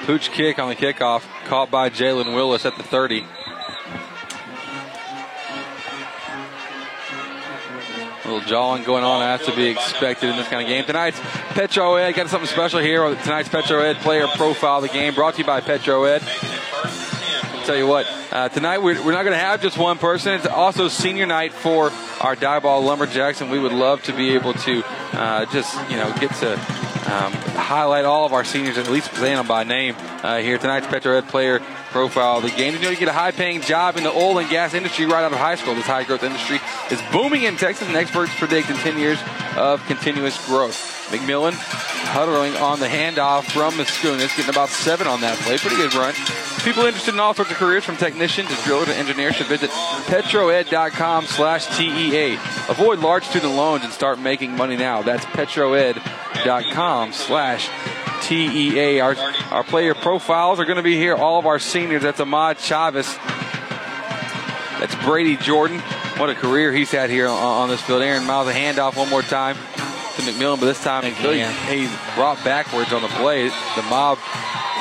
[0.06, 3.26] Pooch kick on the kickoff, caught by Jalen Willis at the 30.
[8.28, 10.84] Little jawing going on as to be expected in this kind of game.
[10.84, 11.18] Tonight's
[11.52, 13.16] Petro Ed got something special here.
[13.16, 16.22] Tonight's Petro Ed player profile of the game brought to you by Petro Ed.
[17.64, 20.34] Tell you what, uh, tonight we're, we're not going to have just one person.
[20.34, 21.90] It's also senior night for
[22.20, 24.84] our Diboll Lumberjacks, and we would love to be able to
[25.14, 29.38] uh, just you know get to um, highlight all of our seniors, at least saying
[29.38, 30.58] them by name uh, here.
[30.58, 31.60] Tonight's Petro Ed player
[31.92, 32.74] profile of the game.
[32.74, 35.32] You know, you get a high-paying job in the oil and gas industry right out
[35.32, 35.74] of high school.
[35.74, 36.60] This high-growth industry
[36.92, 39.20] is booming in Texas, and experts predict in 10 years
[39.56, 40.97] of continuous growth.
[41.08, 41.54] McMillan
[42.08, 45.58] huddling on the handoff from Mascunas, getting about seven on that play.
[45.58, 46.14] Pretty good run.
[46.64, 49.70] People interested in all sorts of careers, from technician to driller to engineer, should visit
[49.70, 52.36] petroed.com slash TEA.
[52.70, 55.02] Avoid large student loans and start making money now.
[55.02, 57.70] That's petroed.com slash
[58.24, 59.00] TEA.
[59.00, 59.16] Our,
[59.52, 61.16] our player profiles are going to be here.
[61.16, 62.04] All of our seniors.
[62.04, 63.16] That's Ahmad Chavez.
[64.80, 65.80] That's Brady Jordan.
[66.18, 68.02] What a career he's had here on, on this field.
[68.02, 69.56] Aaron Miles, a handoff one more time
[70.18, 73.48] to McMillan, but this time he, he brought backwards on the play.
[73.48, 74.20] The mob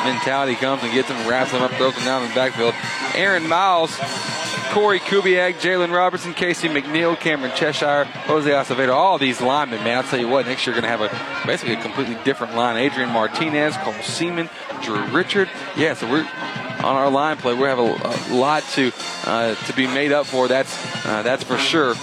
[0.05, 2.75] mentality comes and gets him, wraps him up, throws him down in the backfield.
[3.15, 3.97] Aaron Miles
[4.71, 9.97] Corey Kubiak, Jalen Robertson, Casey McNeil, Cameron Cheshire, Jose Acevedo, all these linemen, man.
[9.97, 12.55] I'll tell you what, next year you're going to have a basically a completely different
[12.55, 12.77] line.
[12.77, 14.51] Adrian Martinez, Cole Seaman,
[14.83, 15.49] Drew Richard.
[15.77, 16.29] Yeah, so we're
[16.85, 17.55] on our line play.
[17.55, 18.93] We have a, a lot to
[19.25, 20.47] uh, to be made up for.
[20.47, 21.95] That's uh, that's for sure.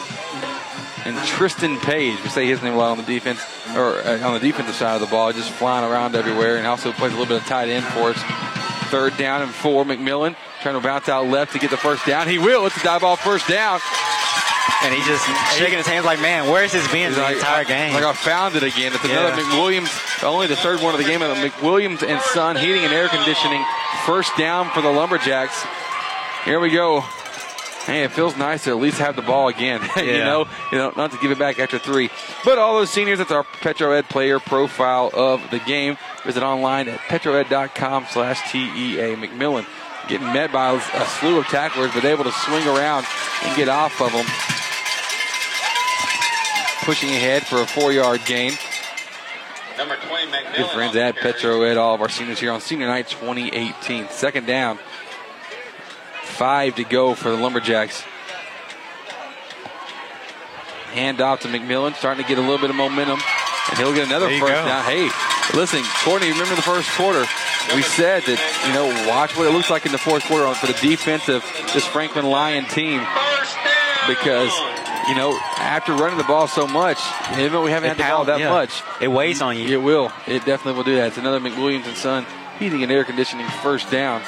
[1.06, 3.42] And Tristan Page, we say his name a lot on the defense
[3.76, 6.92] or uh, on the defensive side of the ball, just flying around everywhere, and also
[6.94, 8.22] plays a little bit of tight end for us.
[8.90, 9.84] Third down and four.
[9.84, 12.28] McMillan trying to bounce out left to get the first down.
[12.30, 12.66] He will.
[12.68, 13.80] It's a Diboll first down.
[14.84, 15.26] And he's just
[15.58, 17.94] shaking his hands like, man, where's his been the like, entire game?
[17.94, 18.94] Like I found it again.
[18.94, 19.28] It's Yeah.
[19.28, 21.22] another McWilliams, only the third one of the game.
[21.22, 23.64] uh, McWilliams and Son heating and air conditioning.
[24.06, 25.66] First down for the Lumberjacks.
[26.46, 27.04] Here we go.
[27.86, 29.82] Hey, it feels nice to at least have the ball again.
[29.98, 32.10] you know, you know, not to give it back after three.
[32.46, 35.98] But all those seniors, that's our PetroEd player profile of the game.
[36.24, 39.66] Visit online at petroed.com slash TEA McMillan.
[40.08, 43.06] Getting met by a slew of tacklers, but able to swing around
[43.44, 44.26] and get off of them.
[46.86, 48.54] Pushing ahead for a four-yard gain.
[49.78, 50.56] Number 20, McMillan.
[50.56, 54.10] Good friends at PetroEd, all of our seniors here on Senior Night 2018.
[54.10, 54.80] Second down.
[56.34, 58.04] Five to go for the Lumberjacks.
[60.94, 63.20] Hand off to McMillan, starting to get a little bit of momentum.
[63.70, 64.66] And he'll get another first go.
[64.66, 64.84] down.
[64.84, 65.10] Hey,
[65.58, 67.26] listen, Courtney, remember the first quarter?
[67.74, 70.68] We said that, you know, watch what it looks like in the fourth quarter for
[70.68, 71.42] the defense of
[71.74, 73.00] this Franklin Lion team.
[74.08, 74.52] Because,
[75.08, 77.00] you know, after running the ball so much,
[77.34, 78.50] even though we haven't It had the ball that yeah.
[78.50, 79.66] much, It weighs on you.
[79.80, 80.12] it will.
[80.28, 81.08] It definitely will do that.
[81.08, 82.26] It's another McWilliams and Son
[82.60, 84.22] heating and air conditioning first down.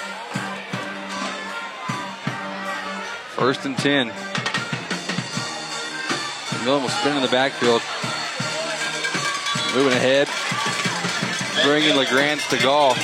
[3.35, 4.09] First and 10.
[6.49, 7.81] McMillan will spin in the backfield.
[9.75, 10.27] Moving ahead.
[11.65, 12.95] Bringing LeGrand Stegall.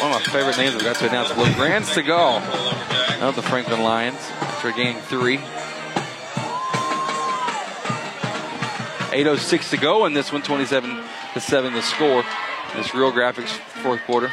[0.00, 1.30] One of my favorite names I've got to announce.
[1.36, 2.40] LeGrand Stegall
[3.22, 5.38] of the Franklin Lions after gaining three.
[9.08, 11.02] 8.06 to go in this one, 27
[11.34, 12.22] to 7 the score.
[12.76, 13.48] This real graphics
[13.82, 14.28] fourth quarter.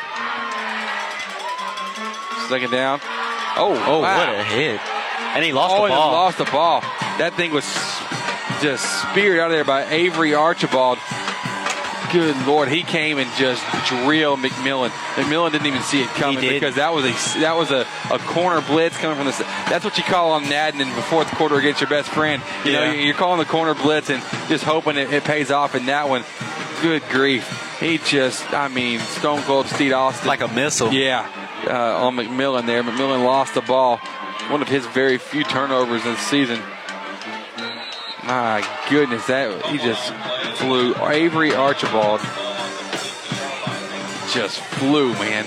[2.49, 2.99] Second down.
[3.57, 4.17] Oh, Oh, wow.
[4.17, 4.81] what a hit.
[5.35, 6.11] And he lost oh, the and he ball.
[6.11, 6.81] lost the ball.
[7.19, 7.65] That thing was
[8.61, 10.97] just speared out of there by Avery Archibald.
[12.11, 14.89] Good lord, he came and just drilled McMillan.
[15.15, 18.61] McMillan didn't even see it coming because that was a that was a, a corner
[18.61, 19.33] blitz coming from the.
[19.69, 22.41] That's what you call on Madden in the fourth quarter against your best friend.
[22.63, 25.75] You know, you're calling the corner blitz and just hoping it, it pays off.
[25.75, 26.23] In that one,
[26.81, 30.93] good grief, he just I mean Stone Cold Steve Austin Like a missile.
[30.93, 31.27] yeah,
[31.67, 32.83] uh, on McMillan there.
[32.83, 33.99] McMillan lost the ball.
[34.49, 36.59] One of his very few turnovers this season.
[38.23, 40.13] My goodness, that he just
[40.57, 40.95] flew.
[40.95, 42.21] Avery Archibald
[44.33, 45.45] just flew, man.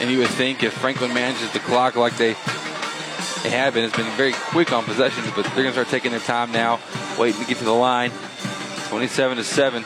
[0.00, 2.34] And you would think if Franklin manages the clock like they
[3.42, 6.20] they have been, it's been very quick on possessions, but they're gonna start taking their
[6.20, 6.78] time now,
[7.18, 8.12] waiting to get to the line.
[8.88, 9.82] 27 to seven.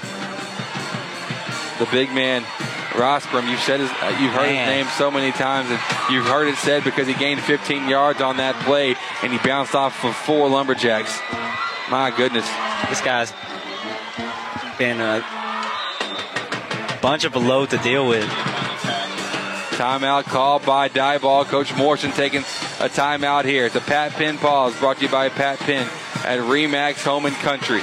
[1.79, 2.45] The big man,
[2.95, 3.51] Rostrom.
[3.51, 4.69] You've said his, uh, you've heard Man.
[4.69, 5.81] his name so many times, and
[6.11, 9.75] you've heard it said because he gained 15 yards on that play, and he bounced
[9.75, 11.19] off of four lumberjacks.
[11.91, 12.49] My goodness.
[12.89, 13.33] This guy's
[14.79, 15.25] been a
[17.03, 18.29] bunch of a load to deal with.
[19.75, 21.45] Timeout called by Diboll.
[21.45, 23.67] Coach Morrison taking a timeout here.
[23.67, 25.89] It's a Pat Penn pause brought to you by Pat Penn
[26.25, 27.83] at Remax Home and Country.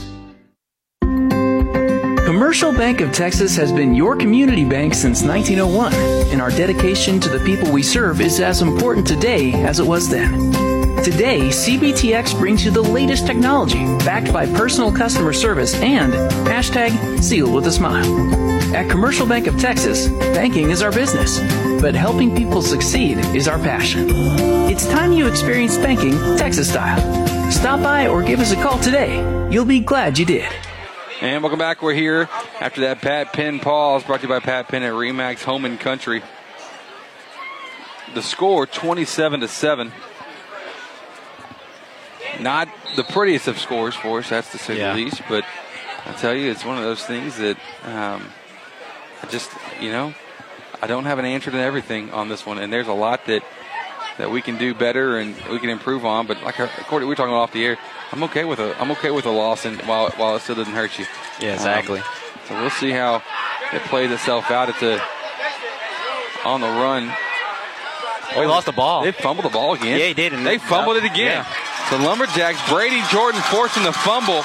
[2.31, 5.93] Commercial Bank of Texas has been your community bank since 1901,
[6.31, 10.07] and our dedication to the people we serve is as important today as it was
[10.07, 10.31] then.
[11.03, 16.13] Today, CBTX brings you the latest technology backed by personal customer service and
[16.47, 18.07] hashtag sealed with a smile.
[18.73, 21.37] At Commercial Bank of Texas, banking is our business,
[21.81, 24.07] but helping people succeed is our passion.
[24.71, 27.51] It's time you experience banking Texas style.
[27.51, 29.17] Stop by or give us a call today.
[29.51, 30.49] You'll be glad you did.
[31.21, 31.81] And welcome back.
[31.83, 32.27] We're here
[32.59, 35.79] after that Pat Penn pause brought to you by Pat Penn at Remax Home and
[35.79, 36.23] Country.
[38.15, 39.91] The score 27 to 7.
[42.39, 44.93] Not the prettiest of scores for us, that's to say Yeah.
[44.93, 45.45] the least, but
[46.07, 48.25] I tell you, it's one of those things that um,
[49.21, 50.15] I just, you know,
[50.81, 53.43] I don't have an answer to everything on this one, and there's a lot that
[54.17, 56.27] that we can do better and we can improve on.
[56.27, 57.77] But like according we were talking off the air,
[58.11, 60.73] I'm okay with a I'm okay with a loss and while while it still doesn't
[60.73, 61.05] hurt you.
[61.39, 61.99] Yeah, exactly.
[61.99, 62.05] Um,
[62.47, 63.23] so we'll see how
[63.73, 65.01] it plays itself out at the
[66.45, 67.11] on the run.
[68.33, 69.03] Oh, he lost the ball.
[69.03, 69.99] They fumbled the ball again.
[69.99, 70.33] Yeah, he did.
[70.33, 71.45] And they fumbled it again.
[71.45, 71.55] Yeah.
[71.91, 74.39] The Lumberjacks, Brady Jordan forcing the fumble.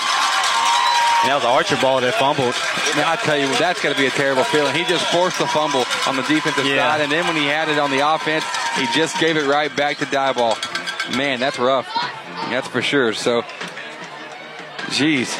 [1.23, 2.55] And that was an Archibald that fumbled.
[2.99, 4.75] Now, I tell you, that's got to be a terrible feeling.
[4.75, 6.91] He just forced the fumble on the defensive Yeah.
[6.91, 8.45] side, and then when he had it on the offense,
[8.77, 10.55] he just gave it right back to Diboll.
[11.17, 11.86] Man, that's rough.
[12.50, 13.12] That's for sure.
[13.12, 13.42] So,
[14.92, 15.36] geez.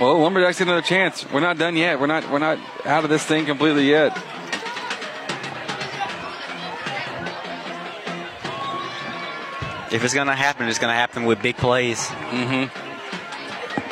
[0.00, 1.30] Well, Lumberjacks get another chance.
[1.30, 2.00] We're not done yet.
[2.00, 2.30] We're not.
[2.30, 4.16] We're not out of this thing completely yet.
[9.92, 12.00] If it's going to happen, it's going to happen with big plays.
[12.00, 12.84] Mm-hmm.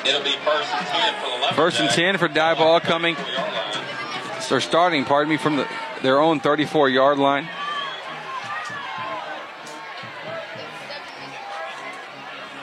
[0.04, 1.56] It'll be first and 10 for the Lumberjacks.
[1.56, 3.16] First and ten for Diboll coming.
[4.48, 5.68] They're starting, pardon me, from the,
[6.02, 7.48] their own 34 yard line.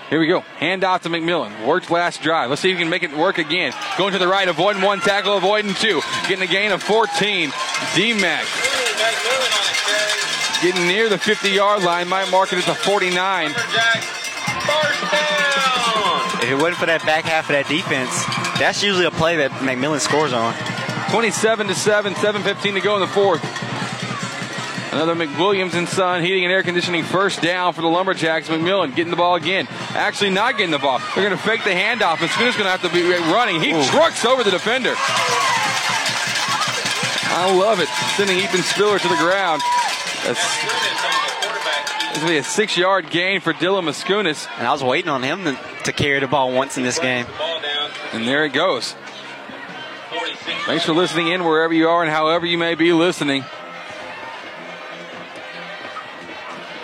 [0.10, 0.40] Here we go.
[0.58, 1.68] Hand off to McMillan.
[1.68, 2.50] Worked last drive.
[2.50, 3.74] Let's see if he can make it work again.
[3.96, 6.02] Going to the right, avoiding one tackle, avoiding two.
[6.28, 7.52] Getting a gain of 14.
[7.96, 8.46] D-Mac.
[10.64, 12.08] Getting near the 50 yard line.
[12.08, 13.52] Might mark it at the 49.
[16.42, 18.10] If it wasn't for that back half of that defense,
[18.58, 20.56] that's usually a play that McMillan scores on.
[21.12, 23.42] 27 to 7, 7.15 to go in the fourth.
[24.92, 28.50] Another McWilliams and Son heating and air conditioning first down for the Lumberjacks.
[28.50, 29.68] McMillan getting the ball again.
[29.92, 31.00] Actually, not getting the ball.
[31.14, 33.62] They're going to fake the handoff, and Schooner's going to have to be running.
[33.62, 34.96] He trucks over the defender.
[37.32, 37.88] I love it.
[38.18, 39.62] Sending Ethan Spiller to the ground.
[40.26, 40.40] That's,
[42.10, 44.48] it's going to be a six yard gain for Dylan Mascunas.
[44.58, 47.28] And I was waiting on him to, to carry the ball once in this game.
[48.12, 48.96] And there it goes.
[50.66, 53.46] Thanks for listening in wherever you are and however you may be listening.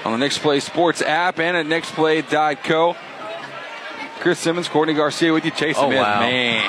[0.06, 2.96] On the Next Play Sports app and at nextplay.co.
[4.20, 5.52] Chris Simmons, Courtney Garcia with you.
[5.52, 6.20] Chase Oh, wow.
[6.20, 6.64] Man,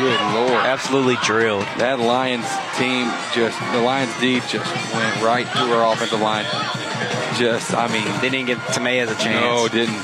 [0.00, 0.64] good lord.
[0.64, 1.64] Absolutely drilled.
[1.78, 6.44] That Lions team just, the Lions D just went right through our offensive line.
[7.36, 8.04] Just, I mean.
[8.20, 9.44] They didn't give Tameas a chance.
[9.44, 10.02] No, didn't.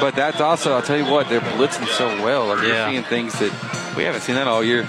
[0.00, 2.46] But that's also, I'll tell you what, they're blitzing so well.
[2.46, 2.86] Like Yeah.
[2.86, 4.86] We're seeing things that we haven't seen that all year.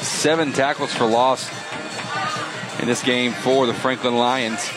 [0.00, 1.50] Seven tackles for loss
[2.80, 4.70] in this game for the Franklin Lions.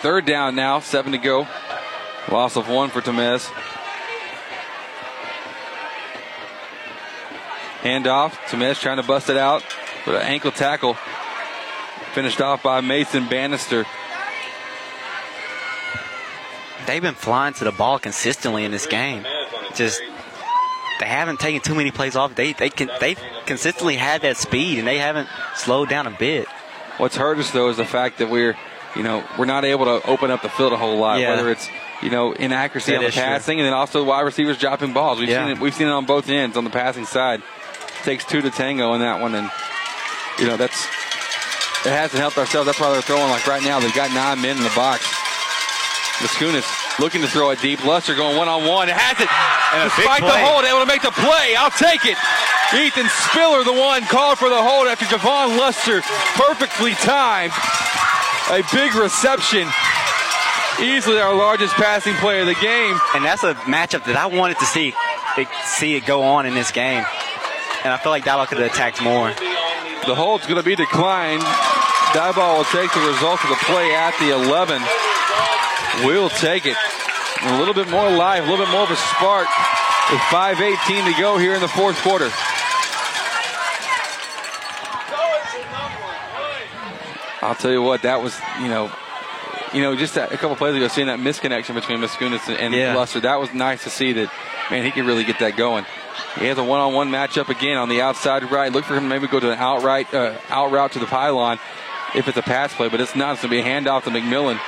[0.00, 1.46] Third down now, seven to go.
[2.30, 3.50] Loss of one for Temez.
[7.82, 8.32] Handoff.
[8.48, 9.62] Temez trying to bust it out
[10.06, 10.96] with an ankle tackle.
[12.12, 13.86] Finished off by Mason Bannister.
[16.86, 19.26] They've been flying to the ball consistently in this game.
[19.74, 20.00] Just
[21.00, 22.34] they haven't taken too many plays off.
[22.34, 26.48] They they can they consistently had that speed and they haven't slowed down a bit.
[26.98, 28.56] What's hurt us though is the fact that we're,
[28.98, 31.20] you know, we're not able to open up the field a whole lot.
[31.20, 31.30] Yeah.
[31.36, 31.66] Whether it's,
[32.02, 33.22] you know, inaccuracy That on the is true.
[33.22, 35.18] passing and then also wide receivers dropping balls.
[35.20, 35.44] We've Yeah.
[35.46, 35.60] seen it.
[35.60, 37.42] We've seen it on both ends on the passing side.
[38.04, 39.50] takes two to tango in that one, and
[40.38, 40.86] you know that's
[41.84, 42.66] it hasn't helped ourselves.
[42.66, 43.80] That's why they're throwing like right now.
[43.80, 45.02] They've got nine men in the box.
[46.20, 47.84] The Mascunas looking to throw a deep.
[47.84, 48.88] Luster going one on one.
[48.88, 49.28] It has it.
[49.74, 51.54] And Despite the hold, able to make the play.
[51.56, 52.16] I'll take it.
[52.74, 56.00] Ethan Spiller, the one called for the hold after Javon Luster
[56.34, 57.52] perfectly timed.
[58.50, 59.68] A big reception.
[60.80, 62.98] Easily our largest passing play of the game.
[63.14, 64.94] And that's a matchup that I wanted to see
[65.36, 67.04] it, see it go on in this game.
[67.84, 69.28] And I feel like Dial could have attacked more.
[70.06, 71.42] The hold's going to be declined.
[72.16, 74.80] Diboll will take the result of the play at the 11.
[76.06, 76.76] We'll take it.
[77.42, 79.46] A little bit more life, a little bit more of a spark
[80.10, 82.30] with 5.18 to go here in the fourth quarter.
[87.42, 88.90] I'll tell you what, that was, you know,
[89.72, 92.74] you know, just a, a couple plays ago, seeing that misconnection between Mascunas and, and
[92.74, 92.94] Yeah.
[92.94, 94.32] Luster, that was nice to see that,
[94.70, 95.84] man, he can really get that going.
[96.38, 98.72] He has a one-on-one matchup again on the outside right.
[98.72, 101.58] Look for him to maybe go to an outright uh, out route to the pylon
[102.14, 103.34] if it's a pass play, but it's not.
[103.34, 104.58] It's going to be a handoff to McMillan.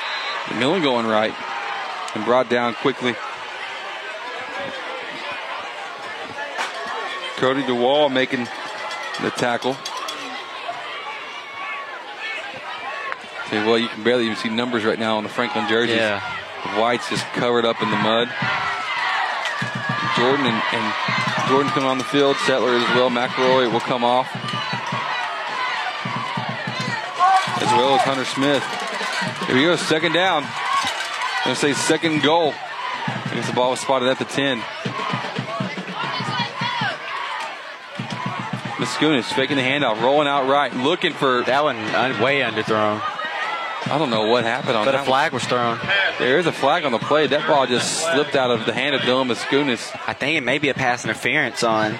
[0.46, 1.34] McMillan going right
[2.14, 3.14] and brought down quickly.
[7.36, 8.46] Cody DeWall making
[9.22, 9.76] the tackle.
[13.50, 15.96] Tell you you can barely even see numbers right now on the Franklin jerseys.
[15.96, 16.22] Yeah.
[16.62, 18.28] The white's just covered up in the mud.
[20.14, 20.94] Jordan and, and
[21.48, 22.36] Jordan's coming on the field.
[22.46, 23.10] Settler as well.
[23.10, 24.28] McElroy will come off.
[27.56, 28.62] As well as Hunter Smith.
[29.48, 30.44] Here we go, second down.
[30.44, 32.54] I'm going to say second goal.
[32.54, 34.60] I guess the ball was spotted at the 10.
[38.78, 43.02] Muskunis faking the handoff, rolling out right, looking for that one uh, way underthrown.
[43.90, 45.02] I don't know what happened on but that.
[45.02, 45.78] a flag was thrown.
[46.18, 47.26] There is a flag on the play.
[47.26, 49.90] That ball just slipped out of the hand of Dylan Muskunis.
[50.06, 51.98] I think it may be a pass interference on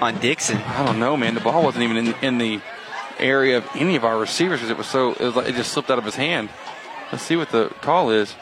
[0.00, 0.56] on Dixon.
[0.58, 1.34] I don't know, man.
[1.34, 2.60] The ball wasn't even in, in the
[3.18, 5.72] area of any of our receivers because it was so it, was like, it just
[5.72, 6.48] slipped out of his hand.
[7.12, 8.34] Let's see what the call is.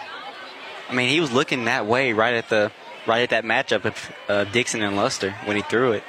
[0.88, 2.72] I mean, he was looking that way right at the
[3.06, 6.04] right at that matchup of uh, Dixon and Luster when he threw it.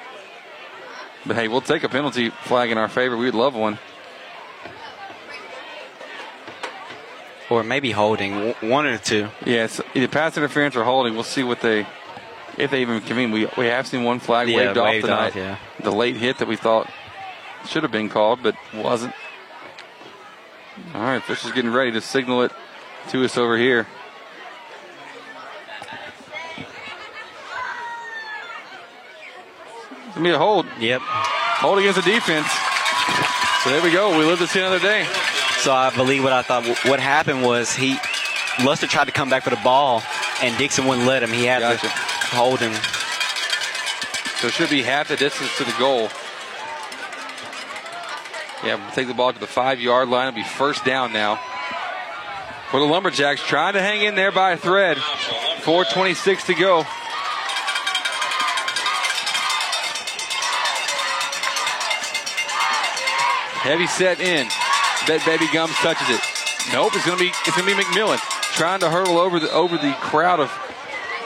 [1.26, 3.18] But hey, we'll take a penalty flag in our favor.
[3.18, 3.80] We'd love one.
[7.50, 9.30] Or maybe holding one or two.
[9.46, 11.14] Yeah, it's either pass interference or holding.
[11.14, 11.86] We'll see what they,
[12.58, 13.32] if they even convene.
[13.32, 15.28] We we have seen one flag Yeah, waved, off tonight.
[15.28, 15.58] off, yeah.
[15.80, 16.90] The late hit that we thought
[17.68, 19.14] should have been called, but wasn't.
[20.96, 22.52] All right, Fisher's getting ready to signal it
[23.10, 23.86] to us over here.
[30.08, 30.66] It's gonna be a hold.
[30.80, 31.02] Yep.
[31.02, 32.48] Hold against the defense.
[33.64, 34.18] So there we go.
[34.18, 35.08] We live to see another day.
[35.66, 36.64] So I believe what I thought.
[36.86, 37.98] What happened was he
[38.64, 40.04] Luster tried to come back for the ball,
[40.44, 41.32] and Dixon wouldn't let him.
[41.32, 41.88] He had Gotcha.
[41.88, 41.90] to
[42.36, 42.72] hold him.
[44.38, 46.10] So it should be half the distance to the goal.
[48.64, 50.28] Yeah, we'll take the ball to the five yard line.
[50.28, 51.38] It'll be first down now.
[52.70, 54.98] For the Lumberjacks, trying to hang in there by a thread.
[54.98, 56.84] 4.26 to go.
[63.64, 64.48] Heavy set in.
[65.08, 66.22] Bet Baby Gums touches it.
[66.74, 68.18] Nope, it's gonna be it's gonna be McMillan
[68.56, 70.50] trying to hurdle over the over the crowd of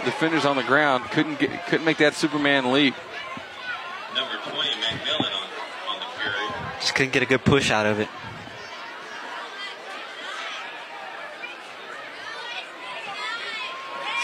[0.03, 1.06] defenders on the ground.
[1.11, 2.93] Couldn't get couldn't make that Superman leap.
[4.16, 6.80] Number 20, McMillan on, on the carry.
[6.82, 8.09] Just couldn't get a good push out of it.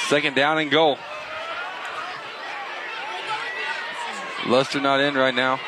[0.09, 0.97] Second down and goal.
[4.47, 5.59] Luster not in right now.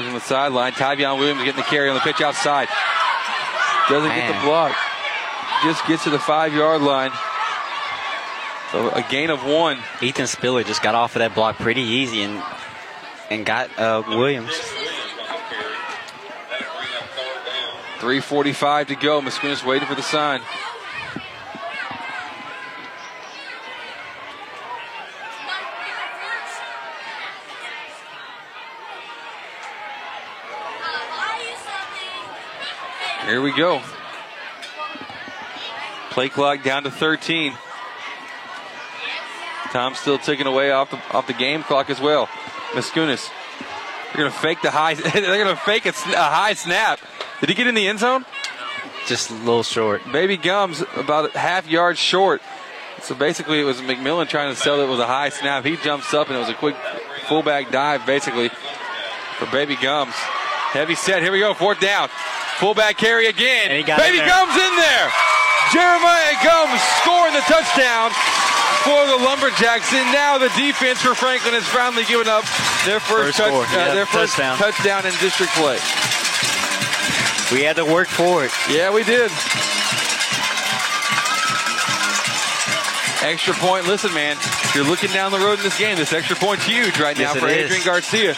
[0.00, 0.72] On the sideline.
[0.72, 2.68] Tyvion Williams getting the carry on the pitch outside.
[3.88, 4.74] Doesn't get the block.
[5.62, 7.10] Just gets to the five yard line.
[8.72, 9.78] So a gain of one.
[10.00, 12.42] Ethan Spiller just got off of that block pretty easy and
[13.28, 14.52] and got uh, Williams.
[17.98, 19.20] 3.45 to go.
[19.20, 20.40] Muskunis waiting for the sign.
[33.30, 33.80] Here we go.
[36.10, 37.54] Play clock down to 13.
[39.70, 42.26] Tom still ticking away off the off the game clock as well.
[42.72, 43.30] Muskunis.
[44.08, 44.94] They're gonna fake the high.
[44.94, 46.98] they're gonna fake a, a high snap.
[47.38, 48.24] Did he get in the end zone?
[49.06, 50.02] Just a little short.
[50.10, 52.42] Baby Gums about half yard short.
[53.00, 55.64] So basically, it was McMillan trying to sell that it was a high snap.
[55.64, 56.74] He jumps up and it was a quick
[57.28, 58.50] fullback dive, basically,
[59.38, 60.14] for Baby Gums.
[60.72, 61.22] Heavy set.
[61.22, 61.52] Here we go.
[61.54, 62.08] Fourth down.
[62.58, 63.68] Fullback carry again.
[63.70, 64.26] And he got Baby in.
[64.26, 65.08] Gums in there.
[65.72, 68.10] Jeremiah Gums scoring the touchdown
[68.86, 69.92] for the Lumberjacks.
[69.92, 72.44] And now the defense for Franklin has finally given up
[72.86, 74.58] their first, First touch- uh, their first touchdown.
[74.58, 75.78] touchdown in district play.
[77.50, 78.52] We had to work for it.
[78.70, 79.30] Yeah, we did.
[83.22, 83.86] Extra point.
[83.86, 86.98] Listen, man, if you're looking down the road in this game, this extra point's huge
[86.98, 87.64] right now for it is.
[87.66, 88.34] Adrian Garcia.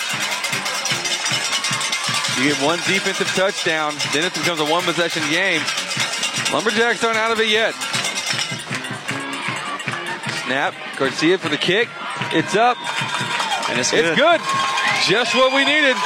[2.38, 5.60] You get one defensive touchdown, then it becomes a one possession game.
[6.52, 7.74] Lumberjacks aren't out of it yet.
[10.44, 10.74] Snap.
[10.96, 11.88] Garcia for the kick.
[12.32, 12.76] It's up.
[13.68, 14.04] And it's good.
[14.04, 14.40] It's good.
[15.08, 15.96] Just what we needed.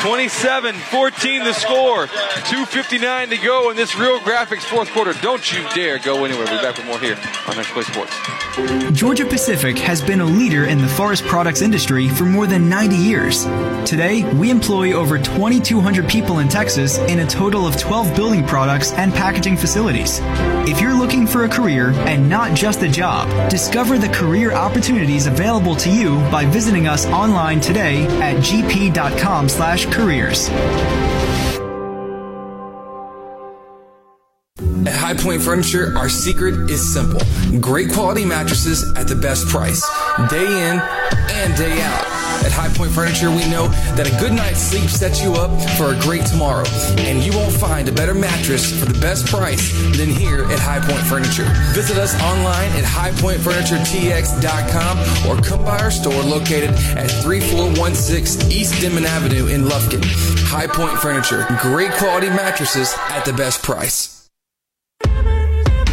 [0.00, 2.06] 27 14 the score.
[2.06, 5.12] 2.59 to go in this real graphics fourth quarter.
[5.20, 6.46] Don't you dare go anywhere.
[6.46, 8.16] We'll be back with more here on Next Play Sports.
[8.92, 12.96] Georgia Pacific has been a leader in the forest products industry for more than 90
[12.96, 13.44] years.
[13.84, 18.92] Today, we employ over 2,200 people in Texas in a total of 12 building products
[18.92, 20.20] and packaging facilities.
[20.66, 25.26] If you're looking for a career and not just a job, discover the career opportunities
[25.26, 28.42] available to you by visiting us online today at
[29.90, 30.48] gp.com/careers.
[34.86, 37.20] At High Point Furniture, our secret is simple.
[37.60, 39.82] Great quality mattresses at the best price,
[40.30, 42.09] day in and day out.
[42.44, 45.92] At High Point Furniture, we know that a good night's sleep sets you up for
[45.94, 46.64] a great tomorrow.
[46.98, 50.80] And you won't find a better mattress for the best price than here at High
[50.80, 51.44] Point Furniture.
[51.74, 59.04] Visit us online at highpointfurnituretx.com or come by our store located at 3416 East Denman
[59.04, 60.02] Avenue in Lufkin.
[60.46, 64.16] High Point Furniture, great quality mattresses at the best price.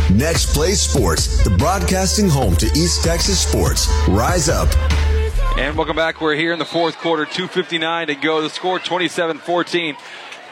[0.10, 3.88] Next Play Sports, the broadcasting home to East Texas sports.
[4.08, 4.70] Rise up.
[5.58, 6.22] And welcome back.
[6.22, 8.44] We're here in the fourth quarter, 2.59 to go.
[8.44, 9.98] The score 27 14.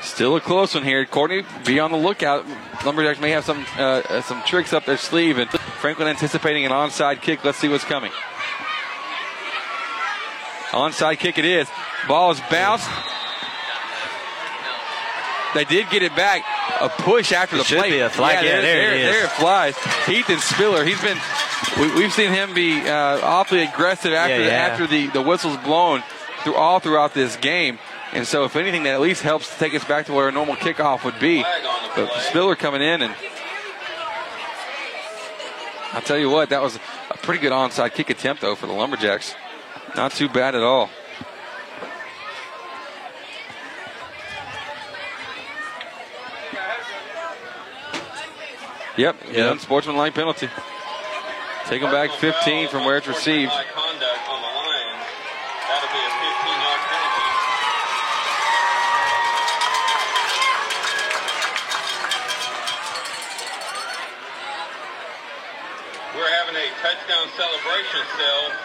[0.02, 1.06] Still a close one here.
[1.06, 2.44] Courtney, be on the lookout.
[2.84, 7.22] Lumberjacks may have some uh, some tricks up their sleeve, and Franklin anticipating an onside
[7.22, 7.46] kick.
[7.46, 8.12] Let's see what's coming.
[10.72, 11.70] Onside kick it is.
[12.08, 12.90] Ball is bounced.
[15.56, 16.44] They did get it back.
[16.82, 17.90] A push after It the should play.
[17.92, 18.46] be a flag.
[18.46, 19.06] Yeah, there, there it is.
[19.12, 19.76] there it flies.
[20.08, 20.84] Ethan Spiller.
[20.86, 21.18] He's been.
[21.80, 24.54] We, we've seen him be uh, awfully aggressive after Yeah, yeah.
[24.68, 26.04] after the the whistle's blown
[26.44, 27.80] through all throughout this game.
[28.14, 30.32] And so, if anything, that at least helps to take us back to where a
[30.32, 31.42] normal kickoff would be.
[31.96, 33.14] But Spiller coming in, and
[35.94, 36.76] I'll tell you what, that was
[37.10, 39.34] a pretty good onside kick attempt, though, for the Lumberjacks.
[39.96, 40.90] Not too bad at all.
[48.98, 49.36] Yep, yep.
[49.36, 50.48] an unsportsmanlike penalty.
[51.66, 53.52] Take them back 15 from where it's received.
[66.16, 68.65] We're having a touchdown celebration still.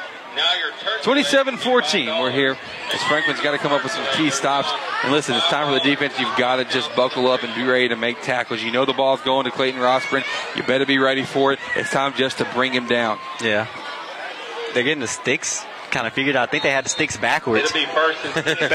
[1.03, 2.57] 27-14, we're here.
[2.93, 4.69] As Franklin's got to come up with some key stops.
[5.03, 6.19] And listen, it's time for the defense.
[6.19, 8.63] You've got to just buckle up and be ready to make tackles.
[8.63, 10.25] You know the ball's going to Clayton Rostrom.
[10.57, 11.59] You better be ready for it.
[11.77, 13.19] It's time just to bring him down.
[13.43, 13.67] Yeah.
[14.75, 16.49] They're getting the sticks kind of figured out.
[16.49, 17.73] I think they had the sticks backwards.
[17.73, 17.85] they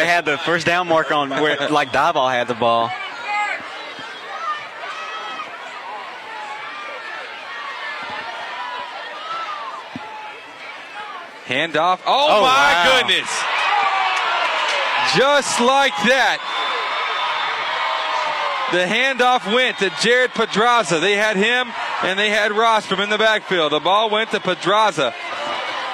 [0.05, 2.91] had the first down mark on where like Diboll had the ball.
[11.47, 11.99] Handoff.
[12.05, 12.99] Oh, Oh, my wow.
[12.99, 13.29] goodness.
[15.15, 16.39] Just like that.
[18.71, 20.99] The handoff went to Jared Pedraza.
[20.99, 21.71] They had him
[22.03, 23.71] and they had Rostrom in the backfield.
[23.71, 25.13] The ball went to Pedraza.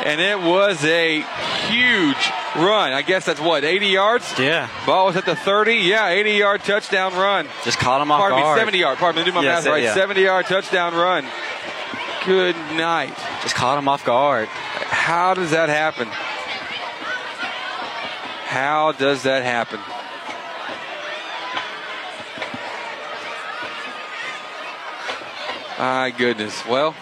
[0.04, 1.22] And it was a
[1.68, 2.92] huge run.
[2.94, 4.40] I guess that's what, 80 yards?
[4.40, 4.68] Yeah.
[4.88, 5.76] Ball was at the 30.
[5.76, 7.48] Yeah, 80 yard touchdown run.
[7.64, 8.56] Just caught him off Pardon guard.
[8.56, 8.98] me, 70 yard.
[8.98, 9.84] Pardon me, do my Yeah, math right.
[9.84, 9.94] yeah.
[9.94, 11.26] 70 yard touchdown run.
[12.26, 13.18] Good night.
[13.42, 14.48] Just caught him off guard.
[14.48, 16.08] How does that happen?
[18.46, 19.80] How does that happen?
[25.80, 26.64] My goodness.
[26.68, 26.94] Well,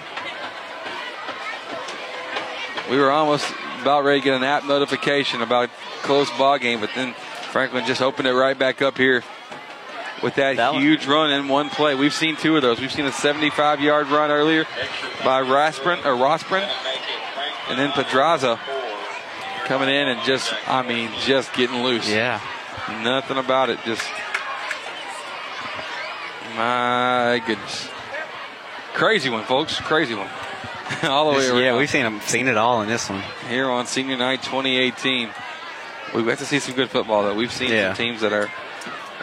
[2.89, 5.69] we were almost about ready to get an app notification about
[6.01, 7.13] close ball game, but then
[7.51, 9.23] Franklin just opened it right back up here
[10.21, 11.95] with that, That one- huge run in one play.
[11.95, 12.79] We've seen two of those.
[12.79, 14.65] We've seen a 75 yard run earlier
[15.23, 16.67] by Rasprin or Rosprin,
[17.69, 18.59] and then Pedraza
[19.65, 22.09] coming in and just, I mean, just getting loose.
[22.09, 22.39] Yeah.
[23.03, 23.79] Nothing about it.
[23.85, 24.03] Just,
[26.55, 27.89] my goodness.
[28.93, 29.79] Crazy one, folks.
[29.79, 30.27] Crazy one.
[31.03, 33.23] all the way around yeah, we've seen him, seen it all in this one.
[33.47, 35.29] here on Senior Night 2018.
[36.15, 37.35] We have to see some good football, though.
[37.35, 37.89] We've seen Yeah.
[37.93, 38.49] some teams that are.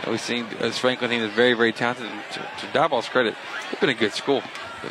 [0.07, 2.09] We've seen this Franklin team is very, very talented.
[2.33, 3.35] To, to Diboll's credit,
[3.71, 4.43] they've been a good school.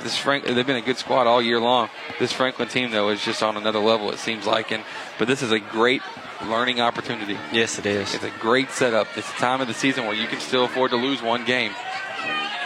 [0.04, 1.90] This Frank, uh, they've been a good squad all year long.
[2.20, 4.12] This Franklin team, though, is just on another level.
[4.12, 4.84] It seems like, and
[5.20, 6.02] but this is a great
[6.44, 7.38] learning opportunity.
[7.52, 8.14] Yes, it is.
[8.14, 9.08] It's a great setup.
[9.16, 11.72] It's a time of the season where you can still afford to lose one game.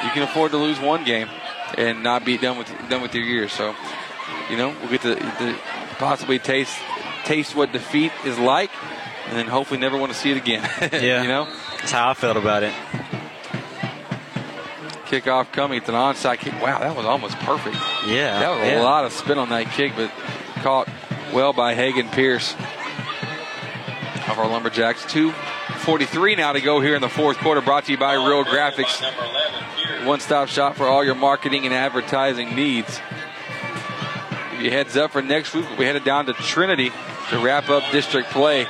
[0.04, 1.28] You can afford to lose one game
[1.78, 3.50] and not be done with done with your year.
[3.50, 3.76] So,
[4.50, 5.56] you know, we'll get to, to
[5.98, 6.78] possibly taste
[7.26, 8.72] taste what defeat is like,
[9.28, 10.68] and then hopefully never want to see it again.
[10.94, 11.22] Yeah.
[11.22, 11.48] you know,
[11.80, 12.74] That's how I felt about it.
[15.06, 15.80] kickoff coming.
[15.80, 16.54] It's an onside kick.
[16.62, 17.76] Wow, that was almost perfect.
[18.08, 18.40] Yeah.
[18.40, 18.82] That was yeah.
[18.82, 20.12] a lot of spin on that kick, but
[20.62, 20.88] caught
[21.34, 22.54] well by Hagen Pierce
[24.30, 25.04] of our Lumberjacks.
[25.06, 29.04] 2.43 now to go here in the fourth quarter, brought to you by Real Graphics.
[30.06, 33.00] One stop shop for all your marketing and advertising needs.
[34.52, 35.66] Give you heads up for next week.
[35.70, 36.92] We'll headed down to Trinity
[37.30, 38.68] to wrap up district play.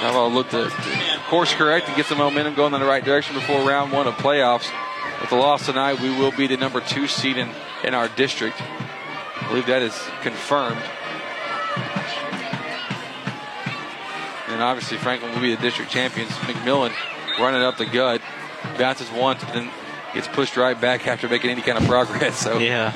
[0.00, 3.04] Now I'll look to, to course correct and get some momentum going in the right
[3.04, 4.70] direction before round one of playoffs.
[5.20, 7.50] With the loss tonight, we will be the number two seed in,
[7.84, 8.60] in our district.
[8.60, 10.80] I believe that is confirmed.
[14.48, 16.30] And obviously, Franklin will be the district champions.
[16.30, 16.92] McMillan
[17.38, 18.20] running up the gut,
[18.78, 19.70] bounces once, but then
[20.14, 22.38] gets pushed right back after making any kind of progress.
[22.42, 22.92] So Yeah.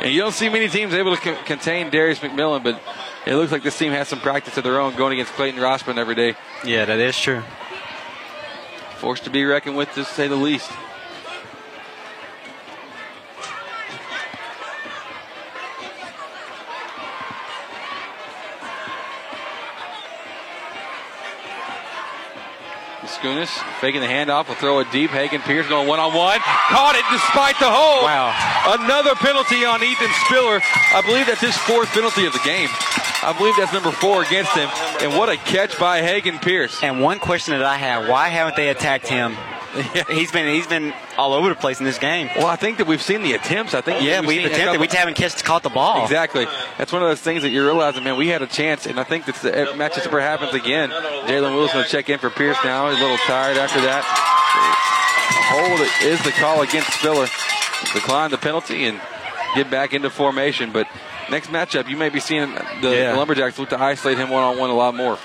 [0.00, 2.80] and you don't see many teams able to co- contain Darius McMillan, but
[3.26, 5.96] it looks like this team has some practice of their own going against Clayton Rossman
[5.96, 6.34] every day.
[6.64, 7.42] Yeah, that is true.
[8.96, 10.70] Forced to be reckoned with, to say the least.
[23.80, 25.10] Faking the handoff, will throw it deep.
[25.10, 26.40] Hagen Pierce going one on one.
[26.40, 28.02] Caught it despite the hole.
[28.02, 28.34] Wow.
[28.82, 30.60] Another penalty on Ethan Spiller.
[30.92, 32.68] I believe that's his fourth penalty of the game.
[33.22, 34.68] I believe that's number four against him.
[35.00, 36.82] And what a catch by Hagen Pierce.
[36.82, 39.36] And one question that I have: Why haven't they attacked him?
[40.10, 42.28] He's been he's been all over the place in this game.
[42.36, 43.72] Well, I think that we've seen the attempts.
[43.72, 44.64] I think yeah, we've, seen a attempted.
[44.66, 46.02] couple- We just haven't catched, caught the ball.
[46.02, 46.46] Exactly.
[46.76, 49.04] That's one of those things that you're realizing, man, we had a chance, and I
[49.04, 50.90] think that the match just happens again.
[50.90, 52.90] Jalen Willis going to check in for Pierce now.
[52.90, 54.04] He's a little tired after that.
[55.52, 57.26] Hold is the call against Spiller.
[57.94, 59.00] Decline the penalty and
[59.54, 60.72] get back into formation.
[60.72, 60.86] But
[61.30, 63.16] next matchup, you may be seeing the Yeah.
[63.16, 65.18] Lumberjacks look to isolate him one on one a lot more.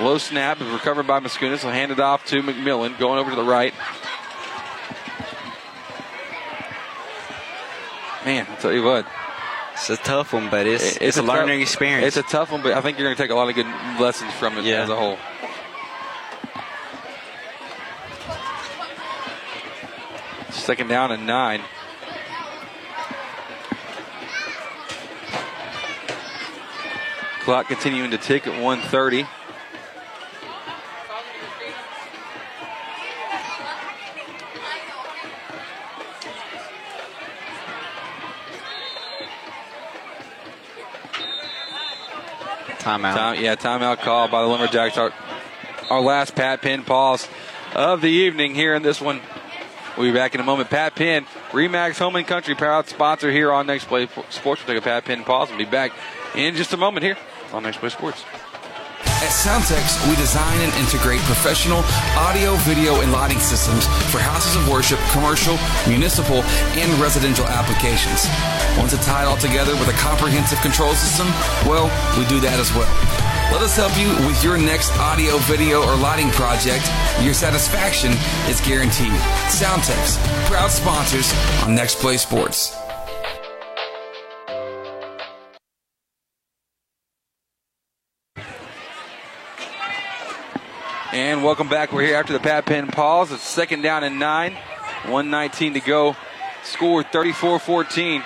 [0.00, 1.64] Low snap is recovered by Mascunas.
[1.64, 3.72] Will hand it off to McMillan, going over to the right.
[8.26, 9.06] Man, I'll tell you what.
[9.72, 12.16] It's a tough one, but it's it's, a, learning tough- experience.
[12.16, 13.66] It's a tough one, but I think you're going to take a lot of good
[14.00, 14.82] lessons from it Yeah.
[14.82, 15.18] as a whole.
[20.50, 21.62] Second down and nine.
[27.42, 29.24] Clock continuing to tick at 130.
[42.86, 43.14] Timeout.
[43.14, 44.96] Time, yeah, timeout call by the Lumberjacks.
[44.96, 45.12] Our,
[45.90, 47.26] our last Pat Penn pause
[47.74, 49.20] of the evening here in this one.
[49.98, 50.70] We'll be back in a moment.
[50.70, 54.64] Pat Penn, Remax Home and Country, proud sponsor here on Next Play Sports.
[54.64, 55.90] We'll take a Pat Penn pause and be back
[56.36, 57.16] in just a moment here
[57.52, 58.24] on Next Play Sports.
[59.24, 61.80] At Soundtex, we design and integrate professional
[62.20, 65.56] audio, video, and lighting systems for houses of worship, commercial,
[65.88, 66.44] municipal,
[66.76, 68.28] and residential applications.
[68.76, 71.26] Want to tie it all together with a comprehensive control system?
[71.64, 71.88] Well,
[72.20, 72.92] we do that as well.
[73.50, 76.84] Let us help you with your next audio, video, or lighting project.
[77.24, 78.12] Your satisfaction
[78.52, 79.16] is guaranteed.
[79.48, 81.32] Soundtex, proud sponsors
[81.64, 82.76] on Next Play Sports.
[91.16, 91.94] And welcome back.
[91.94, 93.32] We're here after the Pat Penn pause.
[93.32, 94.52] It's second down and nine.
[95.04, 96.14] 119 to go.
[96.62, 98.22] Score 34 14.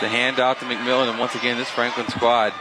[0.00, 2.52] The handoff to McMillan, and once again, this Franklin squad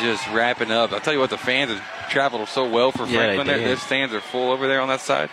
[0.00, 0.90] just wrapping up.
[0.94, 3.46] I'll tell you what, the fans have traveled so well for Franklin.
[3.46, 5.28] Their- Their stands are full over there on that side.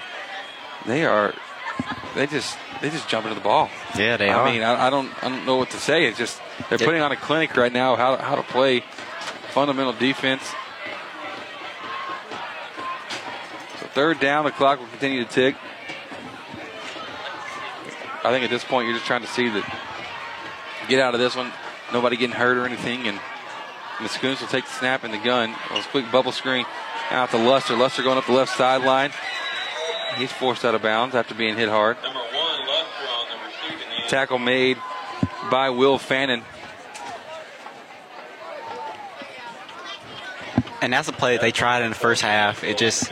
[0.85, 1.33] They are,
[2.13, 3.69] they just, they just jump into the ball.
[3.97, 4.51] Yeah, they I are.
[4.51, 6.07] mean, I, I don't, I don't know what to say.
[6.07, 6.85] It's just they're Yeah.
[6.85, 8.83] putting on a clinic right now how how to play
[9.51, 10.41] fundamental defense.
[10.43, 10.57] So
[13.93, 15.55] third down, the clock will continue to tick.
[18.23, 19.79] I think at this point you're just trying to see that
[20.87, 21.51] get out of this one,
[21.91, 23.19] nobody getting hurt or anything, and
[23.97, 25.51] Mascunas will take the snap and the gun.
[25.51, 26.65] It was a quick bubble screen
[27.09, 27.75] out to Luster.
[27.75, 29.11] Luster going up the left sideline.
[30.17, 31.97] He's forced out of bounds after being hit hard.
[32.03, 34.77] Number one, Luster, Tackle made
[35.49, 36.43] by Will Fannin.
[40.81, 42.63] And that's a play that they tried in the first half.
[42.63, 43.11] It just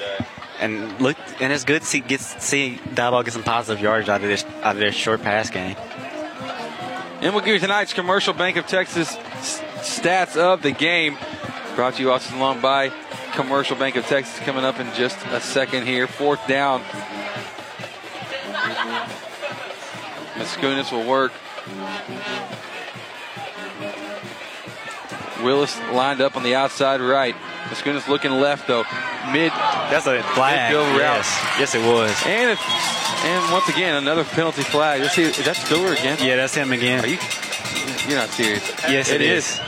[0.59, 4.21] and look and it's good to see get see Diboll get some positive yards out
[4.21, 5.75] of this out of their short pass game.
[7.21, 9.15] And we'll give you tonight's commercial Bank of Texas
[9.81, 11.17] stats of the game.
[11.75, 12.91] Brought to you also along by
[13.33, 16.07] Commercial Bank of Texas coming up in just a second here.
[16.07, 16.81] Fourth down.
[20.35, 21.31] Mascunas will work.
[25.43, 27.35] Willis lined up on the outside right.
[27.65, 28.83] Mascunas looking left though.
[29.31, 29.51] Mid.
[29.51, 30.71] That's a flag.
[30.71, 31.27] Yes.
[31.59, 32.15] Yes, it was.
[32.25, 32.61] And it's,
[33.25, 35.01] and once again another penalty flag.
[35.01, 36.17] Let's see, is that Spiller again?
[36.21, 37.03] Yeah, that's him again.
[37.03, 37.17] Are you?
[38.07, 38.67] You're not serious.
[38.89, 39.59] Yes, it is.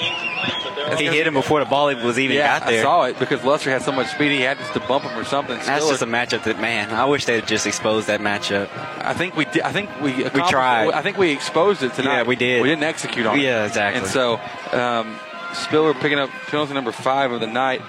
[0.98, 2.80] He hit him before the ball was even yeah, got there.
[2.80, 5.18] I saw it because Luster had so much speed he had just to bump him
[5.18, 5.56] or something.
[5.56, 6.90] That's Spiller- just a matchup that man.
[6.90, 8.70] I wish they'd just exposed that matchup.
[8.98, 9.62] I think we did.
[9.62, 10.92] I think we accomplished- tried.
[10.92, 12.18] I think we exposed it tonight.
[12.18, 12.62] Yeah, we did.
[12.62, 13.44] We didn't execute on it.
[13.44, 14.02] Yeah, exactly.
[14.02, 14.40] And so
[14.72, 15.16] um,
[15.54, 17.82] Spiller picking up penalty number five of the night.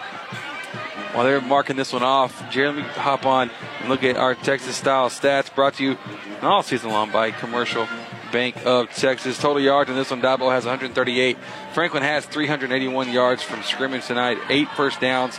[1.13, 3.51] While they're marking this one off, Jeremy, hop on
[3.81, 5.99] and look at our Texas style stats brought to you
[6.41, 7.87] all season long by Commercial
[8.33, 9.39] Bank of Texas.
[9.39, 11.37] Total yards in this one, Diboll has 138.
[11.75, 14.39] Franklin has 381 yards from scrimmage tonight.
[14.49, 15.39] Eight first downs.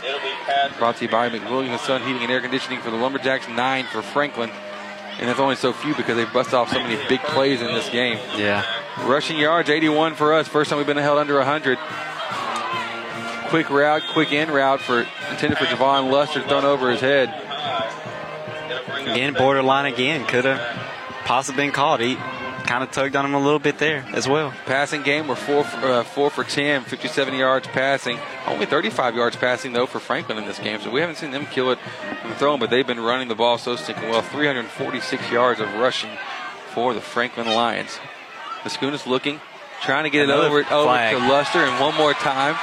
[0.78, 3.48] Brought to you by McWilliams Son Heating and Air Conditioning for the Lumberjacks.
[3.48, 4.50] Nine for Franklin.
[5.18, 7.88] And that's only so few because they bust off so many big plays in this
[7.90, 8.18] game.
[8.36, 8.64] Yeah.
[9.06, 10.46] Rushing yards, 81 for us.
[10.46, 11.78] First time we've been held under 100.
[13.54, 17.28] Quick route, quick in route for intended for Javon Luster, thrown over his head.
[19.06, 20.26] Again, borderline again.
[20.26, 20.60] Could have
[21.24, 22.00] possibly been called.
[22.00, 24.52] He kind of tugged on him a little bit there as well.
[24.66, 28.18] Passing game, we're four for, uh, four for 10, 57 yards passing.
[28.48, 30.80] Only 35 yards passing, though, for Franklin in this game.
[30.80, 31.78] So we haven't seen them kill it
[32.22, 34.22] from throwing, but they've been running the ball so stinking well.
[34.22, 36.10] 346 yards of rushing
[36.72, 38.00] for the Franklin Lions.
[38.64, 39.40] Mascunas looking,
[39.80, 42.56] Trying to get Another it over, over to Luster, and one more time.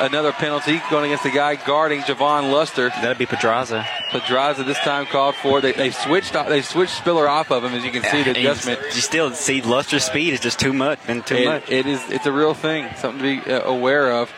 [0.00, 2.88] Another penalty going against the guy guarding Javon Luster.
[2.90, 3.84] That'd be Pedraza.
[4.12, 5.60] Pedraza this time called for.
[5.60, 8.80] They, they switched they switched Spiller off of him, as you can see the adjustment.
[8.94, 11.00] You still see Luster's speed is just too much.
[11.08, 11.68] and too It- much.
[11.70, 12.00] it is.
[12.10, 12.88] It's a real thing.
[12.96, 14.30] Something to be uh, aware of.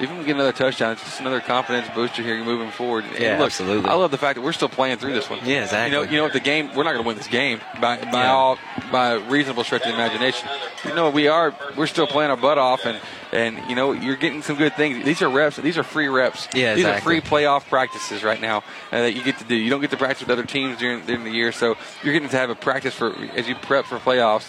[0.00, 3.04] Even if we get another touchdown, it's just another confidence booster here moving forward.
[3.04, 3.90] And Yeah, look, absolutely.
[3.90, 5.40] I love the fact that we're still playing through this one.
[5.44, 5.96] Yeah, exactly.
[5.96, 6.32] You know, you know what?
[6.32, 8.32] The game, we're not going to win this game by by Yeah.
[8.32, 8.58] all
[8.90, 10.48] by reasonable stretch of the imagination.
[10.84, 11.54] You know, we are.
[11.76, 12.98] We're still playing our butt off, and
[13.32, 15.04] and you know, you're getting some good things.
[15.04, 15.56] These are reps.
[15.56, 16.48] These are free reps.
[16.54, 16.82] Yeah, exactly.
[16.82, 18.58] These are free playoff practices right now
[18.90, 19.54] uh, that you get to do.
[19.54, 22.30] You don't get to practice with other teams during during the year, so you're getting
[22.30, 24.48] to have a practice for as you prep for playoffs.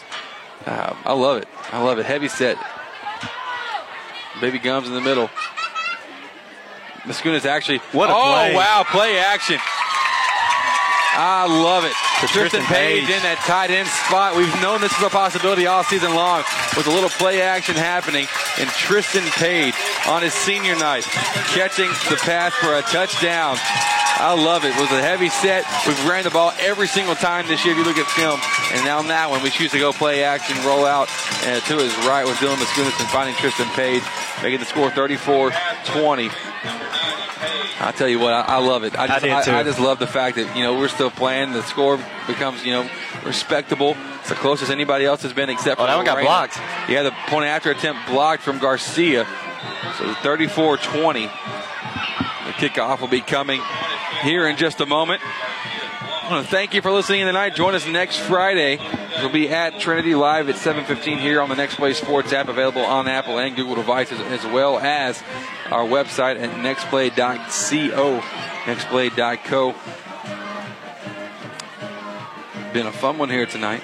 [0.66, 1.48] Uh, I love it.
[1.72, 2.06] I love it.
[2.06, 2.56] Heavy set.
[4.40, 5.30] Baby Gums in the middle.
[7.06, 7.80] Mascuna's actually.
[7.92, 8.56] What a oh, play.
[8.56, 8.84] wow.
[8.88, 9.58] Play action.
[11.14, 11.92] I love it.
[12.22, 13.16] To Tristan, Tristan Page, Page.
[13.18, 14.38] in that tight end spot.
[14.38, 16.44] We've known this is a possibility all season long
[16.78, 18.28] with a little play action happening.
[18.60, 19.76] And Tristan Page
[20.08, 21.04] on his senior night
[21.52, 23.58] catching the pass for a touchdown.
[24.22, 24.76] I love it.
[24.76, 25.66] It was a heavy set.
[25.88, 28.40] We've ran the ball every single time this year if you look at film.
[28.74, 31.08] And now on that one, we choose to go play action, roll out
[31.42, 34.04] to his right with Dylan Mascunas and finding Tristan Page,
[34.44, 35.52] making the score 34
[35.86, 36.30] 20.
[37.84, 38.96] I tell you what, I, I love it.
[38.96, 39.52] I just, I did too.
[39.52, 41.54] I, just love the fact that you know we're still playing.
[41.54, 42.88] The score becomes you know
[43.26, 43.98] respectable.
[44.20, 46.58] It's the closest anybody else has been except Oh, for that one got blocked.
[46.88, 49.26] Yeah, the point after attempt blocked from Garcia.
[49.98, 51.30] So 34-20.
[52.62, 53.60] Kickoff will be coming
[54.22, 55.20] here in just a moment.
[55.24, 57.56] I want to thank you for listening tonight.
[57.56, 58.78] Join us next Friday.
[59.18, 62.84] We'll be at Trinity Live at 7:15 here on the Next Play Sports app, available
[62.84, 65.24] on Apple and Google devices, as well as
[65.72, 68.20] our website at nextplay.co,
[68.66, 69.76] nextplay.co.
[72.74, 73.82] Been a fun one here tonight.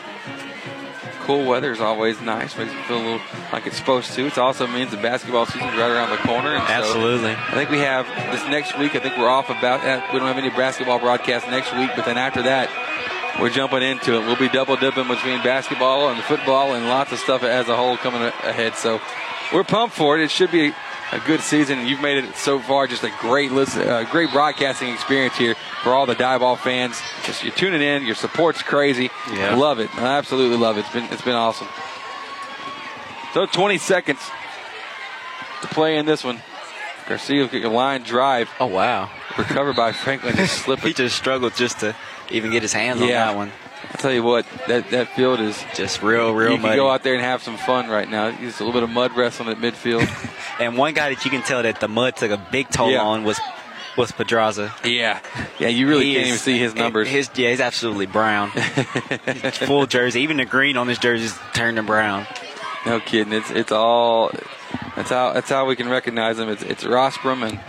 [1.28, 2.58] Cool weather is always nice.
[2.58, 4.26] Makes it feel a little like it's supposed to.
[4.28, 6.56] It also means the basketball season's right around the corner.
[6.56, 7.32] and so Absolutely.
[7.32, 8.96] I think we have this next week.
[8.96, 10.14] I think we're off about that.
[10.14, 12.70] We don't have any basketball broadcast next week, but then after that,
[13.42, 14.22] we're jumping into it.
[14.22, 17.98] We'll be double dipping between basketball and football and lots of stuff as a whole
[17.98, 18.76] coming ahead.
[18.76, 19.02] So
[19.54, 20.24] we're pumped for it.
[20.24, 20.74] It should be
[21.11, 24.32] a good season, and you've made it so far just a great listen, uh, great
[24.32, 27.00] broadcasting experience here for all the Diboll fans.
[27.26, 29.10] Just you're tuning in, your support's crazy.
[29.32, 29.56] Yeah.
[29.56, 29.94] love it.
[29.95, 30.82] I absolutely love it.
[30.82, 31.68] It's been it's been awesome.
[33.34, 34.19] So 20 seconds
[35.61, 36.42] to play in this one.
[37.08, 38.50] Garcia a line drive.
[38.60, 39.10] Oh wow!
[39.38, 40.88] Recovered by Franklin, just slipping.
[40.88, 41.95] he just struggled just to
[42.30, 43.52] even get his hands on that one.
[43.94, 47.04] I tell you what, that that field is Just real, real you can go out
[47.04, 48.32] there and have some fun right now.
[48.32, 50.08] Just a little bit of mud wrestling at midfield.
[50.60, 53.02] And one guy that you can tell that the mud took a big toll Yeah.
[53.04, 53.40] on was
[53.96, 54.74] was Pedraza.
[54.84, 55.20] yeah,
[55.60, 57.08] yeah, you really He can't is- even see his numbers.
[57.08, 58.50] His yeah, he's absolutely brown.
[59.68, 62.26] Full jersey, even the green on his jersey is turning brown.
[62.86, 63.34] No kidding.
[63.34, 64.32] It's it's all.
[64.96, 66.50] That's how that's how we can recognize him.
[66.50, 67.60] It's it's Rostrom and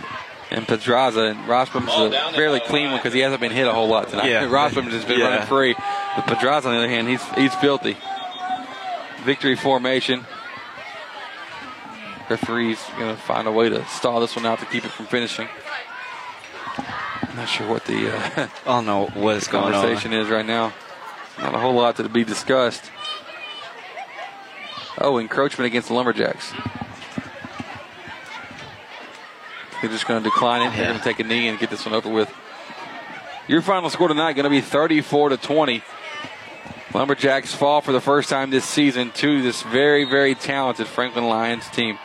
[0.51, 1.21] and Pedraza.
[1.21, 4.29] And Rostrom's a fairly clean one because he hasn't been hit a whole lot tonight.
[4.29, 4.45] Yeah.
[4.51, 5.29] Rostrom's just been Yeah.
[5.29, 5.73] running free.
[6.15, 7.97] But Pedraza on the other hand, he's he's filthy.
[9.23, 10.25] Victory formation.
[12.29, 15.47] Referee's gonna find a way to stall this one out to keep it from finishing.
[17.23, 19.71] I'm not sure what the uh, I don't know what is going on.
[19.73, 20.73] conversation is right now.
[21.39, 22.91] Not a whole lot to be discussed.
[24.99, 26.51] Oh, encroachment against the Lumberjacks.
[29.81, 30.71] They're just going to decline it.
[30.71, 30.87] They're Yeah.
[30.89, 32.31] going to take a knee and get this one over with.
[33.47, 35.81] Your final score tonight going to be 34 to 20.
[36.93, 41.67] Lumberjacks fall for the first time this season to this very, very talented Franklin Lions
[41.69, 41.97] team.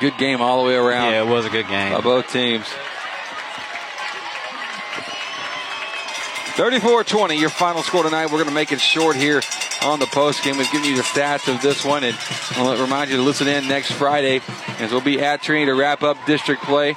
[0.00, 1.92] Good game all the way around Yeah, it was a good game.
[1.92, 2.66] by both teams.
[6.52, 8.26] 34-20, your final score tonight.
[8.26, 9.40] We're going to make it short here
[9.82, 10.58] on the post game.
[10.58, 12.14] We've given you the stats of this one, and
[12.56, 14.42] I'll remind you to listen in next Friday
[14.78, 16.94] as we'll be at Trinity to wrap up district play.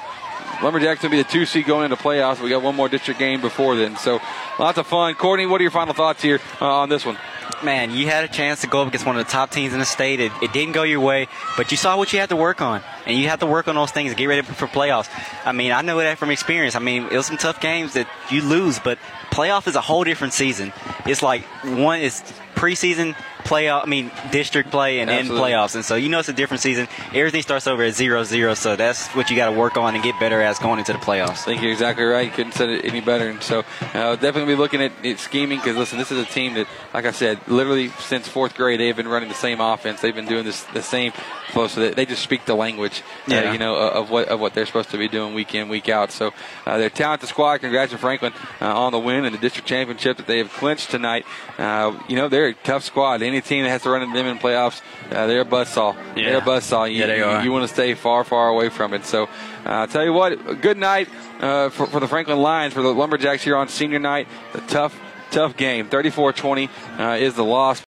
[0.62, 2.42] Lumberjacks will be the two seed going into playoffs.
[2.42, 4.20] We got one more district game before then, so
[4.60, 5.16] lots of fun.
[5.16, 7.18] Courtney, what are your final thoughts here uh, on this one?
[7.64, 9.80] Man, you had a chance to go up against one of the top teams in
[9.80, 10.20] the state.
[10.20, 12.82] It, it didn't go your way, but you saw what you had to work on,
[13.06, 15.10] and you have to work on those things to get ready for playoffs.
[15.46, 16.76] I mean, I know that from experience.
[16.76, 19.00] I mean, it was some tough games that you lose, but
[19.32, 20.74] playoff is a whole different season.
[21.06, 22.22] It's like one is
[22.66, 23.84] preseason, playoff.
[23.84, 25.52] I mean, district play and Absolutely.
[25.52, 26.88] playoffs, and so you know it's a different season.
[27.14, 30.04] Everything starts over at zero zero, so that's what you got to work on and
[30.04, 31.42] get better as going into the playoffs.
[31.42, 32.26] I think you're exactly right.
[32.26, 33.30] You couldn't said it any better.
[33.30, 33.60] And so
[33.94, 37.06] uh, definitely be looking at, at scheming because listen, this is a team that, like
[37.06, 40.02] I said, literally since fourth grade they've been running the same offense.
[40.02, 41.12] They've been doing this the same
[41.52, 43.52] flow, so that they just speak the language, uh, Yeah.
[43.54, 46.12] you know, of what of what they're supposed to be doing week in week out.
[46.12, 46.34] So
[46.66, 47.60] uh, they're a talented squad.
[47.60, 50.90] Congrats to Franklin uh, on the win and the district championship that they have clinched
[50.92, 51.26] tonight.
[51.58, 53.22] Uh, you know they're tough squad.
[53.22, 55.96] Any team that has to run into them in playoffs, uh, they're a buzzsaw.
[56.16, 56.30] Yeah.
[56.30, 56.92] They're a buzzsaw.
[56.92, 57.44] You, Yeah, they are.
[57.44, 59.06] You, want to stay far, far away from it.
[59.06, 59.28] So, uh,
[59.66, 61.10] I'll tell you what, good night
[61.40, 64.28] uh, for, for the Franklin Lions, for the Lumberjacks here on senior night.
[64.54, 65.00] A tough,
[65.32, 65.90] tough game.
[65.90, 67.82] 34 20 uh, is the loss.